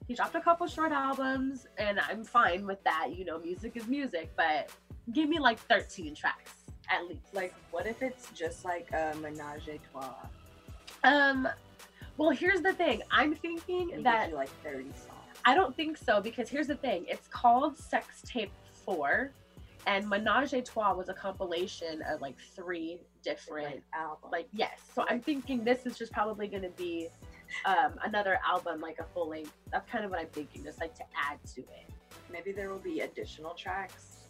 he 0.07 0.13
dropped 0.13 0.35
a 0.35 0.41
couple 0.41 0.67
short 0.67 0.91
albums 0.91 1.67
and 1.77 1.99
i'm 1.99 2.23
fine 2.23 2.65
with 2.65 2.83
that 2.83 3.09
you 3.15 3.23
know 3.25 3.39
music 3.39 3.75
is 3.75 3.87
music 3.87 4.31
but 4.35 4.69
give 5.13 5.29
me 5.29 5.39
like 5.39 5.59
13 5.59 6.13
tracks 6.15 6.51
at 6.91 7.07
least 7.07 7.33
Like, 7.33 7.53
what 7.71 7.87
if 7.87 8.01
it's 8.03 8.29
just 8.31 8.65
like 8.65 8.89
a 8.91 9.15
menage 9.21 9.67
a 9.69 9.79
trois? 9.91 10.13
um 11.03 11.47
well 12.17 12.29
here's 12.29 12.61
the 12.61 12.73
thing 12.73 13.01
i'm 13.11 13.33
thinking 13.35 13.91
And 13.93 14.05
that 14.05 14.33
like 14.33 14.49
30 14.63 14.83
songs. 14.83 15.07
i 15.45 15.55
don't 15.55 15.75
think 15.75 15.97
so 15.97 16.21
because 16.21 16.49
here's 16.49 16.67
the 16.67 16.75
thing 16.75 17.05
it's 17.07 17.27
called 17.27 17.77
sex 17.77 18.21
tape 18.25 18.51
4 18.85 19.31
and 19.87 20.07
menage 20.09 20.53
a 20.53 20.61
trois 20.61 20.93
was 20.93 21.09
a 21.09 21.13
compilation 21.13 22.01
of 22.09 22.21
like 22.21 22.35
three 22.55 22.99
different 23.23 23.65
Different 23.65 23.83
album. 23.93 24.29
like 24.31 24.47
yes 24.53 24.79
so 24.93 25.05
i'm 25.09 25.21
thinking 25.21 25.63
this 25.63 25.85
is 25.85 25.97
just 25.97 26.11
probably 26.11 26.47
going 26.47 26.63
to 26.63 26.69
be 26.69 27.07
um 27.65 27.93
another 28.05 28.39
album 28.47 28.79
like 28.81 28.99
a 28.99 29.05
full 29.13 29.29
length 29.29 29.53
that's 29.71 29.89
kind 29.89 30.03
of 30.03 30.11
what 30.11 30.19
i'm 30.19 30.27
thinking 30.27 30.63
just 30.63 30.79
like 30.79 30.93
to 30.95 31.03
add 31.15 31.37
to 31.45 31.61
it 31.61 31.93
maybe 32.31 32.51
there 32.51 32.69
will 32.69 32.79
be 32.79 33.01
additional 33.01 33.53
tracks. 33.53 34.25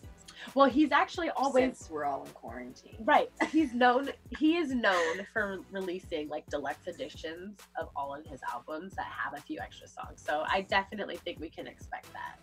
well 0.56 0.70
he's 0.70 0.92
actually 0.92 1.30
always 1.32 1.78
since 1.78 1.90
we're 1.90 2.06
all 2.06 2.26
in 2.26 2.32
quarantine. 2.32 2.98
Right. 3.00 3.30
He's 3.50 3.74
known 3.74 4.10
he 4.38 4.58
is 4.58 4.74
known 4.74 5.26
for 5.32 5.60
releasing 5.72 6.28
like 6.28 6.48
deluxe 6.50 6.88
editions 6.88 7.60
of 7.80 7.90
all 7.96 8.14
of 8.14 8.26
his 8.26 8.42
albums 8.52 8.94
that 8.96 9.06
have 9.06 9.34
a 9.34 9.42
few 9.42 9.60
extra 9.60 9.88
songs. 9.88 10.22
So 10.24 10.44
I 10.48 10.62
definitely 10.62 11.18
think 11.18 11.40
we 11.40 11.50
can 11.50 11.66
expect 11.66 12.12
that. 12.14 12.38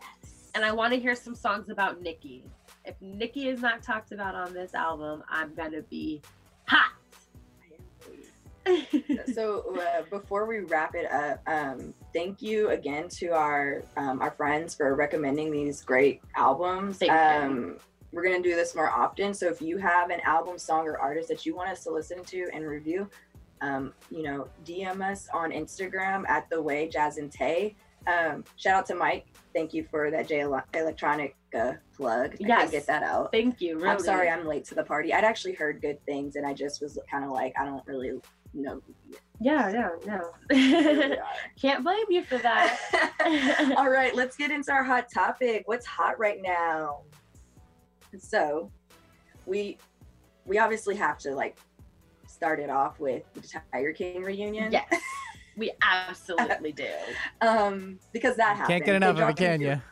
Yes. 0.00 0.50
And 0.54 0.64
I 0.64 0.72
want 0.72 0.94
to 0.94 0.98
hear 0.98 1.14
some 1.14 1.34
songs 1.34 1.68
about 1.68 2.00
Nikki. 2.00 2.44
If 2.84 2.94
Nikki 3.00 3.48
is 3.48 3.60
not 3.60 3.82
talked 3.82 4.12
about 4.12 4.34
on 4.34 4.52
this 4.54 4.74
album, 4.74 5.22
I'm 5.28 5.54
gonna 5.54 5.82
be. 5.82 6.22
so 9.34 9.76
uh, 9.78 10.02
before 10.10 10.46
we 10.46 10.60
wrap 10.60 10.94
it 10.94 11.10
up, 11.10 11.40
um, 11.46 11.92
thank 12.12 12.40
you 12.40 12.70
again 12.70 13.08
to 13.08 13.28
our 13.28 13.82
um, 13.96 14.20
our 14.20 14.30
friends 14.30 14.74
for 14.74 14.94
recommending 14.94 15.50
these 15.50 15.82
great 15.82 16.20
albums. 16.36 16.98
Thank 16.98 17.12
you. 17.12 17.18
um, 17.18 17.76
we're 18.12 18.22
gonna 18.22 18.42
do 18.42 18.54
this 18.54 18.74
more 18.74 18.90
often. 18.90 19.34
So 19.34 19.48
if 19.48 19.62
you 19.62 19.78
have 19.78 20.10
an 20.10 20.20
album, 20.20 20.58
song, 20.58 20.86
or 20.86 20.98
artist 20.98 21.28
that 21.28 21.46
you 21.46 21.56
want 21.56 21.70
us 21.70 21.82
to 21.84 21.90
listen 21.90 22.22
to 22.24 22.48
and 22.52 22.66
review, 22.66 23.08
um, 23.62 23.92
you 24.10 24.22
know, 24.22 24.48
DM 24.64 25.00
us 25.00 25.28
on 25.32 25.50
Instagram 25.50 26.28
at 26.28 26.48
the 26.50 26.60
way 26.60 26.88
Jazz 26.88 27.18
and 27.18 27.32
Tay. 27.32 27.74
Um, 28.06 28.44
shout 28.56 28.74
out 28.74 28.86
to 28.86 28.94
Mike. 28.94 29.26
Thank 29.54 29.72
you 29.74 29.84
for 29.90 30.10
that 30.10 30.26
Jay 30.28 30.40
Electronica 30.40 31.32
uh, 31.54 31.72
plug. 31.96 32.32
I 32.32 32.36
Yes. 32.40 32.70
get 32.70 32.86
that 32.86 33.02
out. 33.02 33.30
Thank 33.32 33.60
you. 33.60 33.76
Really. 33.76 33.88
I'm 33.88 33.98
sorry 34.00 34.28
I'm 34.28 34.46
late 34.46 34.64
to 34.66 34.74
the 34.74 34.82
party. 34.84 35.12
I'd 35.12 35.24
actually 35.24 35.52
heard 35.54 35.80
good 35.82 36.04
things, 36.06 36.36
and 36.36 36.46
I 36.46 36.54
just 36.54 36.80
was 36.80 36.98
kind 37.10 37.24
of 37.24 37.30
like, 37.30 37.52
I 37.60 37.64
don't 37.64 37.86
really 37.86 38.12
know. 38.54 38.80
Yeah, 39.40 39.70
yeah, 39.70 39.88
no. 40.06 40.30
Here. 40.50 41.22
Can't 41.60 41.84
blame 41.84 42.06
you 42.08 42.22
for 42.24 42.38
that. 42.38 43.74
All 43.76 43.90
right, 43.90 44.14
let's 44.14 44.36
get 44.36 44.50
into 44.50 44.72
our 44.72 44.84
hot 44.84 45.06
topic. 45.12 45.62
What's 45.66 45.86
hot 45.86 46.18
right 46.18 46.40
now? 46.42 47.02
So, 48.18 48.70
we 49.46 49.78
we 50.44 50.58
obviously 50.58 50.94
have 50.96 51.18
to 51.18 51.34
like 51.34 51.56
start 52.26 52.58
it 52.60 52.70
off 52.70 52.98
with 53.00 53.22
the 53.34 53.60
Tiger 53.72 53.92
King 53.92 54.22
reunion. 54.22 54.72
yes. 54.72 54.84
We 55.56 55.72
absolutely 55.82 56.72
do. 56.72 56.88
Um, 57.40 57.98
because 58.12 58.36
that 58.36 58.56
happened. 58.56 58.68
Can't 58.68 58.84
get 58.84 58.94
enough 58.96 59.18
of 59.18 59.28
it, 59.30 59.36
can 59.36 59.62
into- 59.62 59.82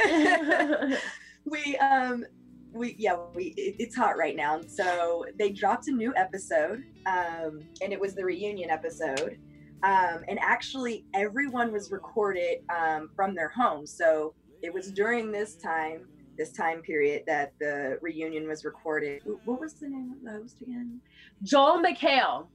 you? 0.00 0.96
we 1.44 1.76
um 1.78 2.24
we 2.72 2.94
yeah 2.98 3.16
we 3.34 3.54
it, 3.56 3.76
it's 3.78 3.96
hot 3.96 4.16
right 4.16 4.36
now 4.36 4.60
so 4.66 5.24
they 5.38 5.50
dropped 5.50 5.88
a 5.88 5.92
new 5.92 6.12
episode 6.16 6.82
um 7.06 7.60
and 7.80 7.92
it 7.92 8.00
was 8.00 8.14
the 8.14 8.24
reunion 8.24 8.70
episode 8.70 9.38
um 9.84 10.24
and 10.28 10.38
actually 10.40 11.06
everyone 11.14 11.72
was 11.72 11.90
recorded 11.90 12.58
um 12.76 13.08
from 13.14 13.34
their 13.34 13.48
homes 13.48 13.96
so 13.96 14.34
it 14.62 14.72
was 14.72 14.90
during 14.92 15.30
this 15.30 15.56
time 15.56 16.06
this 16.36 16.52
time 16.52 16.82
period 16.82 17.22
that 17.26 17.52
the 17.60 17.98
reunion 18.02 18.46
was 18.46 18.64
recorded 18.64 19.22
what 19.44 19.60
was 19.60 19.74
the 19.74 19.88
name 19.88 20.12
of 20.12 20.24
the 20.24 20.30
host 20.30 20.60
again 20.60 21.00
Joel 21.42 21.82
McHale. 21.82 22.46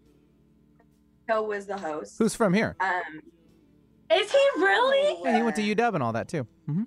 Joe 1.30 1.44
was 1.44 1.66
the 1.66 1.78
host 1.78 2.16
Who's 2.20 2.36
from 2.36 2.54
here? 2.54 2.76
um 2.80 3.22
Is 4.12 4.32
he 4.32 4.48
really? 4.58 5.20
Yeah, 5.24 5.36
he 5.38 5.44
went 5.44 5.56
to 5.58 5.62
UW 5.62 5.94
and 5.96 6.04
all 6.04 6.14
that 6.14 6.28
too. 6.28 6.46
hmm 6.66 6.84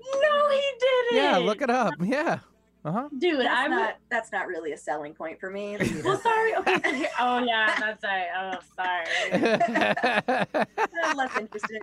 No, 0.00 0.50
he 0.50 0.62
didn't. 0.80 1.16
Yeah, 1.16 1.36
look 1.38 1.62
it 1.62 1.70
up. 1.70 1.94
Yeah. 2.02 2.38
Uh 2.86 2.92
huh. 2.92 3.08
dude. 3.16 3.40
that's 3.40 3.48
I'm 3.50 3.70
not 3.70 3.96
that's 4.10 4.30
not 4.30 4.46
really 4.46 4.72
a 4.72 4.76
selling 4.76 5.14
point 5.14 5.40
for 5.40 5.50
me 5.50 5.78
well. 6.04 6.20
Sorry. 6.20 6.52
Okay. 6.58 6.96
Here, 6.96 7.08
oh 7.18 7.38
yeah, 7.42 7.74
that's 7.80 8.04
right. 8.04 8.26
Oh, 8.36 8.58
sorry. 8.76 9.06
I'm 11.04 11.16
less 11.16 11.36
interested 11.38 11.82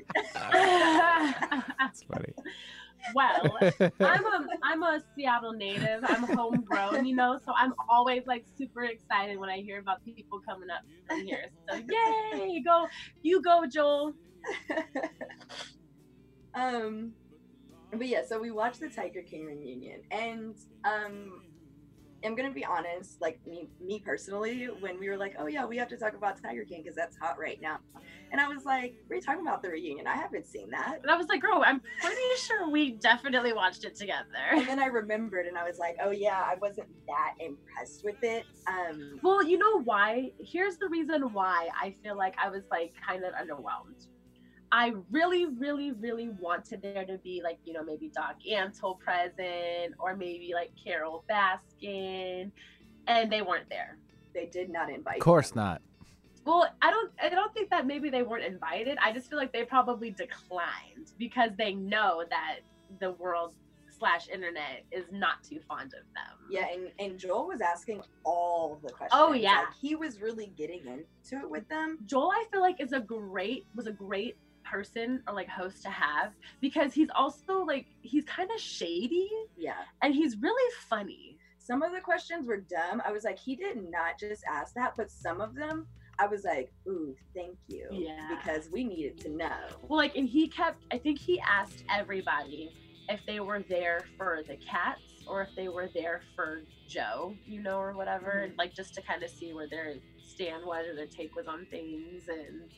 That's 1.80 2.04
funny. 2.04 2.34
Well, 3.16 3.58
I'm 4.00 4.26
a 4.26 4.48
I'm 4.64 4.84
a 4.84 5.00
Seattle 5.16 5.54
native. 5.54 6.04
I'm 6.04 6.24
homegrown, 6.24 7.06
you 7.06 7.16
know, 7.16 7.40
so 7.46 7.54
I'm 7.56 7.74
always 7.90 8.24
like 8.28 8.46
super 8.58 8.84
excited 8.84 9.40
when 9.40 9.50
I 9.50 9.58
hear 9.58 9.80
about 9.80 9.98
people 10.06 10.40
coming 10.48 10.70
up 10.70 10.82
from 11.08 11.26
here. 11.26 11.52
So 11.70 11.76
yay, 11.76 12.62
go 12.66 12.88
you 13.22 13.42
go, 13.42 13.66
Joel. 13.72 14.14
um 16.56 17.14
but 17.92 18.08
yeah 18.08 18.22
so 18.28 18.40
we 18.40 18.52
watched 18.52 18.80
the 18.80 18.90
tiger 18.90 19.22
king 19.30 19.46
reunion 19.46 20.02
and 20.12 20.56
um 20.84 21.42
i'm 22.24 22.36
gonna 22.36 22.52
be 22.52 22.66
honest 22.66 23.20
like 23.22 23.40
me 23.48 23.68
me 23.86 24.00
personally 24.00 24.66
when 24.80 25.00
we 25.00 25.10
were 25.10 25.18
like 25.18 25.36
oh 25.40 25.48
yeah 25.48 25.66
we 25.66 25.78
have 25.78 25.88
to 25.88 25.98
talk 25.98 26.14
about 26.14 26.42
tiger 26.42 26.64
king 26.66 26.82
because 26.82 26.96
that's 26.96 27.18
hot 27.18 27.38
right 27.40 27.60
now 27.62 27.78
and 28.32 28.40
i 28.40 28.48
was 28.48 28.64
like 28.66 28.96
we're 29.10 29.20
talking 29.22 29.42
about 29.42 29.62
the 29.62 29.70
reunion 29.70 30.06
i 30.08 30.16
haven't 30.16 30.46
seen 30.48 30.70
that 30.70 31.00
And 31.02 31.12
I 31.12 31.18
was 31.18 31.28
like, 31.28 31.42
girl, 31.42 31.62
I'm 31.66 31.82
pretty 32.02 32.22
sure 32.48 32.70
we 32.70 32.92
definitely 32.94 33.54
watched 33.54 33.84
it 33.84 33.96
together. 33.96 34.26
and 34.52 34.68
then 34.68 34.80
i 34.80 34.86
remembered 34.86 35.46
and 35.48 35.58
i 35.58 35.64
was 35.68 35.78
like 35.80 35.98
oh 36.04 36.12
yeah 36.12 36.42
i 36.46 36.56
wasn't 36.62 36.88
that 37.08 37.34
impressed 37.40 38.04
with 38.04 38.22
it 38.24 38.46
um 38.68 39.20
Well, 39.24 39.44
you 39.44 39.58
know 39.58 39.82
why? 39.84 40.32
Here's 40.40 40.78
the 40.78 40.88
reason 40.90 41.34
why 41.34 41.70
I 41.82 41.96
feel 42.04 42.16
like 42.18 42.36
I 42.44 42.50
was 42.50 42.64
like 42.72 42.94
kind 43.08 43.24
of 43.24 43.34
underwhelmed. 43.34 44.08
I 44.72 44.94
really, 45.12 45.46
really, 45.46 45.92
really 45.92 46.30
wanted 46.30 46.82
there 46.82 47.06
to 47.06 47.18
be 47.18 47.42
like, 47.44 47.60
you 47.66 47.74
know, 47.74 47.84
maybe 47.84 48.10
Doc 48.14 48.36
Antle 48.50 48.98
present 49.00 49.96
or 50.00 50.16
maybe 50.16 50.52
like 50.54 50.72
Carole 50.82 51.24
Baskin, 51.30 52.52
and 53.08 53.32
they 53.32 53.42
weren't 53.42 53.70
there. 53.70 53.98
they 54.34 54.46
did 54.46 54.70
not 54.70 54.90
invite 54.90 55.16
Of 55.18 55.22
course 55.22 55.50
them. 55.52 55.64
not. 55.64 55.82
Well, 56.46 56.68
I 56.82 56.90
don't 56.90 57.12
I 57.22 57.30
don't 57.30 57.54
think 57.54 57.70
that 57.70 57.86
maybe 57.86 58.10
they 58.10 58.24
weren't 58.24 58.46
invited. 58.46 58.98
I 59.04 59.12
just 59.12 59.30
feel 59.30 59.38
like 59.38 59.52
they 59.54 59.64
probably 59.64 60.10
declined 60.10 61.12
because 61.20 61.52
they 61.58 61.74
know 61.74 62.24
that 62.30 62.60
the 63.00 63.12
world 63.12 63.54
slash 64.00 64.28
internet 64.30 64.84
is 64.92 65.06
not 65.12 65.44
too 65.44 65.60
fond 65.68 65.94
of 65.94 66.04
them. 66.16 66.38
Yeah, 66.50 66.66
and, 66.74 66.90
and 66.98 67.20
Joel 67.20 67.48
was 67.48 67.62
asking 67.62 68.02
all 68.24 68.80
the 68.84 68.90
questions. 68.90 69.12
Oh, 69.14 69.34
yeah. 69.34 69.60
Like, 69.60 69.68
he 69.80 69.96
was 69.96 70.20
really 70.22 70.52
getting 70.58 70.82
into 70.88 71.44
it 71.46 71.50
with 71.50 71.68
them. 71.70 72.00
Joel, 72.08 72.32
I 72.32 72.46
feel 72.52 72.62
like 72.62 72.82
is 72.82 72.94
a 72.94 73.00
great 73.00 73.66
was 73.76 73.86
a 73.86 73.92
great 73.92 74.38
person 74.72 75.22
or 75.28 75.34
like 75.34 75.50
host 75.50 75.82
to 75.84 75.90
have 75.90 76.32
because 76.62 76.94
he's 76.94 77.10
also 77.16 77.64
like 77.66 77.86
he's 78.02 78.24
kind 78.26 78.50
of 78.54 78.60
shady 78.60 79.30
Yeah. 79.58 79.74
and 80.02 80.14
he's 80.16 80.38
really 80.38 80.72
funny. 80.90 81.38
Some 81.60 81.84
of 81.84 81.92
the 81.94 82.02
questions 82.02 82.48
were 82.48 82.58
dumb. 82.62 83.02
I 83.06 83.12
was 83.12 83.24
like, 83.24 83.38
he 83.38 83.56
did 83.56 83.78
not 83.78 84.20
just 84.20 84.44
ask 84.52 84.74
that, 84.76 84.94
but 84.98 85.12
some 85.12 85.42
of 85.42 85.56
them 85.56 85.86
I 86.20 86.28
was 86.28 86.44
like, 86.44 86.72
ooh, 86.88 87.16
thank 87.36 87.58
you. 87.68 87.88
Yeah. 87.92 88.28
Because 88.30 88.70
we 88.72 88.84
needed 88.84 89.18
to 89.22 89.30
know. 89.30 89.56
Well, 89.88 89.98
like, 89.98 90.16
and 90.16 90.28
he 90.28 90.48
kept, 90.48 90.84
I 90.92 90.98
think 91.00 91.20
he 91.20 91.40
asked 91.42 91.84
everybody 91.90 92.70
if 93.10 93.26
they 93.26 93.40
were 93.40 93.64
there 93.68 94.02
for 94.18 94.40
the 94.48 94.56
cats 94.58 95.02
or 95.26 95.42
if 95.42 95.50
they 95.56 95.68
were 95.68 95.90
there 95.96 96.22
for 96.36 96.62
Joe, 96.88 97.36
you 97.48 97.62
know, 97.64 97.78
or 97.78 97.94
whatever, 97.94 98.48
Mhm. 98.50 98.58
like 98.58 98.74
just 98.76 98.94
to 98.96 99.02
kind 99.02 99.24
of 99.24 99.30
see 99.32 99.54
where 99.54 99.68
their 99.68 99.96
stand 100.22 100.64
was 100.66 100.86
or 100.88 100.96
their 100.96 101.08
take 101.08 101.36
was 101.36 101.48
on 101.48 101.66
things. 101.68 102.28
And 102.28 102.70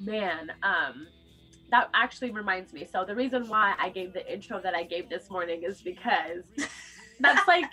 man, 0.00 0.52
um, 0.62 1.08
that 1.70 1.90
actually 1.94 2.30
reminds 2.30 2.72
me. 2.72 2.86
So 2.90 3.04
the 3.04 3.14
reason 3.14 3.48
why 3.48 3.74
I 3.78 3.90
gave 3.90 4.12
the 4.12 4.30
intro 4.32 4.60
that 4.60 4.74
I 4.74 4.84
gave 4.84 5.08
this 5.08 5.30
morning 5.30 5.62
is 5.64 5.80
because 5.82 6.44
that's 7.20 7.46
like 7.48 7.72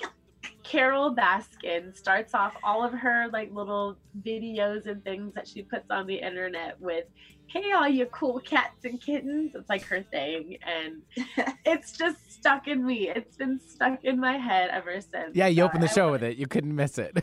Carole 0.63 1.15
Baskin 1.15 1.95
starts 1.95 2.33
off 2.33 2.53
all 2.63 2.83
of 2.83 2.91
her 2.91 3.27
like 3.31 3.51
little 3.53 3.97
videos 4.21 4.85
and 4.87 5.03
things 5.03 5.33
that 5.35 5.47
she 5.47 5.61
puts 5.61 5.89
on 5.91 6.07
the 6.07 6.15
internet 6.15 6.79
with 6.81 7.05
hey 7.47 7.71
all 7.73 7.87
you 7.87 8.07
cool 8.07 8.39
cats 8.39 8.83
and 8.85 8.99
kittens 8.99 9.51
it's 9.53 9.69
like 9.69 9.83
her 9.83 10.01
thing 10.11 10.57
and 10.65 11.03
it's 11.65 11.91
just 11.95 12.17
stuck 12.31 12.67
in 12.67 12.83
me 12.83 13.07
it's 13.09 13.35
been 13.37 13.59
stuck 13.59 14.03
in 14.03 14.19
my 14.19 14.35
head 14.37 14.71
ever 14.71 14.99
since 14.99 15.35
Yeah, 15.35 15.45
you 15.45 15.57
So 15.57 15.65
opened 15.65 15.83
the 15.83 15.87
show 15.87 16.05
wanna- 16.05 16.11
with 16.13 16.23
it. 16.23 16.37
You 16.37 16.47
couldn't 16.47 16.75
miss 16.75 16.97
it. 16.97 17.15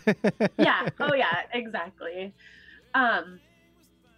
yeah 0.58 0.88
oh 1.00 1.12
yeah 1.14 1.42
exactly 1.52 2.32
um 2.94 3.40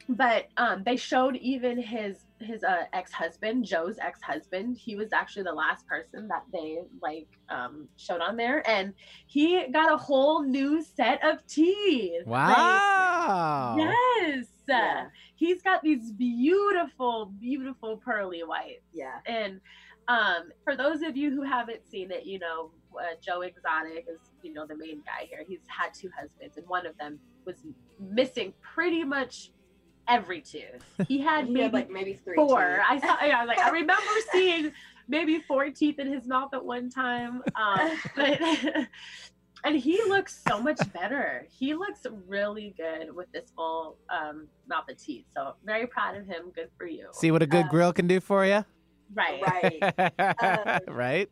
but 0.09 0.46
um 0.59 0.82
they 0.84 0.96
showed 0.96 1.36
even 1.36 1.78
his 1.80 2.24
his 2.40 2.62
uh, 2.62 2.84
ex-husband 2.92 3.64
joe's 3.64 3.96
ex-husband 4.00 4.76
he 4.78 4.96
was 4.96 5.12
actually 5.12 5.42
the 5.42 5.52
last 5.52 5.86
person 5.86 6.28
that 6.28 6.42
they 6.52 6.78
like 7.00 7.28
um 7.48 7.88
showed 7.96 8.20
on 8.20 8.36
there 8.36 8.68
and 8.68 8.92
he 9.26 9.66
got 9.72 9.92
a 9.92 9.96
whole 9.96 10.42
new 10.42 10.82
set 10.82 11.24
of 11.24 11.38
teeth 11.46 12.22
Like, 12.26 12.26
Wow. 12.26 13.76
yes 13.78 14.46
Yeah. 14.68 15.07
he's 15.36 15.62
got 15.62 15.82
these 15.82 16.12
beautiful 16.12 17.32
beautiful 17.40 18.00
pearly 18.05 18.42
whites 18.44 18.84
Yeah. 18.92 19.20
and 19.26 19.61
um, 20.07 20.50
for 20.64 20.76
those 20.76 21.00
of 21.00 21.16
you 21.16 21.30
who 21.30 21.40
haven't 21.40 21.86
seen 21.90 22.11
it, 22.11 22.26
you 22.26 22.38
know, 22.38 22.72
uh, 23.00 23.14
Joe 23.24 23.40
Exotic 23.40 24.05
is, 24.07 24.20
you 24.42 24.52
know, 24.52 24.66
the 24.66 24.76
main 24.76 24.98
guy 24.98 25.26
here. 25.30 25.46
He's 25.48 25.62
had 25.66 25.94
two 25.98 26.11
husbands, 26.14 26.59
and 26.59 26.66
one 26.68 26.84
of 26.84 26.94
them 26.98 27.18
was 27.46 27.64
missing 27.98 28.52
pretty 28.74 29.02
much 29.02 29.50
every 30.09 30.40
tooth. 30.40 30.84
He 31.09 31.18
had 31.20 31.46
He 31.46 31.52
maybe 31.52 31.62
had 31.64 31.72
like 31.72 31.90
maybe 31.90 32.14
three. 32.14 32.34
four. 32.36 32.76
teeth. 32.76 32.86
I 32.88 32.98
saw. 33.00 33.24
Yeah, 33.24 33.38
I 33.38 33.44
was 33.44 33.48
like, 33.48 33.59
I 33.59 33.70
remember 33.70 34.02
seeing 34.32 34.72
maybe 35.09 35.38
four 35.40 35.70
teeth 35.70 35.98
in 35.98 36.12
his 36.12 36.26
mouth 36.26 36.52
at 36.55 36.64
one 36.64 36.90
time. 36.90 37.42
Um, 37.57 37.90
but 38.16 38.40
and 39.64 39.76
he 39.76 40.02
looks 40.05 40.42
so 40.48 40.61
much 40.61 40.78
better. 40.92 41.46
He 41.50 41.74
looks 41.74 42.07
really 42.26 42.74
good 42.76 43.14
with 43.14 43.30
this 43.32 43.50
full 43.57 43.96
um, 44.11 44.46
mouth 44.68 44.88
of 44.90 44.96
teeth. 45.02 45.24
So 45.36 45.55
very 45.64 45.86
proud 45.86 46.16
of 46.16 46.26
him. 46.26 46.50
Good 46.55 46.70
for 46.78 46.86
you. 46.86 47.09
See 47.12 47.30
what 47.30 47.42
a 47.42 47.46
good 47.46 47.66
Uh, 47.66 47.68
grill 47.68 47.92
can 47.92 48.07
do 48.07 48.20
for 48.20 48.44
you? 48.46 48.64
Right. 49.14 49.40
Right. 49.42 50.78
Um, 50.88 50.94
right? 50.94 51.30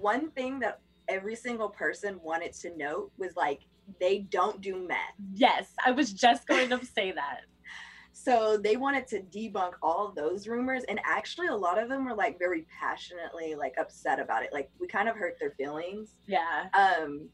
One 0.00 0.30
thing 0.30 0.58
that 0.60 0.80
every 1.08 1.36
single 1.36 1.68
person 1.68 2.18
wanted 2.22 2.52
to 2.54 2.76
note 2.76 3.12
was 3.18 3.36
like 3.36 3.60
they 4.00 4.20
don't 4.20 4.60
do 4.62 4.86
meth. 4.88 4.98
Yes, 5.34 5.72
I 5.84 5.90
was 5.90 6.12
just 6.12 6.46
going 6.46 6.70
to 6.70 6.84
say 6.84 7.12
that. 7.12 7.40
So 8.16 8.56
they 8.56 8.76
wanted 8.76 9.08
to 9.08 9.20
debunk 9.22 9.72
all 9.82 10.12
those 10.14 10.46
rumors, 10.46 10.84
and 10.88 11.00
actually, 11.04 11.48
a 11.48 11.54
lot 11.56 11.82
of 11.82 11.88
them 11.88 12.04
were 12.04 12.14
like 12.14 12.38
very 12.38 12.64
passionately 12.80 13.56
like 13.56 13.74
upset 13.76 14.20
about 14.20 14.44
it. 14.44 14.52
Like 14.52 14.70
we 14.80 14.86
kind 14.86 15.08
of 15.08 15.16
hurt 15.16 15.36
their 15.40 15.50
feelings 15.50 16.10
Yeah. 16.26 16.66
um, 16.72 17.28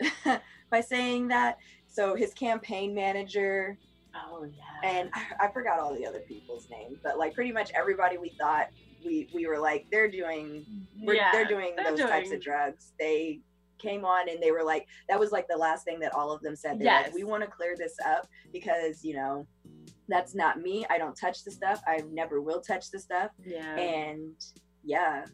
by 0.70 0.80
saying 0.80 1.28
that. 1.28 1.58
So 1.88 2.14
his 2.14 2.34
campaign 2.34 2.94
manager 2.94 3.78
Oh 4.14 4.44
yeah. 4.44 4.88
and 4.90 5.10
I, 5.14 5.46
I 5.46 5.48
forgot 5.52 5.78
all 5.78 5.94
the 5.94 6.06
other 6.06 6.20
people's 6.20 6.68
names, 6.70 6.98
but 7.02 7.18
like 7.18 7.34
pretty 7.34 7.52
much 7.52 7.70
everybody 7.74 8.18
we 8.18 8.30
thought 8.38 8.68
we 9.04 9.28
we 9.34 9.46
were 9.46 9.58
like 9.58 9.86
they're 9.90 10.10
doing 10.10 10.64
yeah, 10.96 11.30
they're 11.32 11.44
doing 11.46 11.74
they're 11.76 11.96
those 11.96 12.00
types 12.00 12.32
of 12.32 12.40
drugs. 12.42 12.92
They 12.98 13.40
came 13.78 14.04
on 14.06 14.28
and 14.30 14.42
they 14.42 14.50
were 14.52 14.62
like 14.62 14.86
that 15.08 15.18
was 15.20 15.32
like 15.32 15.46
the 15.48 15.56
last 15.56 15.84
thing 15.84 16.00
that 16.00 16.14
all 16.14 16.32
of 16.32 16.40
them 16.42 16.56
said. 16.56 16.78
They're 16.78 16.86
like, 16.86 17.06
Yes. 17.06 17.14
we 17.14 17.24
want 17.24 17.42
to 17.44 17.48
clear 17.50 17.76
this 17.76 17.94
up 18.06 18.26
because 18.52 19.04
you 19.04 19.14
know 19.14 19.46
that's 20.08 20.34
not 20.34 20.60
me. 20.60 20.84
I 20.90 20.98
don't 20.98 21.16
touch 21.16 21.44
the 21.44 21.50
stuff. 21.50 21.82
I 21.86 22.02
never 22.10 22.40
will 22.40 22.60
touch 22.60 22.90
the 22.90 22.98
stuff. 22.98 23.30
Yeah. 23.44 23.76
And 23.76 24.34
yeah, 24.84 25.24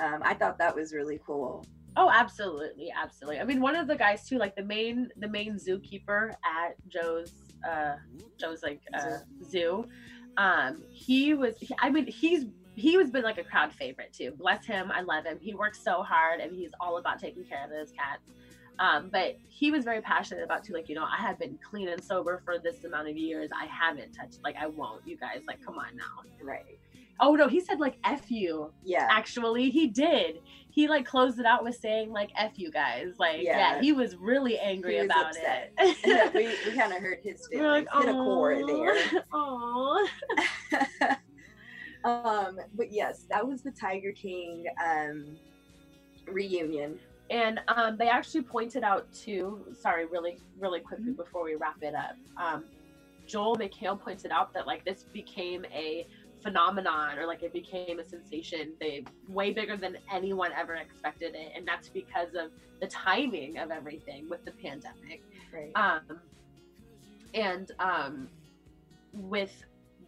um, 0.00 0.20
I 0.22 0.34
thought 0.34 0.58
that 0.58 0.74
was 0.74 0.92
really 0.92 1.20
cool. 1.26 1.64
Oh, 1.96 2.10
absolutely, 2.10 2.90
absolutely. 2.96 3.40
I 3.40 3.44
mean, 3.44 3.60
one 3.60 3.76
of 3.76 3.86
the 3.86 3.96
guys 3.96 4.26
too, 4.26 4.38
like 4.38 4.56
the 4.56 4.64
main 4.64 5.10
the 5.18 5.28
main 5.28 5.56
zookeeper 5.56 6.30
at 6.44 6.74
Joe's 6.88 7.32
uh 7.68 7.96
Joe's 8.40 8.62
like 8.62 8.80
uh 8.94 9.18
zoo. 9.44 9.84
Um, 10.38 10.82
he 10.88 11.34
was. 11.34 11.56
He, 11.58 11.74
I 11.78 11.90
mean, 11.90 12.06
he's 12.06 12.46
he 12.74 12.96
was 12.96 13.10
been 13.10 13.22
like 13.22 13.38
a 13.38 13.44
crowd 13.44 13.72
favorite 13.72 14.12
too. 14.12 14.32
Bless 14.38 14.64
him. 14.64 14.90
I 14.90 15.02
love 15.02 15.24
him. 15.24 15.38
He 15.40 15.54
works 15.54 15.82
so 15.84 16.02
hard 16.02 16.40
and 16.40 16.54
he's 16.54 16.70
all 16.80 16.96
about 16.96 17.18
taking 17.18 17.44
care 17.44 17.62
of 17.64 17.70
those 17.70 17.92
cats. 17.92 18.22
Um, 18.78 19.10
but 19.12 19.36
he 19.48 19.70
was 19.70 19.84
very 19.84 20.00
passionate 20.00 20.42
about 20.42 20.64
too, 20.64 20.72
like, 20.72 20.88
you 20.88 20.94
know, 20.94 21.04
I 21.04 21.20
have 21.20 21.38
been 21.38 21.58
clean 21.62 21.88
and 21.88 22.02
sober 22.02 22.40
for 22.44 22.58
this 22.58 22.84
amount 22.84 23.08
of 23.08 23.16
years. 23.16 23.50
I 23.56 23.66
haven't 23.66 24.12
touched, 24.12 24.38
like, 24.42 24.56
I 24.58 24.66
won't, 24.66 25.06
you 25.06 25.16
guys, 25.16 25.42
like, 25.46 25.64
come 25.64 25.76
on 25.78 25.96
now. 25.96 26.22
Right. 26.42 26.78
Oh 27.20 27.34
no, 27.34 27.46
he 27.46 27.60
said 27.60 27.78
like 27.78 27.98
F 28.04 28.30
you. 28.30 28.72
Yeah. 28.84 29.06
Actually, 29.08 29.70
he 29.70 29.86
did. 29.86 30.40
He 30.70 30.88
like 30.88 31.04
closed 31.04 31.38
it 31.38 31.46
out 31.46 31.62
with 31.62 31.76
saying 31.76 32.10
like 32.10 32.30
F 32.36 32.52
you 32.56 32.72
guys. 32.72 33.12
Like, 33.18 33.42
yeah, 33.42 33.74
Yeah. 33.76 33.80
he 33.80 33.92
was 33.92 34.16
really 34.16 34.58
angry 34.58 34.96
was 34.96 35.04
about 35.04 35.26
upset. 35.26 35.72
it. 35.78 36.34
we 36.34 36.46
we 36.70 36.76
kind 36.76 36.92
of 36.92 36.98
hurt 36.98 37.20
his 37.22 37.46
We're 37.52 37.60
feelings. 37.60 37.88
like, 37.94 38.04
Hit 38.04 38.10
a 38.14 38.18
chord 38.18 38.66
there. 38.66 39.22
Aw. 39.32 40.08
um, 42.04 42.58
but 42.74 42.90
yes, 42.92 43.26
that 43.30 43.46
was 43.46 43.62
the 43.62 43.70
Tiger 43.70 44.12
King 44.12 44.64
um, 44.84 45.36
reunion. 46.26 46.98
And 47.32 47.60
um, 47.68 47.96
they 47.96 48.08
actually 48.08 48.42
pointed 48.42 48.84
out 48.84 49.10
too. 49.12 49.64
Sorry, 49.80 50.04
really, 50.04 50.38
really 50.58 50.80
quickly 50.80 51.12
before 51.12 51.42
we 51.44 51.54
wrap 51.54 51.82
it 51.82 51.94
up. 51.94 52.16
Um, 52.36 52.64
Joel 53.26 53.56
McHale 53.56 53.98
pointed 53.98 54.30
out 54.30 54.52
that 54.52 54.66
like 54.66 54.84
this 54.84 55.04
became 55.12 55.64
a 55.72 56.06
phenomenon 56.42 57.18
or 57.18 57.26
like 57.26 57.42
it 57.42 57.52
became 57.52 57.98
a 57.98 58.04
sensation. 58.06 58.74
They 58.78 59.04
way 59.28 59.50
bigger 59.52 59.78
than 59.78 59.96
anyone 60.12 60.50
ever 60.56 60.74
expected 60.74 61.34
it, 61.34 61.52
and 61.56 61.66
that's 61.66 61.88
because 61.88 62.34
of 62.38 62.50
the 62.82 62.88
timing 62.88 63.58
of 63.58 63.70
everything 63.70 64.28
with 64.28 64.44
the 64.44 64.50
pandemic. 64.50 65.22
Right. 65.54 65.70
um 65.74 66.18
and 67.34 67.70
um 67.78 68.28
with 69.12 69.52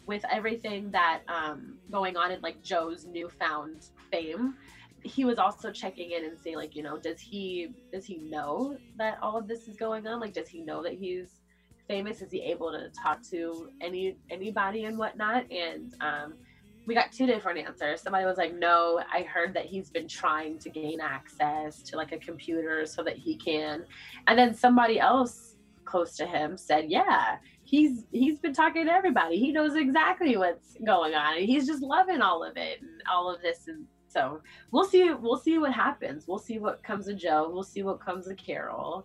with 0.06 0.24
everything 0.30 0.90
that 0.90 1.20
um 1.28 1.78
going 1.90 2.16
on 2.16 2.32
in 2.32 2.40
like 2.40 2.62
joe's 2.62 3.04
newfound 3.04 3.88
fame 4.10 4.54
he 5.04 5.24
was 5.24 5.38
also 5.38 5.70
checking 5.70 6.12
in 6.12 6.24
and 6.24 6.38
saying 6.38 6.56
like 6.56 6.74
you 6.74 6.82
know 6.82 6.98
does 6.98 7.20
he 7.20 7.68
does 7.92 8.06
he 8.06 8.16
know 8.18 8.76
that 8.96 9.18
all 9.22 9.36
of 9.36 9.46
this 9.46 9.68
is 9.68 9.76
going 9.76 10.06
on? 10.06 10.18
Like 10.18 10.32
does 10.32 10.48
he 10.48 10.62
know 10.62 10.82
that 10.82 10.94
he's 10.94 11.40
famous? 11.86 12.22
Is 12.22 12.32
he 12.32 12.40
able 12.40 12.72
to 12.72 12.88
talk 13.00 13.20
to 13.30 13.68
any 13.80 14.16
anybody 14.30 14.84
and 14.84 14.98
whatnot? 14.98 15.44
And 15.52 15.94
um 16.00 16.34
we 16.86 16.94
got 16.94 17.12
two 17.12 17.26
different 17.26 17.58
answers. 17.66 18.02
Somebody 18.02 18.24
was 18.24 18.38
like 18.38 18.54
no 18.54 19.00
i 19.12 19.22
heard 19.22 19.54
that 19.54 19.66
he's 19.66 19.90
been 19.90 20.08
trying 20.08 20.58
to 20.60 20.70
gain 20.70 21.00
access 21.00 21.82
to 21.82 21.96
like 21.96 22.12
a 22.12 22.18
computer 22.18 22.86
so 22.86 23.02
that 23.04 23.16
he 23.16 23.36
can. 23.36 23.84
And 24.26 24.38
then 24.38 24.54
somebody 24.54 24.98
else 24.98 25.56
close 25.84 26.16
to 26.16 26.26
him 26.26 26.56
said 26.56 26.86
yeah 26.88 27.36
he's 27.64 28.04
he's 28.10 28.38
been 28.38 28.54
talking 28.54 28.86
to 28.86 28.92
everybody. 28.92 29.38
He 29.38 29.52
knows 29.52 29.74
exactly 29.74 30.36
what's 30.36 30.76
going 30.84 31.14
on. 31.14 31.36
And 31.36 31.46
he's 31.46 31.66
just 31.66 31.82
loving 31.82 32.22
all 32.22 32.42
of 32.42 32.56
it 32.56 32.80
and 32.80 33.02
all 33.10 33.34
of 33.34 33.42
this 33.42 33.66
and 33.66 33.86
so 34.14 34.40
we'll 34.70 34.84
see 34.84 35.10
we'll 35.12 35.36
see 35.36 35.58
what 35.58 35.72
happens 35.72 36.26
we'll 36.28 36.38
see 36.38 36.58
what 36.58 36.82
comes 36.82 37.08
of 37.08 37.16
joe 37.18 37.50
we'll 37.52 37.62
see 37.74 37.82
what 37.82 37.98
comes 38.00 38.28
of 38.28 38.36
carole 38.36 39.04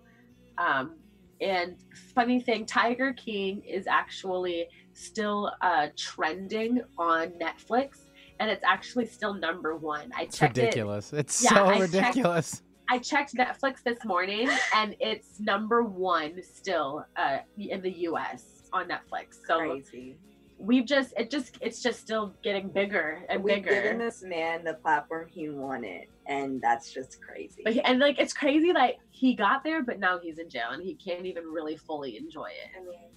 um 0.58 0.96
and 1.42 1.78
funny 2.14 2.40
thing 2.40 2.66
tiger 2.66 3.14
king 3.14 3.62
is 3.64 3.88
actually 3.88 4.68
still 4.94 5.52
uh 5.62 5.88
trending 5.98 6.82
on 6.98 7.30
netflix 7.46 8.06
and 8.40 8.50
it's 8.50 8.64
actually 8.64 9.06
still 9.06 9.34
number 9.34 9.76
one 9.76 10.12
i 10.16 10.24
It's 10.24 10.38
checked 10.38 10.58
it 10.58 10.62
ridiculous. 10.62 11.12
It's 11.14 11.44
Yeah, 11.44 11.50
so 11.50 11.66
I 11.66 11.80
checked- 11.80 11.94
ridiculous. 11.94 12.64
I 12.92 12.98
checked 12.98 13.36
Netflix 13.36 13.84
this 13.84 14.04
morning 14.04 14.50
and 14.76 14.96
it's 15.00 15.40
number 15.40 15.84
one 15.84 16.42
still 16.42 17.06
uh, 17.18 17.38
in 17.56 17.82
the 17.84 17.92
US 18.10 18.64
on 18.74 18.88
Netflix. 18.90 19.38
So 19.46 19.60
Crazy. 19.60 20.18
We've 20.60 20.86
just 20.86 21.14
it 21.18 21.32
just 21.32 21.58
it's 21.62 21.82
just 21.82 22.02
still 22.02 22.36
getting 22.44 22.68
bigger 22.70 23.24
and 23.30 23.42
We've 23.42 23.56
bigger. 23.64 23.70
given 23.82 23.98
this 23.98 24.22
man 24.22 24.64
the 24.66 24.74
platform 24.74 25.28
he 25.30 25.50
wanted, 25.50 26.08
and 26.26 26.62
that's 26.62 26.94
just 26.94 27.22
crazy. 27.22 27.62
But 27.64 27.74
he, 27.74 27.82
and 27.82 28.00
like 28.00 28.20
it's 28.20 28.34
crazy 28.34 28.74
like 28.74 28.98
he 29.10 29.34
got 29.36 29.64
there, 29.64 29.82
but 29.84 30.00
now 30.00 30.20
he's 30.20 30.38
in 30.38 30.50
jail 30.50 30.72
and 30.72 30.84
he 30.84 30.96
can't 30.96 31.26
even 31.26 31.46
really 31.46 31.78
fully 31.78 32.18
enjoy 32.18 32.48
it. 32.48 32.72
I 32.78 32.84
mean, 32.84 33.10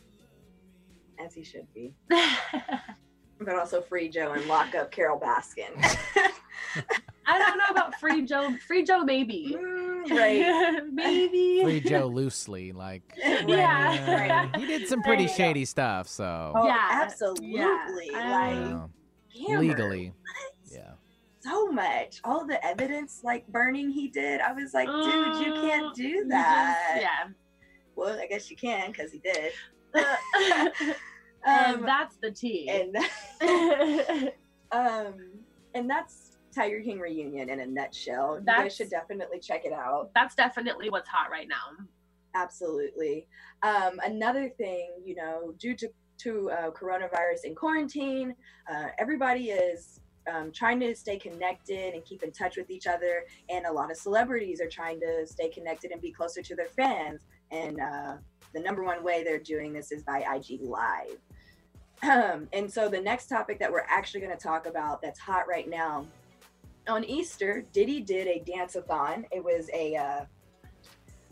as 1.24 1.34
he 1.34 1.42
should 1.44 1.66
be. 1.74 1.94
But 3.44 3.56
also 3.56 3.80
free 3.80 4.08
Joe 4.08 4.32
and 4.32 4.46
lock 4.46 4.74
up 4.76 4.92
Carole 4.92 5.18
Baskin. 5.18 5.72
I 7.26 7.38
don't 7.38 7.56
know 7.58 7.64
about 7.70 7.94
Free 8.00 8.22
Joe. 8.22 8.54
Free 8.66 8.84
Joe, 8.84 9.04
maybe. 9.04 9.56
Mm, 10.02 10.18
right. 10.18 10.82
maybe. 10.92 11.60
Free 11.62 11.78
Joe 11.80 12.06
loosely, 12.08 12.72
like 12.72 13.02
Yeah. 13.46 14.50
uh, 14.52 14.58
he 14.58 14.66
did 14.66 14.88
some 14.88 15.00
pretty 15.02 15.26
There 15.26 15.32
go. 15.32 15.36
shady 15.44 15.64
stuff. 15.64 16.08
So 16.08 16.52
Oh, 16.56 16.66
Yeah, 16.66 16.88
absolutely. 16.90 17.52
yeah. 17.52 17.86
Like 17.88 18.54
you 18.56 18.64
know, 18.70 18.90
hammered. 19.46 19.60
legally, 19.60 20.12
yeah. 20.72 20.90
so 21.38 21.70
much. 21.70 22.20
All 22.24 22.44
the 22.44 22.58
evidence 22.66 23.20
like 23.22 23.46
burning 23.46 23.90
he 23.90 24.08
did. 24.08 24.40
I 24.40 24.52
was 24.52 24.74
like, 24.74 24.88
dude, 24.88 25.04
you 25.46 25.52
Mm, 25.54 25.60
can't 25.70 25.94
do 25.94 26.24
that. 26.30 26.78
just- 26.94 27.02
that. 27.02 27.28
Well, 27.94 28.18
I 28.18 28.26
guess 28.26 28.50
you 28.50 28.56
can 28.56 28.90
because 28.90 29.12
he 29.12 29.18
did. 29.20 29.52
yeah. 29.94 30.68
and 31.46 31.76
Um, 31.76 31.82
that's 31.86 32.16
the 32.16 32.32
tea. 32.32 32.68
and 32.70 32.96
um, 34.72 35.14
and 35.74 35.88
that's 35.88 36.31
Tiger 36.54 36.80
King 36.80 36.98
reunion 36.98 37.48
in 37.48 37.60
a 37.60 37.66
nutshell. 37.66 38.38
you 38.38 38.44
guys 38.44 38.74
should 38.76 38.90
definitely 38.90 39.40
check 39.40 39.64
it 39.64 39.72
out. 39.72 40.10
that's 40.14 40.34
definitely 40.34 40.90
what's 40.90 41.08
hot 41.08 41.30
right 41.30 41.48
now. 41.48 41.84
Absolutely. 42.34 43.26
Um, 43.62 44.00
another 44.04 44.48
thing, 44.48 44.90
you 45.04 45.14
know, 45.14 45.54
due 45.58 45.74
to 45.76 45.88
to 46.18 46.50
uh, 46.52 46.70
coronavirus 46.70 47.44
and 47.44 47.56
quarantine, 47.56 48.34
uh, 48.70 48.86
everybody 48.98 49.50
is 49.50 50.00
um, 50.32 50.52
trying 50.52 50.78
to 50.80 50.94
stay 50.94 51.18
connected 51.18 51.94
and 51.94 52.04
keep 52.04 52.22
in 52.22 52.30
touch 52.30 52.56
with 52.56 52.70
each 52.70 52.86
other. 52.86 53.24
And 53.48 53.66
a 53.66 53.72
lot 53.72 53.90
of 53.90 53.96
celebrities 53.96 54.60
are 54.60 54.68
trying 54.68 55.00
to 55.00 55.26
stay 55.26 55.48
connected 55.48 55.90
and 55.90 56.00
be 56.00 56.12
closer 56.12 56.42
to 56.42 56.54
their 56.54 56.68
fans. 56.76 57.22
And 57.50 57.80
uh, 57.80 58.16
the 58.54 58.60
number 58.60 58.84
one 58.84 59.02
way 59.02 59.24
they're 59.24 59.38
doing 59.38 59.72
this 59.72 59.90
is 59.90 60.02
by 60.02 60.18
IG 60.20 60.60
Live. 60.62 61.18
Um, 62.04 62.48
and 62.52 62.68
so 62.68 62.88
the 62.88 63.00
next 63.00 63.28
topic 63.28 63.60
that 63.60 63.70
we're 63.70 63.86
actually 63.88 64.22
going 64.22 64.36
to 64.36 64.42
talk 64.42 64.66
about 64.66 65.00
that's 65.00 65.20
hot 65.20 65.46
right 65.48 65.70
now 65.70 66.04
on 66.88 67.04
Easter, 67.04 67.64
Diddy 67.72 68.00
did 68.00 68.26
a 68.26 68.42
dance-a-thon. 68.44 69.26
It 69.30 69.42
was 69.42 69.68
a 69.72 69.96
uh, 69.96 70.24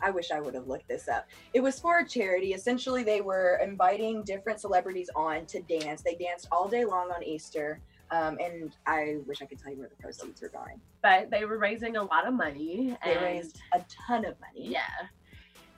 I 0.03 0.09
wish 0.09 0.31
I 0.31 0.39
would 0.39 0.55
have 0.55 0.67
looked 0.67 0.87
this 0.87 1.07
up. 1.07 1.27
It 1.53 1.61
was 1.61 1.79
for 1.79 1.99
a 1.99 2.07
charity. 2.07 2.53
Essentially, 2.53 3.03
they 3.03 3.21
were 3.21 3.59
inviting 3.63 4.23
different 4.23 4.59
celebrities 4.59 5.09
on 5.15 5.45
to 5.47 5.61
dance. 5.61 6.01
They 6.01 6.15
danced 6.15 6.47
all 6.51 6.67
day 6.67 6.85
long 6.85 7.11
on 7.11 7.23
Easter. 7.23 7.79
Um, 8.09 8.37
and 8.41 8.75
I 8.87 9.17
wish 9.25 9.41
I 9.41 9.45
could 9.45 9.59
tell 9.59 9.71
you 9.71 9.77
where 9.77 9.89
the 9.89 9.95
proceeds 9.95 10.41
were 10.41 10.49
going. 10.49 10.81
But 11.01 11.29
they 11.29 11.45
were 11.45 11.57
raising 11.57 11.95
a 11.97 12.03
lot 12.03 12.27
of 12.27 12.33
money. 12.33 12.97
They 13.05 13.13
and 13.13 13.21
raised 13.21 13.61
a 13.73 13.81
ton 14.07 14.25
of 14.25 14.35
money. 14.41 14.69
Yeah. 14.69 14.81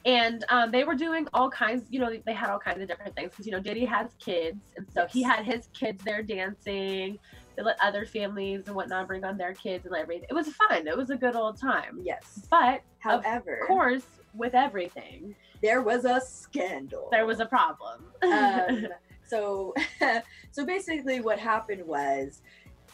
And 0.05 0.43
um, 0.49 0.71
they 0.71 0.83
were 0.83 0.95
doing 0.95 1.27
all 1.33 1.49
kinds, 1.49 1.85
you 1.89 1.99
know, 1.99 2.13
they 2.25 2.33
had 2.33 2.49
all 2.49 2.59
kinds 2.59 2.81
of 2.81 2.87
different 2.87 3.15
things 3.15 3.31
because, 3.31 3.45
you 3.45 3.53
know, 3.53 3.59
Diddy 3.59 3.85
has 3.85 4.09
kids. 4.19 4.57
And 4.75 4.85
so 4.93 5.05
he 5.05 5.21
had 5.21 5.45
his 5.45 5.67
kids 5.73 6.03
there 6.03 6.23
dancing. 6.23 7.19
They 7.55 7.63
let 7.63 7.77
other 7.81 8.05
families 8.05 8.63
and 8.67 8.75
whatnot 8.75 9.07
bring 9.07 9.23
on 9.23 9.37
their 9.37 9.53
kids 9.53 9.85
and 9.85 9.95
everything. 9.95 10.27
It 10.29 10.33
was 10.33 10.47
fun. 10.49 10.87
It 10.87 10.97
was 10.97 11.09
a 11.09 11.15
good 11.15 11.35
old 11.35 11.59
time. 11.59 11.99
Yes. 12.03 12.47
But, 12.49 12.81
However, 12.99 13.59
of 13.61 13.67
course, 13.67 14.05
with 14.33 14.53
everything, 14.55 15.35
there 15.61 15.81
was 15.81 16.05
a 16.05 16.21
scandal. 16.21 17.09
there 17.11 17.25
was 17.25 17.39
a 17.39 17.45
problem. 17.45 18.05
um, 18.23 18.87
so 19.25 19.73
so 20.51 20.65
basically 20.65 21.21
what 21.21 21.39
happened 21.39 21.85
was 21.85 22.41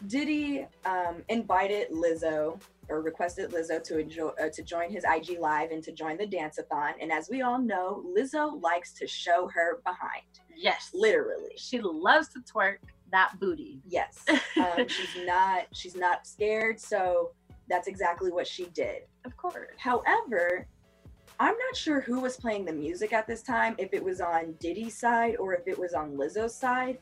Diddy 0.07 0.65
um, 0.85 1.23
invited 1.29 1.89
Lizzo 1.91 2.59
or 2.87 3.01
requested 3.01 3.51
Lizzo 3.51 3.83
to 3.83 3.99
enjoy 3.99 4.29
uh, 4.41 4.49
to 4.53 4.63
join 4.63 4.89
his 4.91 5.03
IG 5.03 5.39
live 5.39 5.71
and 5.71 5.83
to 5.83 5.91
join 5.91 6.17
the 6.17 6.25
dance-a-thon. 6.25 6.93
And 7.01 7.11
as 7.11 7.29
we 7.29 7.41
all 7.41 7.59
know, 7.59 8.03
Lizzo 8.17 8.61
likes 8.61 8.93
to 8.93 9.07
show 9.07 9.49
her 9.53 9.79
behind, 9.83 10.23
yes. 10.55 10.91
literally. 10.93 11.51
She 11.57 11.81
loves 11.81 12.29
to 12.29 12.39
twerk 12.39 12.77
that 13.11 13.39
booty. 13.39 13.81
Yes, 13.87 14.25
um, 14.57 14.87
she's 14.87 15.25
not 15.25 15.67
she's 15.73 15.95
not 15.95 16.25
scared. 16.27 16.79
So 16.79 17.31
that's 17.69 17.87
exactly 17.87 18.31
what 18.31 18.47
she 18.47 18.65
did. 18.67 19.03
Of 19.25 19.37
course. 19.37 19.69
However, 19.77 20.67
I'm 21.39 21.55
not 21.55 21.75
sure 21.75 22.01
who 22.01 22.19
was 22.19 22.35
playing 22.35 22.65
the 22.65 22.73
music 22.73 23.13
at 23.13 23.27
this 23.27 23.41
time, 23.41 23.75
if 23.77 23.93
it 23.93 24.03
was 24.03 24.19
on 24.19 24.55
Diddy's 24.59 24.97
side 24.97 25.37
or 25.37 25.53
if 25.53 25.67
it 25.67 25.77
was 25.77 25.93
on 25.93 26.17
Lizzo's 26.17 26.55
side. 26.55 26.97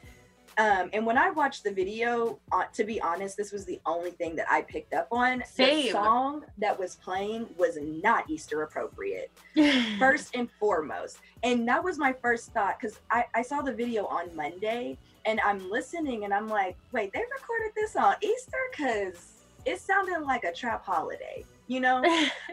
Um, 0.60 0.90
and 0.94 1.06
when 1.06 1.18
I 1.18 1.30
watched 1.30 1.64
the 1.64 1.72
video, 1.72 2.40
uh, 2.52 2.64
to 2.74 2.84
be 2.84 3.00
honest, 3.02 3.38
this 3.38 3.52
was 3.52 3.66
the 3.66 3.80
only 3.86 4.12
thing 4.12 4.36
that 4.38 4.48
I 4.50 4.64
picked 4.64 4.94
up 4.94 5.08
on. 5.12 5.44
The 5.56 5.90
song 5.92 6.46
that 6.58 6.78
was 6.78 6.96
playing 6.96 7.48
was 7.58 7.78
not 7.80 8.30
Easter 8.30 8.64
appropriate, 8.64 9.32
first 10.00 10.36
and 10.36 10.50
foremost. 10.60 11.20
And 11.44 11.68
that 11.68 11.84
was 11.84 12.00
my 12.00 12.12
first 12.12 12.54
thought 12.54 12.80
because 12.80 13.00
I, 13.12 13.26
I 13.36 13.44
saw 13.44 13.62
the 13.62 13.74
video 13.74 14.06
on 14.06 14.36
Monday 14.36 14.98
and 15.28 15.40
I'm 15.42 15.70
listening 15.70 16.24
and 16.24 16.34
I'm 16.34 16.48
like, 16.48 16.78
wait, 16.92 17.12
they 17.14 17.20
recorded 17.20 17.74
this 17.76 17.96
on 17.96 18.16
Easter? 18.22 18.58
Because 18.72 19.44
it 19.66 19.80
sounded 19.80 20.22
like 20.22 20.46
a 20.46 20.54
trap 20.54 20.84
holiday, 20.84 21.44
you 21.68 21.82
know? 21.82 22.02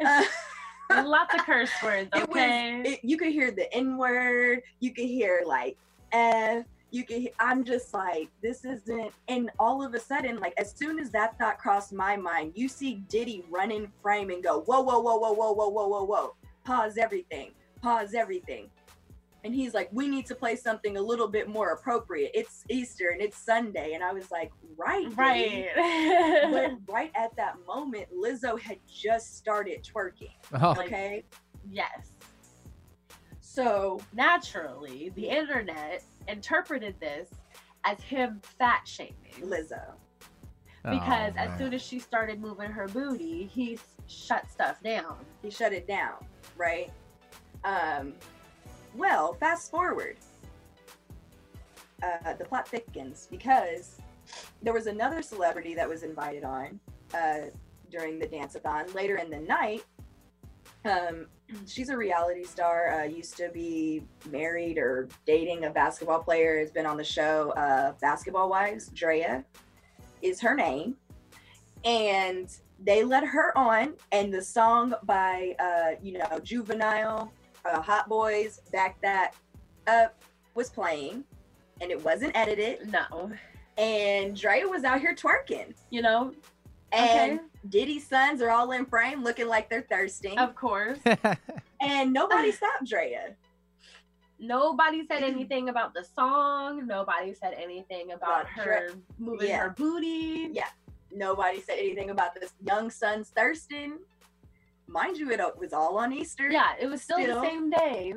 Uh, 0.04 0.22
Lots 1.02 1.34
of 1.34 1.40
curse 1.40 1.70
words, 1.82 2.10
it 2.14 2.24
okay? 2.24 2.82
was 2.82 2.92
it, 2.92 3.00
you 3.02 3.16
could 3.16 3.32
hear 3.32 3.50
the 3.50 3.72
n 3.72 3.96
word 3.96 4.60
you 4.80 4.92
could 4.92 5.06
hear 5.06 5.42
like 5.46 5.78
f 6.12 6.66
you 6.90 7.04
could 7.04 7.16
hear, 7.22 7.30
i'm 7.40 7.64
just 7.64 7.94
like 7.94 8.28
this 8.42 8.66
isn't 8.66 9.10
and 9.28 9.50
all 9.58 9.82
of 9.82 9.94
a 9.94 9.98
sudden 9.98 10.38
like 10.40 10.52
as 10.58 10.72
soon 10.72 10.98
as 10.98 11.10
that 11.10 11.38
thought 11.38 11.58
crossed 11.58 11.94
my 11.94 12.16
mind 12.16 12.52
you 12.54 12.68
see 12.68 12.96
diddy 13.08 13.44
run 13.50 13.70
in 13.70 13.90
frame 14.02 14.28
and 14.28 14.44
go 14.44 14.60
whoa 14.60 14.82
whoa 14.82 15.00
whoa 15.00 15.16
whoa 15.16 15.32
whoa 15.32 15.52
whoa 15.52 15.68
whoa 15.68 15.88
whoa 15.88 16.04
whoa 16.04 16.34
pause 16.64 16.98
everything 16.98 17.50
pause 17.80 18.12
everything 18.12 18.68
and 19.44 19.54
he's 19.54 19.74
like 19.74 19.88
we 19.92 20.08
need 20.08 20.26
to 20.26 20.34
play 20.34 20.56
something 20.56 20.96
a 20.96 21.00
little 21.02 21.28
bit 21.28 21.48
more 21.48 21.70
appropriate 21.72 22.30
it's 22.34 22.64
easter 22.70 23.10
and 23.10 23.20
it's 23.20 23.36
sunday 23.36 23.92
and 23.92 24.02
i 24.02 24.12
was 24.12 24.30
like 24.30 24.50
right 24.76 25.06
right. 25.16 25.68
but 26.50 26.72
right 26.92 27.12
at 27.14 27.34
that 27.36 27.54
moment 27.66 28.06
lizzo 28.12 28.58
had 28.58 28.78
just 28.86 29.36
started 29.36 29.84
twerking 29.84 30.32
Oh, 30.54 30.70
okay 30.72 31.24
yes. 31.70 32.12
so 33.40 34.00
Naturally, 34.12 35.12
the 35.16 35.28
internet 35.28 36.02
interpreted 36.28 36.94
this 37.00 37.30
as 37.84 38.00
him 38.00 38.40
fat 38.42 38.82
shaming. 38.86 39.14
Lizzo. 39.40 39.92
Because 40.82 41.32
oh, 41.38 41.40
as 41.40 41.58
soon 41.58 41.72
as 41.72 41.80
she 41.80 41.98
started 41.98 42.40
moving 42.40 42.70
her 42.70 42.88
booty, 42.88 43.46
he 43.46 43.78
shut 44.06 44.50
stuff 44.50 44.82
down. 44.82 45.16
He 45.42 45.50
shut 45.50 45.72
it 45.72 45.86
down, 45.86 46.14
right? 46.56 46.90
Um, 47.64 48.14
well, 48.96 49.34
fast 49.34 49.70
forward. 49.70 50.16
Uh, 52.02 52.34
the 52.34 52.44
plot 52.44 52.68
thickens 52.68 53.28
because 53.30 53.96
there 54.62 54.72
was 54.72 54.86
another 54.86 55.22
celebrity 55.22 55.74
that 55.74 55.88
was 55.88 56.02
invited 56.02 56.44
on 56.44 56.78
uh, 57.14 57.46
during 57.90 58.18
the 58.18 58.26
dance-a-thon 58.26 58.92
later 58.92 59.16
in 59.16 59.30
the 59.30 59.38
night. 59.38 59.84
Um, 60.84 61.26
she's 61.66 61.88
a 61.88 61.96
reality 61.96 62.44
star. 62.44 63.00
Uh, 63.00 63.04
used 63.04 63.36
to 63.36 63.50
be 63.52 64.02
married 64.30 64.78
or 64.78 65.08
dating 65.26 65.64
a 65.64 65.70
basketball 65.70 66.22
player. 66.22 66.58
Has 66.58 66.70
been 66.70 66.86
on 66.86 66.96
the 66.96 67.04
show 67.04 67.50
uh, 67.52 67.92
Basketball 68.00 68.48
Wives. 68.48 68.90
Draya 68.90 69.44
is 70.22 70.40
her 70.40 70.54
name, 70.54 70.96
and 71.84 72.48
they 72.82 73.04
let 73.04 73.24
her 73.24 73.56
on. 73.56 73.94
And 74.12 74.32
the 74.32 74.42
song 74.42 74.94
by 75.04 75.54
uh, 75.58 75.96
you 76.02 76.18
know 76.18 76.40
Juvenile, 76.42 77.32
uh, 77.64 77.80
Hot 77.80 78.08
Boys, 78.08 78.60
Back 78.72 79.00
That 79.02 79.34
Up 79.86 80.22
was 80.54 80.70
playing, 80.70 81.24
and 81.80 81.90
it 81.90 82.02
wasn't 82.04 82.36
edited. 82.36 82.92
No. 82.92 83.30
And 83.76 84.36
Draya 84.36 84.68
was 84.70 84.84
out 84.84 85.00
here 85.00 85.14
twerking, 85.14 85.74
You 85.90 86.02
know, 86.02 86.32
and 86.92 87.32
Okay. 87.40 87.44
Diddy's 87.68 88.06
sons 88.06 88.40
are 88.42 88.50
all 88.50 88.70
in 88.72 88.86
frame, 88.86 89.24
looking 89.24 89.48
like 89.48 89.68
they're 89.70 89.86
thirsting, 89.90 90.38
of 90.38 90.54
course. 90.54 90.98
and 91.80 92.12
nobody 92.12 92.52
stopped 92.52 92.84
Draya. 92.84 93.34
Nobody 94.38 95.06
said 95.06 95.22
anything 95.22 95.70
about 95.70 95.94
the 95.94 96.04
song. 96.04 96.86
Nobody 96.86 97.34
said 97.34 97.54
anything 97.54 98.12
about 98.12 98.42
About 98.54 98.66
her 98.66 98.90
moving 99.18 99.48
yeah. 99.48 99.60
her 99.62 99.70
booty. 99.70 100.50
Yeah. 100.52 100.68
Nobody 101.10 101.60
said 101.60 101.78
anything 101.78 102.10
about 102.10 102.34
this 102.34 102.52
young 102.66 102.90
son's 102.90 103.30
thirsting. 103.30 103.98
Mind 104.86 105.16
you, 105.16 105.30
it 105.30 105.40
was 105.58 105.72
all 105.72 105.98
on 105.98 106.12
Easter. 106.12 106.50
Yeah, 106.50 106.74
it 106.80 106.86
was 106.86 107.02
still 107.02 107.18
Still. 107.18 107.40
the 107.40 107.48
same 107.48 107.70
day. 107.70 108.14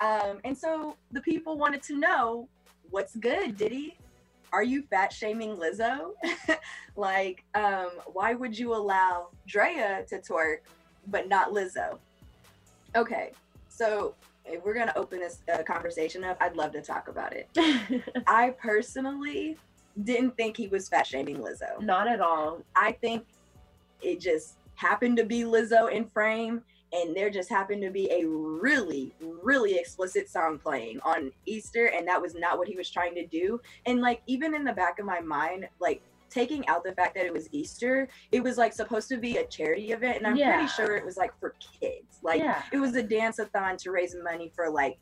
Um, 0.00 0.38
and 0.44 0.56
so 0.56 0.96
the 1.12 1.20
people 1.20 1.58
wanted 1.58 1.82
to 1.84 1.98
know 1.98 2.48
what's 2.90 3.16
good, 3.16 3.56
Diddy? 3.56 3.96
Are 4.52 4.62
you 4.62 4.82
fat 4.82 5.12
shaming 5.12 5.56
Lizzo? 5.56 6.12
like, 6.96 7.44
um, 7.54 7.90
why 8.06 8.34
would 8.34 8.58
you 8.58 8.74
allow 8.74 9.28
Draya 9.46 10.06
to 10.06 10.18
twerk 10.18 10.58
but 11.08 11.28
not 11.28 11.52
Lizzo? 11.52 11.98
Okay, 12.96 13.32
so 13.68 14.14
if 14.44 14.64
we're 14.64 14.74
gonna 14.74 14.92
open 14.96 15.20
this 15.20 15.42
uh, 15.52 15.62
conversation 15.62 16.24
up, 16.24 16.38
I'd 16.40 16.56
love 16.56 16.72
to 16.72 16.80
talk 16.80 17.08
about 17.08 17.34
it. 17.34 17.48
I 18.26 18.50
personally 18.50 19.58
didn't 20.04 20.36
think 20.36 20.56
he 20.56 20.68
was 20.68 20.88
fat 20.88 21.06
shaming 21.06 21.38
Lizzo. 21.38 21.80
Not 21.80 22.08
at 22.08 22.20
all. 22.20 22.62
I 22.74 22.92
think 22.92 23.26
it 24.00 24.20
just 24.20 24.54
happened 24.78 25.16
to 25.16 25.24
be 25.24 25.42
Lizzo 25.42 25.90
in 25.90 26.06
frame, 26.06 26.62
and 26.92 27.14
there 27.14 27.28
just 27.30 27.50
happened 27.50 27.82
to 27.82 27.90
be 27.90 28.08
a 28.12 28.24
really, 28.26 29.12
really 29.42 29.74
explicit 29.76 30.30
song 30.30 30.56
playing 30.56 31.00
on 31.00 31.32
Easter, 31.46 31.86
and 31.86 32.06
that 32.06 32.22
was 32.22 32.34
not 32.36 32.58
what 32.58 32.68
he 32.68 32.76
was 32.76 32.88
trying 32.88 33.14
to 33.16 33.26
do. 33.26 33.60
And 33.86 34.00
like, 34.00 34.22
even 34.26 34.54
in 34.54 34.62
the 34.64 34.72
back 34.72 35.00
of 35.00 35.04
my 35.04 35.20
mind, 35.20 35.68
like 35.80 36.00
taking 36.30 36.66
out 36.68 36.84
the 36.84 36.92
fact 36.92 37.16
that 37.16 37.26
it 37.26 37.32
was 37.32 37.48
Easter, 37.50 38.08
it 38.30 38.42
was 38.42 38.56
like 38.56 38.72
supposed 38.72 39.08
to 39.08 39.16
be 39.16 39.38
a 39.38 39.46
charity 39.46 39.90
event, 39.90 40.18
and 40.18 40.26
I'm 40.28 40.36
Yeah. 40.36 40.54
pretty 40.54 40.68
sure 40.68 40.96
it 40.96 41.04
was 41.04 41.16
like 41.16 41.32
for 41.40 41.56
kids. 41.80 42.20
Like, 42.22 42.40
Yeah. 42.40 42.62
it 42.72 42.78
was 42.78 42.94
a 42.94 43.02
dance-a-thon 43.02 43.78
to 43.78 43.90
raise 43.90 44.14
money 44.22 44.52
for 44.54 44.70
like 44.70 44.98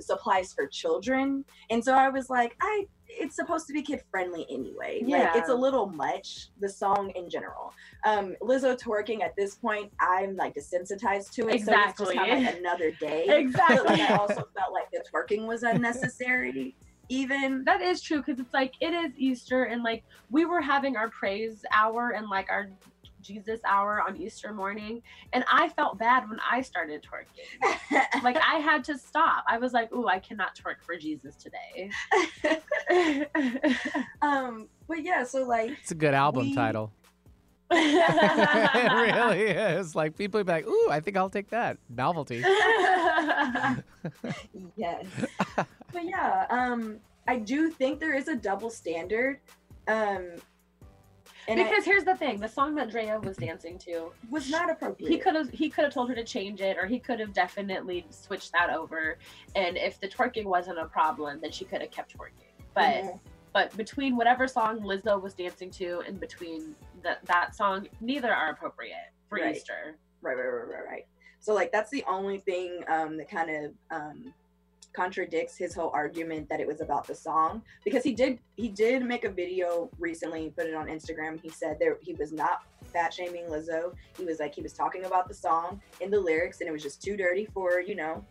supplies 0.00 0.52
for 0.52 0.66
children. 0.66 1.44
And 1.70 1.84
so 1.84 1.94
i 1.94 2.08
was 2.08 2.30
like 2.30 2.56
i 2.60 2.86
it's 3.10 3.34
supposed 3.34 3.66
to 3.66 3.72
be 3.72 3.82
kid 3.82 4.02
friendly 4.10 4.46
anyway. 4.50 5.02
Like 5.06 5.34
it's 5.34 5.48
a 5.48 5.54
little 5.54 5.86
much 5.86 6.48
the 6.60 6.68
song 6.68 7.10
in 7.16 7.28
general. 7.30 7.72
Um 8.04 8.36
lizzo 8.42 8.78
twerking 8.78 9.22
at 9.22 9.34
this 9.36 9.54
point 9.54 9.90
i'm 10.00 10.36
like 10.36 10.54
desensitized 10.54 11.32
to 11.32 11.48
it 11.48 11.64
so 11.64 11.72
it's 11.72 11.98
just 11.98 11.98
kind 11.98 12.00
of 12.00 12.06
like 12.06 12.28
Exactly. 12.28 12.58
another 12.60 12.90
day. 12.92 13.26
Exactly. 13.28 13.76
but 13.78 13.86
like 13.86 14.10
i 14.10 14.16
also 14.16 14.46
felt 14.56 14.72
like 14.72 14.90
the 14.92 15.02
twerking 15.12 15.46
was 15.46 15.62
unnecessary 15.62 16.74
even. 17.08 17.64
That 17.64 17.80
is 17.80 18.02
true 18.02 18.18
because 18.18 18.38
it's 18.38 18.54
like 18.54 18.74
it 18.80 18.92
is 18.92 19.12
Easter 19.16 19.64
and 19.64 19.82
like 19.82 20.04
we 20.30 20.44
were 20.44 20.60
having 20.60 20.96
our 20.96 21.08
praise 21.10 21.64
hour 21.72 22.10
and 22.10 22.28
like 22.28 22.48
our 22.50 22.68
Jesus 23.28 23.60
hour 23.66 24.02
on 24.06 24.16
Easter 24.16 24.52
morning, 24.54 25.02
and 25.34 25.44
I 25.52 25.68
felt 25.68 25.98
bad 25.98 26.28
when 26.28 26.38
I 26.50 26.62
started 26.62 27.04
twerking. 27.04 28.00
like 28.24 28.38
I 28.38 28.56
had 28.56 28.82
to 28.84 28.96
stop. 28.96 29.44
I 29.46 29.58
was 29.58 29.72
like, 29.74 29.92
"Ooh, 29.92 30.08
I 30.08 30.18
cannot 30.18 30.56
twerk 30.56 30.82
for 30.84 30.96
Jesus 30.96 31.36
today." 31.36 31.90
um 34.22 34.66
but 34.88 35.02
yeah 35.04 35.22
so 35.24 35.44
like 35.44 35.70
It's 35.82 35.90
a 35.90 35.94
good 35.94 36.14
album 36.14 36.46
We- 36.48 36.54
title. 36.54 36.90
it 37.70 38.92
really 38.92 39.42
is. 39.42 39.94
Like 39.94 40.16
people 40.16 40.42
be 40.42 40.50
like, 40.50 40.66
"Ooh, 40.66 40.88
I 40.90 41.00
think 41.00 41.18
I'll 41.18 41.28
take 41.28 41.50
that 41.50 41.76
novelty." 41.90 42.42
yes 44.76 45.04
but 45.92 46.04
yeah 46.04 46.46
um 46.48 46.98
i 47.26 47.36
do 47.38 47.68
think 47.70 48.00
there 48.00 48.14
is 48.14 48.28
a 48.28 48.36
double 48.36 48.70
standard 48.70 49.38
um 49.86 50.28
and 51.48 51.58
because 51.58 51.84
here's 51.84 52.04
the 52.04 52.14
thing: 52.16 52.40
the 52.40 52.48
song 52.48 52.74
that 52.76 52.90
Draya 52.90 53.22
was 53.22 53.36
dancing 53.36 53.78
to, 53.80 54.12
was 54.30 54.50
not 54.50 54.70
appropriate 54.70 55.08
he 55.10 55.18
could 55.18 55.34
have 55.34 55.50
he 55.50 55.68
could 55.68 55.84
have 55.84 55.92
told 55.92 56.08
her 56.10 56.14
to 56.14 56.24
change 56.24 56.60
it, 56.60 56.76
or 56.78 56.86
he 56.86 56.98
could 56.98 57.18
have 57.20 57.32
definitely 57.32 58.06
switched 58.10 58.52
that 58.52 58.70
over. 58.70 59.18
And 59.56 59.76
if 59.76 60.00
the 60.00 60.08
twerking 60.08 60.44
wasn't 60.44 60.78
a 60.78 60.86
problem, 60.86 61.40
then 61.40 61.50
she 61.50 61.64
could 61.64 61.80
have 61.80 61.90
kept 61.90 62.16
twerking. 62.16 62.52
But 62.74 63.18
but 63.52 63.76
between 63.76 64.16
whatever 64.16 64.46
song 64.46 64.80
Lizzo 64.80 65.20
was 65.20 65.34
dancing 65.34 65.70
to 65.72 66.02
and 66.06 66.20
between 66.20 66.76
that 67.02 67.24
that 67.26 67.56
song, 67.56 67.88
neither 68.00 68.32
are 68.32 68.50
appropriate 68.50 69.12
for 69.28 69.38
Right. 69.38 69.56
Easter. 69.56 69.96
right 70.20 70.36
right 70.36 70.44
right 70.44 70.68
right 70.68 70.84
right 70.86 71.06
so 71.40 71.54
like 71.54 71.70
that's 71.70 71.90
the 71.90 72.04
only 72.08 72.38
thing 72.38 72.82
um 72.88 73.16
that 73.16 73.30
kind 73.30 73.50
of 73.50 73.72
um 73.90 74.34
contradicts 74.92 75.56
his 75.56 75.74
whole 75.74 75.90
argument 75.94 76.48
that 76.48 76.60
it 76.60 76.66
was 76.66 76.80
about 76.80 77.06
the 77.06 77.14
song. 77.14 77.62
Because 77.84 78.02
he 78.02 78.12
did 78.12 78.38
he 78.56 78.68
did 78.68 79.04
make 79.04 79.24
a 79.24 79.30
video 79.30 79.90
recently 79.98 80.52
put 80.56 80.66
it 80.66 80.74
on 80.74 80.86
instagram. 80.86 81.40
He 81.40 81.48
said 81.50 81.76
there 81.78 81.98
he 82.02 82.14
was 82.14 82.32
not 82.32 82.62
fat 82.92 83.12
shaming 83.12 83.44
lizzo. 83.46 83.94
He 84.16 84.24
was 84.24 84.40
like 84.40 84.54
he 84.54 84.62
was 84.62 84.72
talking 84.72 85.04
about 85.04 85.28
the 85.28 85.34
song 85.34 85.80
in 86.00 86.10
the 86.10 86.20
lyrics 86.20 86.60
and 86.60 86.68
it 86.68 86.72
was 86.72 86.82
just 86.82 87.02
too 87.02 87.16
dirty 87.16 87.46
for 87.52 87.80
you 87.80 87.94
know 87.94 88.24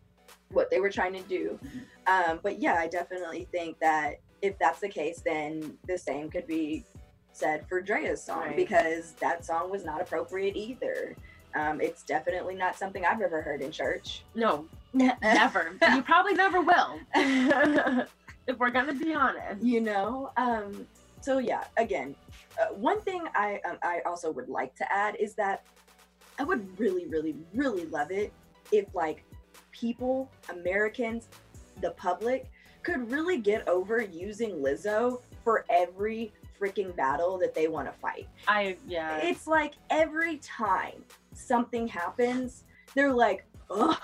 what 0.51 0.69
they 0.69 0.79
were 0.79 0.89
trying 0.89 1.13
to 1.13 1.21
do. 1.23 1.59
Um 2.07 2.39
but 2.43 2.59
yeah 2.61 2.75
i 2.75 2.87
definitely 2.87 3.47
think 3.51 3.79
that 3.79 4.15
if 4.41 4.57
that's 4.59 4.79
the 4.79 4.89
case 4.89 5.21
then 5.25 5.77
the 5.87 5.97
same 5.97 6.29
could 6.29 6.47
be 6.47 6.85
said 7.31 7.67
for 7.69 7.81
draya's 7.81 8.23
song 8.23 8.39
Right. 8.47 8.55
because 8.55 9.13
that 9.13 9.45
song 9.45 9.69
was 9.69 9.85
not 9.85 10.01
appropriate 10.01 10.55
either. 10.55 11.15
Um, 11.55 11.79
it's 11.81 12.03
definitely 12.03 12.55
not 12.55 12.75
something 12.75 13.05
I've 13.05 13.21
ever 13.21 13.41
heard 13.41 13.61
in 13.61 13.71
church. 13.71 14.23
No, 14.35 14.67
never. 15.21 15.77
You 15.93 16.01
probably 16.01 16.33
never 16.33 16.61
will. 16.61 16.99
if 18.47 18.57
we're 18.57 18.69
gonna 18.69 18.93
be 18.93 19.13
honest. 19.13 19.63
You 19.63 19.81
know. 19.81 20.31
Um, 20.37 20.87
so 21.21 21.39
yeah, 21.39 21.65
again, 21.77 22.15
uh, 22.59 22.73
one 22.73 23.01
thing 23.01 23.23
I 23.35 23.59
um, 23.69 23.77
I 23.83 24.01
also 24.05 24.31
would 24.31 24.49
like 24.49 24.75
to 24.75 24.91
add 24.91 25.15
is 25.19 25.33
that 25.35 25.65
I 26.39 26.43
would 26.43 26.79
really, 26.79 27.07
really, 27.07 27.35
really 27.53 27.85
love 27.85 28.11
it 28.11 28.31
if 28.71 28.85
like 28.93 29.23
people, 29.71 30.31
Americans, 30.49 31.27
the 31.81 31.91
public, 31.91 32.49
could 32.83 33.11
really 33.11 33.37
get 33.37 33.67
over 33.67 34.01
using 34.01 34.57
Lizzo 34.57 35.21
for 35.43 35.65
every 35.69 36.31
freaking 36.59 36.95
battle 36.95 37.37
that 37.37 37.53
they 37.53 37.67
want 37.67 37.87
to 37.87 37.93
fight. 37.99 38.27
I 38.47 38.77
yeah. 38.87 39.17
it's 39.17 39.47
like 39.47 39.75
every 39.89 40.37
time 40.37 41.03
something 41.33 41.87
happens, 41.87 42.63
they're 42.95 43.13
like, 43.13 43.45
ugh, 43.69 43.97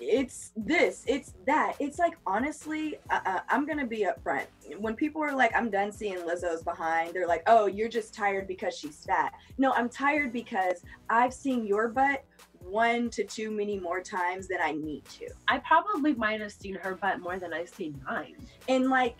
it's 0.00 0.52
this, 0.56 1.04
it's 1.06 1.34
that. 1.46 1.76
It's 1.78 1.98
like, 1.98 2.16
honestly, 2.26 2.96
uh, 3.10 3.20
uh, 3.24 3.40
I'm 3.48 3.66
going 3.66 3.78
to 3.78 3.86
be 3.86 4.06
upfront. 4.06 4.46
When 4.78 4.94
people 4.94 5.22
are 5.22 5.34
like, 5.34 5.54
I'm 5.56 5.70
done 5.70 5.92
seeing 5.92 6.18
Lizzo's 6.18 6.62
behind, 6.62 7.14
they're 7.14 7.26
like, 7.26 7.42
oh, 7.46 7.66
you're 7.66 7.88
just 7.88 8.14
tired 8.14 8.46
because 8.46 8.76
she's 8.76 9.04
fat. 9.04 9.32
No, 9.58 9.72
I'm 9.72 9.88
tired 9.88 10.32
because 10.32 10.82
I've 11.08 11.34
seen 11.34 11.66
your 11.66 11.88
butt 11.88 12.24
one 12.60 13.10
to 13.10 13.22
two 13.22 13.50
many 13.50 13.78
more 13.78 14.00
times 14.00 14.48
than 14.48 14.58
I 14.60 14.72
need 14.72 15.04
to. 15.04 15.28
I 15.46 15.58
probably 15.58 16.14
might 16.14 16.40
have 16.40 16.52
seen 16.52 16.74
her 16.74 16.94
butt 16.94 17.20
more 17.20 17.38
than 17.38 17.52
I've 17.52 17.68
seen 17.68 18.00
mine. 18.04 18.36
And 18.68 18.90
like, 18.90 19.16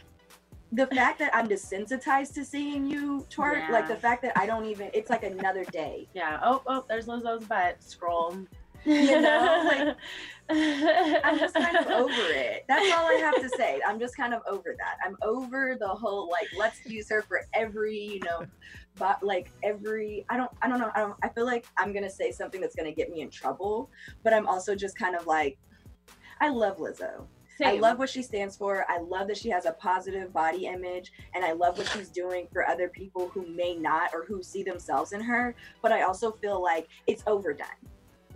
the 0.73 0.89
fact 0.89 1.21
that 1.21 1.35
I'm 1.35 1.49
desensitized 1.49 2.35
to 2.35 2.45
seeing 2.45 2.91
you 2.91 3.25
twerk, 3.31 3.69
like 3.71 3.87
the 3.87 3.97
fact 3.97 4.21
that 4.23 4.37
I 4.37 4.47
don't 4.47 4.65
even, 4.65 4.91
it's 4.93 5.11
like 5.11 5.23
another 5.23 5.65
day. 5.67 6.09
Yeah. 6.13 6.41
Oh, 6.43 6.61
oh, 6.67 6.85
there's 6.89 7.07
Lizzo's 7.07 7.45
butt. 7.45 7.81
Scroll. 7.83 8.37
You 8.87 9.21
know, 9.21 9.63
like, 9.67 9.97
I'm 11.25 11.39
just 11.39 11.55
kind 11.55 11.77
of 11.77 11.87
over 11.89 12.13
it. 12.13 12.65
That's 12.69 12.93
all 12.93 13.07
I 13.07 13.15
have 13.15 13.35
to 13.35 13.49
say. 13.57 13.81
I'm 13.87 13.99
just 13.99 14.17
kind 14.17 14.33
of 14.33 14.43
over 14.49 14.77
that. 14.79 14.97
I'm 15.05 15.17
over 15.23 15.77
the 15.79 15.89
whole 15.89 16.31
like 16.31 16.47
let's 16.57 16.85
use 16.87 17.09
her 17.11 17.23
for 17.23 17.43
every, 17.53 17.99
you 17.99 18.21
know, 18.21 18.47
but 18.97 19.23
like 19.25 19.51
every 19.65 20.25
I 20.29 20.37
don't 20.37 20.51
I 20.63 20.69
don't 20.69 20.79
know. 20.79 20.93
I 20.95 21.01
don't 21.01 21.17
I 21.23 21.29
feel 21.31 21.47
like 21.47 21.67
I'm 21.77 21.93
gonna 21.93 22.11
say 22.11 22.31
something 22.31 22.61
that's 22.61 22.77
gonna 22.77 22.93
get 22.93 23.11
me 23.11 23.23
in 23.23 23.31
trouble, 23.31 23.91
but 24.23 24.33
I'm 24.33 24.47
also 24.47 24.77
just 24.77 24.97
kind 24.97 25.17
of 25.17 25.27
like 25.27 25.59
I 26.41 26.51
love 26.51 26.79
Lizzo. 26.79 27.27
I 27.65 27.79
love 27.79 27.99
what 27.99 28.11
she 28.11 28.23
stands 28.23 28.55
for. 28.57 28.85
I 28.89 28.99
love 28.99 29.29
that 29.29 29.39
she 29.39 29.49
has 29.49 29.65
a 29.65 29.73
positive 29.73 30.33
body 30.33 30.67
image 30.67 31.13
and 31.35 31.43
I 31.43 31.53
love 31.53 31.79
what 31.79 31.89
she's 31.89 32.11
doing 32.11 32.47
for 32.53 32.69
other 32.69 32.89
people 32.89 33.29
who 33.29 33.47
may 33.47 33.75
not 33.75 34.11
or 34.13 34.27
who 34.27 34.43
see 34.43 34.63
themselves 34.63 35.13
in 35.13 35.23
her. 35.23 35.55
But 35.81 35.91
I 35.91 36.03
also 36.03 36.33
feel 36.33 36.63
like 36.63 36.87
it's 37.07 37.23
overdone. 37.27 37.67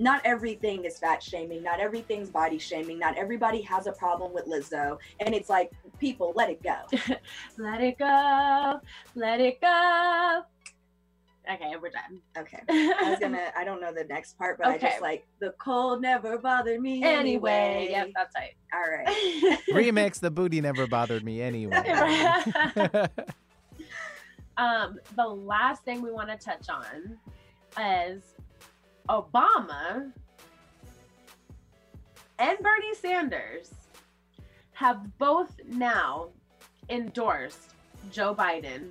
Not 0.00 0.22
everything 0.24 0.86
is 0.86 0.98
fat 0.98 1.22
shaming, 1.22 1.62
not 1.62 1.78
everything's 1.78 2.30
body 2.30 2.56
shaming, 2.58 2.98
not 2.98 3.18
everybody 3.18 3.60
has 3.60 3.86
a 3.86 3.92
problem 3.92 4.32
with 4.32 4.46
Lizzo. 4.46 4.96
And 5.20 5.34
it's 5.34 5.50
like, 5.50 5.70
people, 5.98 6.32
let 6.34 6.48
it 6.48 6.62
go. 6.62 6.76
Let 7.58 7.82
it 7.82 7.98
go. 7.98 8.80
Let 9.14 9.42
it 9.42 9.60
go. 9.60 10.42
Okay, 11.52 11.74
we're 11.82 11.90
done. 11.90 12.20
Okay. 12.38 12.62
I 12.68 13.10
was 13.10 13.18
gonna 13.18 13.50
I 13.56 13.64
don't 13.64 13.80
know 13.80 13.92
the 13.92 14.04
next 14.04 14.38
part, 14.38 14.56
but 14.58 14.68
I 14.68 14.78
just 14.78 15.02
like 15.02 15.26
the 15.40 15.52
cold 15.58 16.00
never 16.00 16.38
bothered 16.38 16.80
me 16.80 17.02
Anyway, 17.02 17.50
anyway. 17.50 17.90
yep, 17.90 18.08
that's 18.14 18.34
right. 18.36 18.54
All 18.72 18.88
right. 18.88 19.58
Remix 19.70 20.20
the 20.20 20.30
booty 20.30 20.60
never 20.60 20.86
bothered 20.86 21.24
me 21.24 21.42
anyway. 21.42 21.76
um, 24.56 24.98
the 25.16 25.26
last 25.26 25.82
thing 25.84 26.00
we 26.00 26.10
want 26.12 26.28
to 26.28 26.36
touch 26.36 26.68
on 26.68 27.18
is 27.82 28.34
Obama 29.10 30.12
and 32.38 32.58
Bernie 32.60 32.94
Sanders 32.94 33.72
have 34.72 35.18
both 35.18 35.52
now 35.66 36.28
endorsed 36.88 37.74
Joe 38.12 38.34
Biden 38.34 38.90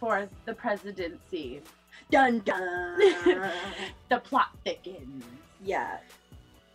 for 0.00 0.28
the 0.44 0.54
presidency. 0.54 1.62
Dun 2.10 2.40
dun. 2.40 2.98
the 4.08 4.18
plot 4.18 4.56
thickens. 4.64 5.24
Yeah. 5.64 5.98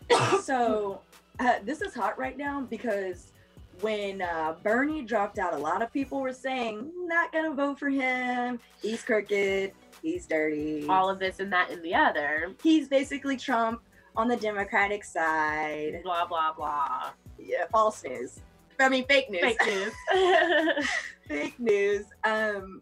so 0.41 1.01
uh, 1.39 1.55
this 1.65 1.81
is 1.81 1.93
hot 1.93 2.17
right 2.17 2.37
now 2.37 2.61
because 2.61 3.33
when 3.81 4.21
uh, 4.21 4.55
Bernie 4.63 5.01
dropped 5.01 5.39
out, 5.39 5.53
a 5.53 5.57
lot 5.57 5.81
of 5.81 5.91
people 5.91 6.21
were 6.21 6.33
saying, 6.33 6.91
not 7.05 7.31
gonna 7.31 7.53
vote 7.53 7.79
for 7.79 7.89
him. 7.89 8.59
He's 8.81 9.03
crooked. 9.03 9.71
He's 10.01 10.25
dirty. 10.27 10.87
All 10.87 11.09
of 11.09 11.19
this 11.19 11.39
and 11.39 11.51
that 11.51 11.71
and 11.71 11.83
the 11.83 11.95
other. 11.95 12.53
He's 12.61 12.87
basically 12.87 13.37
Trump 13.37 13.81
on 14.15 14.27
the 14.27 14.37
Democratic 14.37 15.03
side. 15.03 16.01
Blah 16.03 16.25
blah 16.25 16.53
blah. 16.53 17.11
Yeah, 17.37 17.65
false 17.71 18.03
news. 18.03 18.39
I 18.79 18.89
mean, 18.89 19.05
fake 19.05 19.29
news. 19.29 19.41
Fake 19.41 19.61
news. 19.65 20.87
fake 21.27 21.59
news. 21.59 22.05
Um, 22.23 22.81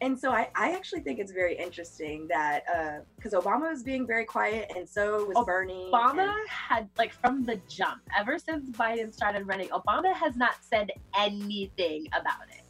and 0.00 0.18
so 0.18 0.30
I, 0.30 0.48
I 0.54 0.72
actually 0.72 1.00
think 1.00 1.18
it's 1.18 1.32
very 1.32 1.56
interesting 1.56 2.26
that 2.28 2.64
uh, 2.72 3.04
because 3.16 3.32
Obama 3.32 3.70
was 3.70 3.82
being 3.82 4.06
very 4.06 4.24
quiet, 4.24 4.70
and 4.76 4.88
so 4.88 5.24
was 5.24 5.46
Bernie. 5.46 5.90
Obama 5.92 6.28
and- 6.28 6.48
had 6.48 6.88
like 6.98 7.12
from 7.12 7.44
the 7.44 7.60
jump, 7.68 8.00
ever 8.18 8.38
since 8.38 8.70
Biden 8.70 9.12
started 9.12 9.46
running, 9.46 9.68
Obama 9.68 10.12
has 10.14 10.36
not 10.36 10.56
said 10.60 10.90
anything 11.18 12.06
about 12.18 12.48
it. 12.50 12.64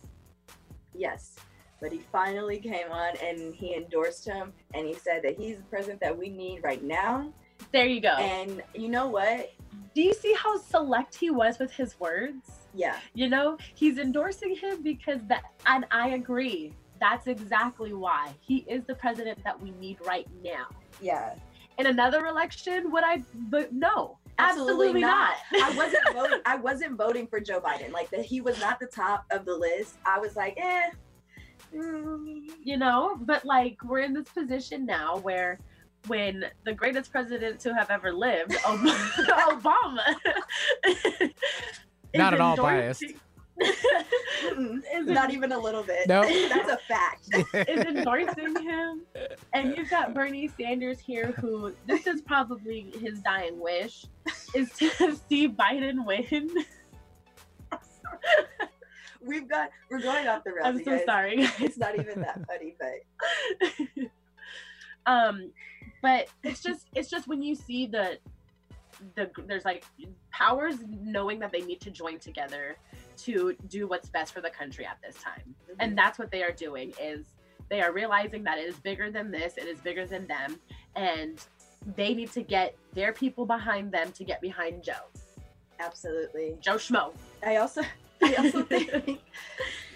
Yes. 0.94 1.36
But 1.80 1.92
he 1.92 1.98
finally 2.12 2.58
came 2.58 2.90
on 2.90 3.14
and 3.22 3.54
he 3.54 3.74
endorsed 3.74 4.24
him 4.24 4.52
and 4.72 4.86
he 4.86 4.94
said 4.94 5.22
that 5.22 5.36
he's 5.36 5.58
the 5.58 5.64
president 5.64 6.00
that 6.00 6.16
we 6.16 6.30
need 6.30 6.62
right 6.62 6.82
now. 6.82 7.32
There 7.72 7.86
you 7.86 8.00
go. 8.00 8.10
And 8.16 8.62
you 8.74 8.88
know 8.88 9.08
what? 9.08 9.52
Do 9.94 10.02
you 10.02 10.14
see 10.14 10.34
how 10.34 10.56
select 10.56 11.14
he 11.14 11.30
was 11.30 11.58
with 11.58 11.72
his 11.72 11.98
words? 12.00 12.50
Yeah. 12.74 12.96
You 13.12 13.28
know, 13.28 13.58
he's 13.74 13.98
endorsing 13.98 14.56
him 14.56 14.82
because 14.82 15.20
that, 15.28 15.42
and 15.66 15.84
I 15.90 16.10
agree. 16.10 16.72
That's 17.00 17.26
exactly 17.26 17.92
why 17.92 18.34
he 18.40 18.64
is 18.68 18.84
the 18.84 18.94
president 18.94 19.42
that 19.44 19.60
we 19.60 19.70
need 19.72 19.98
right 20.06 20.26
now. 20.42 20.66
Yeah. 21.00 21.34
In 21.78 21.86
another 21.86 22.26
election, 22.26 22.90
would 22.92 23.04
I? 23.04 23.22
But 23.50 23.72
no, 23.72 24.18
Absolutely, 24.38 24.72
absolutely, 24.72 25.00
not. 25.00 25.34
not. 25.52 25.62
I 25.72 25.76
wasn't 25.76 26.12
voting. 26.12 26.40
I 26.46 26.56
wasn't 26.56 26.96
voting 26.96 27.26
for 27.26 27.40
Joe 27.40 27.60
Biden. 27.60 27.92
Like 27.92 28.10
that, 28.10 28.24
he 28.24 28.40
was 28.40 28.58
not 28.60 28.80
the 28.80 28.86
top 28.86 29.24
of 29.30 29.44
the 29.44 29.56
list. 29.56 29.96
I 30.06 30.18
was 30.18 30.36
like, 30.36 30.56
eh. 30.56 30.90
mm. 31.74 32.44
you 32.62 32.76
know 32.76 33.16
but 33.22 33.44
like 33.44 33.82
we're 33.84 34.00
in 34.00 34.12
this 34.12 34.28
position 34.28 34.86
now 34.86 35.18
where 35.18 35.58
when 36.06 36.44
the 36.64 36.72
greatest 36.72 37.10
president 37.10 37.58
to 37.60 37.74
have 37.74 37.90
ever 37.90 38.12
lived 38.12 38.54
Ob- 38.66 38.78
obama 38.80 40.02
Not 42.14 42.34
at 42.34 42.40
all 42.40 42.56
endorsing- 42.56 43.10
Mm-mm. 43.10 43.18
Is, 43.60 45.06
Not 45.06 45.32
even 45.32 45.52
a 45.52 45.58
little 45.58 45.82
bit. 45.82 46.08
Nope. 46.08 46.26
That's 46.48 46.70
a 46.70 46.78
fact. 46.88 47.28
is 47.68 47.84
endorsing 47.84 48.56
him 48.62 49.02
and 49.52 49.76
you've 49.76 49.90
got 49.90 50.12
bernie 50.14 50.48
sanders 50.48 50.98
here 50.98 51.32
who 51.40 51.72
this 51.86 52.06
is 52.06 52.20
probably 52.22 52.92
his 53.00 53.20
dying 53.20 53.58
wish 53.60 54.06
is 54.54 54.70
to 54.72 54.90
see 55.28 55.48
biden 55.48 56.04
win 56.04 56.50
We've 59.26 59.48
got. 59.48 59.70
We're 59.90 60.02
going 60.02 60.28
off 60.28 60.44
the 60.44 60.52
rails. 60.52 60.66
i'm 60.66 60.84
so 60.84 60.90
guys. 60.96 61.04
sorry 61.06 61.36
guys. 61.38 61.52
It's 61.60 61.78
not 61.78 61.98
even 61.98 62.20
that 62.20 62.40
funny, 62.46 62.76
but 62.78 64.06
um 65.06 65.50
but 66.02 66.28
it's 66.42 66.62
just 66.62 66.88
it's 66.94 67.08
just 67.08 67.26
when 67.26 67.42
you 67.42 67.54
see 67.54 67.86
the 67.86 68.18
the 69.16 69.30
there's 69.46 69.64
like 69.64 69.84
powers 70.30 70.76
knowing 70.88 71.38
that 71.38 71.52
they 71.52 71.62
need 71.62 71.80
to 71.80 71.90
join 71.90 72.18
together 72.18 72.76
to 73.18 73.56
do 73.68 73.86
what's 73.86 74.08
best 74.08 74.32
for 74.32 74.40
the 74.40 74.50
country 74.50 74.86
at 74.86 74.98
this 75.04 75.16
time. 75.22 75.54
And 75.80 75.96
that's 75.96 76.18
what 76.18 76.30
they 76.30 76.42
are 76.42 76.52
doing 76.52 76.92
is 77.00 77.26
they 77.68 77.80
are 77.80 77.92
realizing 77.92 78.44
that 78.44 78.58
it 78.58 78.68
is 78.68 78.76
bigger 78.76 79.10
than 79.10 79.30
this 79.30 79.56
it 79.56 79.66
is 79.66 79.78
bigger 79.80 80.06
than 80.06 80.26
them 80.26 80.58
and 80.96 81.40
they 81.96 82.14
need 82.14 82.30
to 82.32 82.42
get 82.42 82.76
their 82.92 83.12
people 83.12 83.44
behind 83.44 83.92
them 83.92 84.12
to 84.12 84.24
get 84.24 84.40
behind 84.40 84.82
joe. 84.82 84.92
Absolutely. 85.80 86.56
joe 86.60 86.76
schmo. 86.76 87.12
I 87.44 87.56
also 87.56 87.82
I 88.22 88.34
also 88.36 88.62
think 88.62 89.20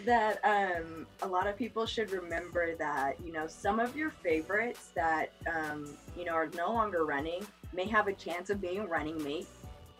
that 0.05 0.41
um, 0.45 1.07
a 1.23 1.27
lot 1.27 1.47
of 1.47 1.57
people 1.57 1.87
should 1.87 2.11
remember 2.11 2.75
that 2.77 3.17
you 3.25 3.33
know 3.33 3.47
some 3.47 3.81
of 3.81 3.97
your 3.97 4.11
favorites 4.11 4.91
that 4.95 5.31
um, 5.47 5.89
you 6.17 6.25
know 6.25 6.33
are 6.33 6.49
no 6.57 6.73
longer 6.73 7.05
running 7.05 7.47
may 7.73 7.87
have 7.87 8.09
a 8.09 8.13
chance 8.13 8.51
of 8.51 8.61
being 8.61 8.87
running 8.89 9.23
mate, 9.23 9.47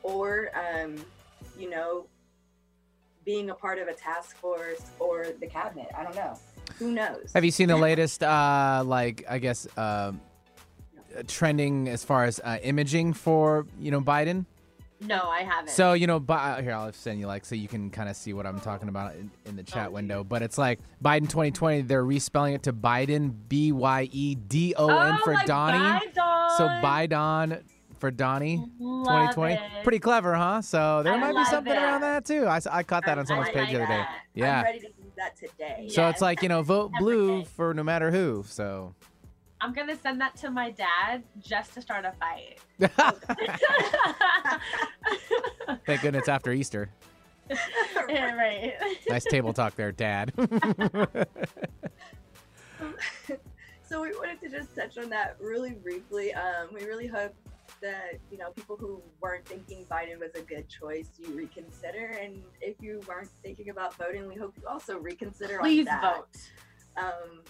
or 0.03 0.51
um, 0.55 0.97
you 1.59 1.71
know 1.71 2.07
being 3.25 3.51
a 3.51 3.55
part 3.55 3.79
of 3.79 3.89
a 3.89 3.95
task 3.95 4.37
force 4.37 4.83
or 4.99 5.27
the 5.41 5.47
cabinet. 5.47 5.89
I 5.97 6.03
don't 6.03 6.15
know. 6.17 6.35
Who 6.79 6.93
knows? 6.93 7.33
Have 7.35 7.45
you 7.45 7.51
seen 7.51 7.69
the 7.69 7.77
latest, 7.77 8.23
uh, 8.23 8.83
like 8.87 9.25
I 9.29 9.39
guess, 9.39 9.67
uh, 9.77 10.13
trending 11.27 11.89
as 11.89 12.05
far 12.05 12.25
as 12.25 12.41
uh, 12.45 12.59
imaging 12.63 13.13
for 13.15 13.67
you 13.81 13.91
know 13.91 14.01
Biden? 14.01 14.45
no 15.01 15.29
i 15.29 15.43
haven't 15.43 15.71
So 15.71 15.93
you 15.93 16.09
know, 16.09 16.19
Bi- 16.19 16.61
here 16.61 16.73
I'll 16.73 16.93
send 16.93 17.21
you 17.21 17.27
like 17.29 17.45
so 17.45 17.55
you 17.55 17.69
can 17.69 17.89
kind 17.91 18.09
of 18.09 18.17
see 18.17 18.33
what 18.33 18.47
I'm 18.47 18.59
talking 18.61 18.89
about 18.89 19.15
in, 19.15 19.31
in 19.47 19.55
the 19.57 19.63
chat 19.63 19.89
Oh, 19.89 19.93
window. 19.93 20.25
But 20.25 20.43
it's 20.43 20.59
like 20.59 20.81
Biden 21.03 21.29
2020. 21.29 21.83
They're 21.83 22.05
respelling 22.05 22.55
it 22.55 22.65
to 22.65 22.73
Biden, 22.73 23.33
B 23.49 23.71
Y 23.73 24.09
E 24.11 24.35
D 24.35 24.75
O 24.77 24.89
N 24.89 25.19
oh, 25.21 25.25
for 25.25 25.37
Donnie. 25.47 25.79
Biden. 25.79 26.57
So 26.57 26.67
Biden 26.67 27.63
for 27.99 28.11
Donnie. 28.11 28.63
Love 28.79 29.31
2020. 29.35 29.55
it. 29.55 29.61
Pretty 29.85 29.99
clever, 29.99 30.35
huh? 30.35 30.63
So 30.63 31.03
there 31.03 31.15
I 31.15 31.19
might 31.19 31.35
be 31.37 31.45
something 31.51 31.73
that. 31.73 31.83
around 31.83 32.01
that 32.03 32.25
too. 32.25 32.47
I 32.47 32.61
caught 32.83 33.05
that 33.07 33.19
I- 33.19 33.21
on 33.21 33.27
someone's 33.27 33.51
I 33.51 33.53
page 33.53 33.71
the 33.71 33.77
other 33.83 33.87
day. 33.87 34.05
Yeah. 34.35 34.59
I'm 34.59 34.65
ready 34.65 34.81
to 34.81 34.87
use 34.87 35.13
that 35.17 35.37
today. 35.37 35.89
So 35.91 36.09
it's 36.09 36.21
like 36.21 36.43
you 36.43 36.49
know, 36.49 36.63
vote 36.63 36.93
blue 36.99 37.45
for 37.45 37.75
no 37.75 37.83
matter 37.83 38.11
who. 38.11 38.45
So 38.47 38.95
I'm 39.61 39.73
gonna 39.73 39.97
send 39.97 40.21
that 40.21 40.37
to 40.37 40.51
my 40.51 40.71
dad 40.71 41.23
just 41.41 41.75
to 41.75 41.83
start 41.83 42.05
a 42.05 42.13
fight. 42.21 42.59
thank 45.87 46.03
goodness 46.03 46.29
after 46.29 46.53
Easter. 46.53 46.91
Yeah, 48.09 48.35
right. 48.37 48.75
Nice 49.09 49.25
table 49.25 49.53
talk 49.53 49.75
there, 49.75 49.93
Dad. 49.93 50.33
so 53.87 54.03
we 54.03 54.11
wanted 54.13 54.41
to 54.41 54.49
just 54.49 54.75
touch 54.75 54.97
on 54.99 55.09
that 55.11 55.37
really 55.41 55.73
briefly. 55.73 56.33
Um, 56.33 56.69
we 56.73 56.85
really 56.85 57.07
hope 57.07 57.35
that 57.83 58.19
you 58.31 58.39
know 58.39 58.51
people 58.51 58.77
who 58.77 59.03
weren't 59.21 59.47
thinking 59.47 59.85
Biden 59.91 60.19
was 60.19 60.31
a 60.35 60.43
good 60.43 60.69
choice, 60.69 61.09
you 61.19 61.33
reconsider, 61.35 62.19
and 62.23 62.43
if 62.61 62.77
you 62.81 63.01
weren't 63.09 63.31
thinking 63.43 63.71
about 63.71 63.95
voting, 63.95 64.27
we 64.29 64.35
hope 64.35 64.55
you 64.61 64.67
also 64.69 64.99
reconsider. 64.99 65.59
Please 65.61 65.87
on 65.89 66.01
that. 66.01 66.15
vote. 66.17 66.27
Um, 66.97 67.41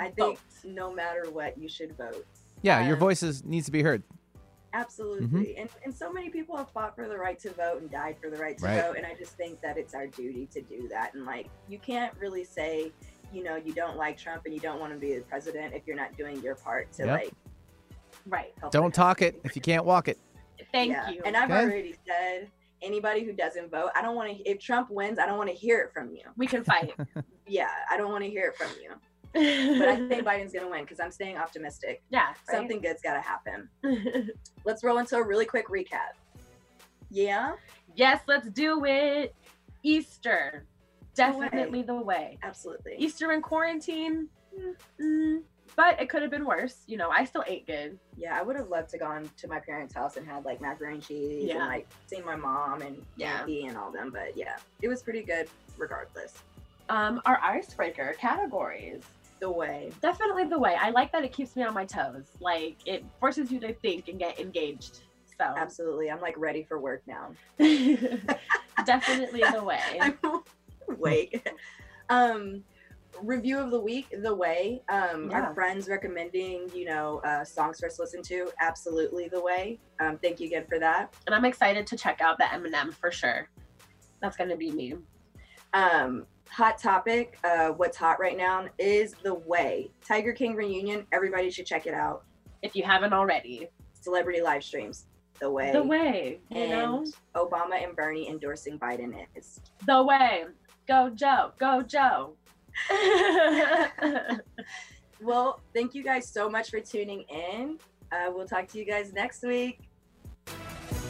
I 0.00 0.10
think 0.10 0.38
no 0.64 0.92
matter 0.92 1.24
what, 1.30 1.58
you 1.58 1.68
should 1.68 1.96
vote. 1.96 2.26
yeah, 2.62 2.84
your 2.86 2.94
Um, 2.96 3.00
voices 3.00 3.44
needs 3.44 3.66
to 3.66 3.72
be 3.72 3.82
heard. 3.82 4.02
Absolutely. 4.74 5.56
And 5.56 5.68
and 5.84 5.94
so 5.94 6.12
many 6.12 6.28
people 6.28 6.56
have 6.56 6.70
fought 6.70 6.94
for 6.94 7.08
the 7.08 7.16
right 7.16 7.38
to 7.40 7.50
vote 7.50 7.80
and 7.80 7.90
died 7.90 8.16
for 8.20 8.28
the 8.30 8.36
right 8.36 8.56
to 8.58 8.64
Right. 8.66 8.82
vote. 8.84 8.96
And 8.96 9.06
I 9.06 9.14
just 9.14 9.32
think 9.36 9.60
that 9.62 9.78
it's 9.78 9.94
our 9.94 10.06
duty 10.06 10.46
to 10.52 10.60
do 10.60 10.88
that. 10.88 11.14
And 11.14 11.24
like 11.24 11.46
you 11.68 11.78
can't 11.78 12.12
really 12.20 12.44
say, 12.44 12.92
you 13.32 13.42
know, 13.42 13.56
you 13.56 13.72
don't 13.72 13.96
like 13.96 14.18
Trump 14.18 14.42
and 14.44 14.52
you 14.52 14.60
don't 14.60 14.78
want 14.78 14.92
to 14.92 14.98
be 14.98 15.14
the 15.14 15.22
president 15.22 15.74
if 15.74 15.86
you're 15.86 15.96
not 15.96 16.16
doing 16.16 16.42
your 16.42 16.54
part 16.54 16.92
to 16.92 17.06
Yep. 17.06 17.20
like 17.20 17.32
Right. 18.28 18.52
help 18.60 18.72
the 18.72 18.78
Don't 18.80 18.94
talk 18.94 19.22
it 19.22 19.40
if 19.44 19.56
you 19.56 19.62
can't 19.62 19.84
walk 19.84 20.08
it. 20.08 20.18
Thank 20.72 20.92
Yeah. 20.92 21.10
you. 21.10 21.22
And 21.24 21.36
I've 21.36 21.50
Okay. 21.50 21.60
already 21.62 21.94
said 22.06 22.50
anybody 22.82 23.24
who 23.24 23.32
doesn't 23.32 23.70
vote, 23.70 23.90
I 23.94 24.02
don't 24.02 24.14
want 24.16 24.36
to 24.36 24.42
if 24.48 24.58
Trump 24.60 24.90
wins, 24.90 25.18
I 25.18 25.26
don't 25.26 25.38
want 25.38 25.48
to 25.50 25.54
hear 25.56 25.80
it 25.80 25.92
from 25.92 26.10
you. 26.10 26.22
we 26.36 26.46
can 26.46 26.62
fight. 26.64 26.94
Yeah, 27.50 27.70
I 27.90 27.96
don't 27.96 28.10
want 28.12 28.22
to 28.24 28.30
hear 28.30 28.48
it 28.48 28.56
from 28.56 28.68
you. 28.82 28.90
But 29.78 29.88
I 29.88 29.96
think 30.08 30.26
Biden's 30.26 30.52
going 30.52 30.64
to 30.66 30.70
win 30.70 30.82
because 30.84 31.00
I'm 31.00 31.10
staying 31.10 31.38
optimistic. 31.38 32.02
yeah. 32.10 32.34
Something 32.50 32.80
good's 32.80 33.00
got 33.00 33.14
to 33.14 33.20
happen. 33.20 33.70
Let's 34.66 34.84
roll 34.84 34.98
into 34.98 35.16
a 35.16 35.22
really 35.26 35.46
quick 35.46 35.68
recap. 35.68 36.12
Yeah, 37.10 37.52
yes, 37.94 38.20
let's 38.26 38.48
do 38.50 38.84
it. 38.84 39.34
Easter. 39.82 40.66
The 41.14 41.22
way. 41.32 41.40
Definitely 41.48 41.82
the 41.82 41.94
way. 41.94 42.38
absolutely. 42.42 42.96
Easter 42.98 43.32
in 43.32 43.40
quarantine. 43.42 44.28
mm, 44.56 44.74
mm, 45.00 45.42
but 45.78 46.00
it 46.00 46.08
could 46.10 46.22
have 46.22 46.30
been 46.32 46.44
worse. 46.44 46.82
You 46.88 46.96
know, 46.96 47.08
I 47.08 47.24
still 47.24 47.44
ate 47.46 47.64
good. 47.64 47.96
Yeah, 48.16 48.36
I 48.36 48.42
would 48.42 48.56
have 48.56 48.68
loved 48.68 48.90
to 48.90 48.98
gone 48.98 49.30
to 49.36 49.46
my 49.46 49.60
parents' 49.60 49.94
house 49.94 50.16
and 50.16 50.26
had 50.26 50.44
like 50.44 50.60
macaroni 50.60 50.96
and 50.96 51.06
cheese 51.06 51.44
Yeah. 51.44 51.58
and 51.60 51.66
like 51.68 51.86
seen 52.06 52.24
my 52.24 52.34
mom 52.34 52.82
and 52.82 53.00
Yeah. 53.16 53.42
auntie 53.42 53.66
and 53.66 53.78
all 53.78 53.92
them. 53.92 54.10
But 54.10 54.36
yeah, 54.36 54.56
it 54.82 54.88
was 54.88 55.04
pretty 55.04 55.22
good 55.22 55.48
regardless. 55.78 56.34
Um, 56.88 57.22
our 57.26 57.38
icebreaker 57.44 58.16
categories. 58.18 59.04
The 59.40 59.48
way. 59.48 59.92
Definitely 60.02 60.46
the 60.46 60.58
way. 60.58 60.74
I 60.74 60.90
like 60.90 61.12
that 61.12 61.22
it 61.22 61.32
keeps 61.32 61.54
me 61.54 61.62
on 61.62 61.74
my 61.74 61.84
toes. 61.84 62.26
Like 62.40 62.78
it 62.84 63.04
forces 63.20 63.52
you 63.52 63.60
to 63.60 63.72
think 63.74 64.08
and 64.08 64.18
get 64.18 64.40
engaged. 64.40 65.02
So 65.38 65.44
Absolutely. 65.44 66.10
I'm 66.10 66.20
like 66.20 66.36
ready 66.36 66.64
for 66.64 66.80
work 66.80 67.02
now. 67.06 67.30
definitely 68.84 69.44
the 69.52 69.62
way. 69.62 69.78
I'm 70.00 70.18
awake. 70.88 71.48
um 72.10 72.64
review 73.22 73.58
of 73.58 73.70
the 73.70 73.80
week 73.80 74.06
the 74.22 74.34
way 74.34 74.82
um 74.88 75.30
Yeah. 75.30 75.40
our 75.40 75.54
friends 75.54 75.88
recommending 75.88 76.68
you 76.74 76.84
know 76.84 77.20
uh 77.24 77.44
songs 77.44 77.80
for 77.80 77.86
us 77.86 77.96
to 77.96 78.02
listen 78.02 78.22
to 78.22 78.50
absolutely 78.60 79.28
the 79.28 79.40
way 79.40 79.78
um 80.00 80.18
thank 80.18 80.40
you 80.40 80.46
again 80.46 80.64
for 80.68 80.78
that 80.78 81.14
And 81.26 81.34
I'm 81.34 81.44
excited 81.44 81.86
to 81.88 81.96
check 81.96 82.20
out 82.20 82.38
the 82.38 82.44
Eminem 82.44 82.92
for 82.94 83.10
sure. 83.10 83.48
That's 84.20 84.36
gonna 84.36 84.56
be 84.56 84.70
me. 84.72 84.94
um 85.74 86.26
hot 86.50 86.78
topic 86.78 87.38
uh 87.44 87.68
what's 87.70 87.96
hot 87.96 88.18
right 88.18 88.36
now 88.36 88.66
is 88.78 89.14
the 89.22 89.34
way 89.34 89.90
tiger 90.06 90.32
king 90.32 90.54
reunion 90.54 91.06
everybody 91.12 91.50
should 91.50 91.66
check 91.66 91.86
it 91.86 91.92
out 91.94 92.24
If 92.62 92.74
you 92.74 92.82
haven't 92.84 93.12
already. 93.12 93.68
celebrity 94.00 94.40
live 94.40 94.64
streams 94.64 95.06
the 95.40 95.50
way 95.50 95.70
The 95.72 95.82
way, 95.82 96.40
you 96.50 96.60
and 96.62 96.70
know? 96.70 97.04
obama 97.36 97.82
and 97.84 97.94
bernie 97.94 98.28
endorsing 98.28 98.78
biden 98.78 99.12
is 99.36 99.60
The 99.86 100.02
way. 100.02 100.44
Go 100.88 101.10
Joe. 101.10 101.52
Go 101.58 101.82
Joe. 101.82 102.32
well 105.20 105.60
thank 105.74 105.94
you 105.94 106.02
guys 106.02 106.28
so 106.28 106.48
much 106.48 106.70
for 106.70 106.80
tuning 106.80 107.22
in 107.22 107.78
uh, 108.12 108.30
we'll 108.32 108.46
talk 108.46 108.66
to 108.68 108.78
you 108.78 108.84
guys 108.84 109.12
next 109.12 109.42
week 109.42 109.80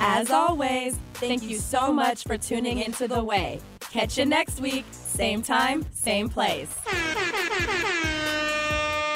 As 0.01 0.31
always, 0.31 0.97
thank 1.15 1.43
you 1.43 1.57
so 1.57 1.93
much 1.93 2.23
for 2.23 2.39
tuning 2.39 2.79
into 2.79 3.09
The 3.09 3.23
Way. 3.23 3.61
Catch 3.81 4.19
you 4.19 4.27
next 4.27 4.61
week, 4.61 4.85
same 4.93 5.43
time, 5.43 5.85
same 5.93 6.29
place. 6.29 6.73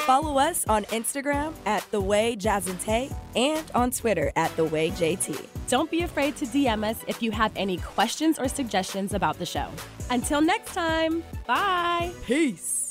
Follow 0.05 0.37
us 0.37 0.67
on 0.67 0.83
Instagram 0.85 1.53
at 1.65 1.89
The 1.91 2.01
Way 2.01 2.35
Jazz 2.35 2.67
and 2.67 2.77
Tay 2.81 3.09
and 3.37 3.63
on 3.73 3.89
Twitter 3.89 4.33
at 4.35 4.53
The 4.57 4.65
Way 4.65 4.89
JT. 4.89 5.47
Don't 5.69 5.89
be 5.89 6.01
afraid 6.01 6.35
to 6.37 6.45
DM 6.45 6.85
us 6.85 6.97
if 7.07 7.23
you 7.23 7.31
have 7.31 7.53
any 7.55 7.77
questions 7.77 8.37
or 8.37 8.49
suggestions 8.49 9.13
about 9.13 9.39
the 9.39 9.45
show. 9.45 9.69
Until 10.09 10.41
next 10.41 10.73
time, 10.73 11.23
bye. 11.47 12.11
Peace. 12.25 12.82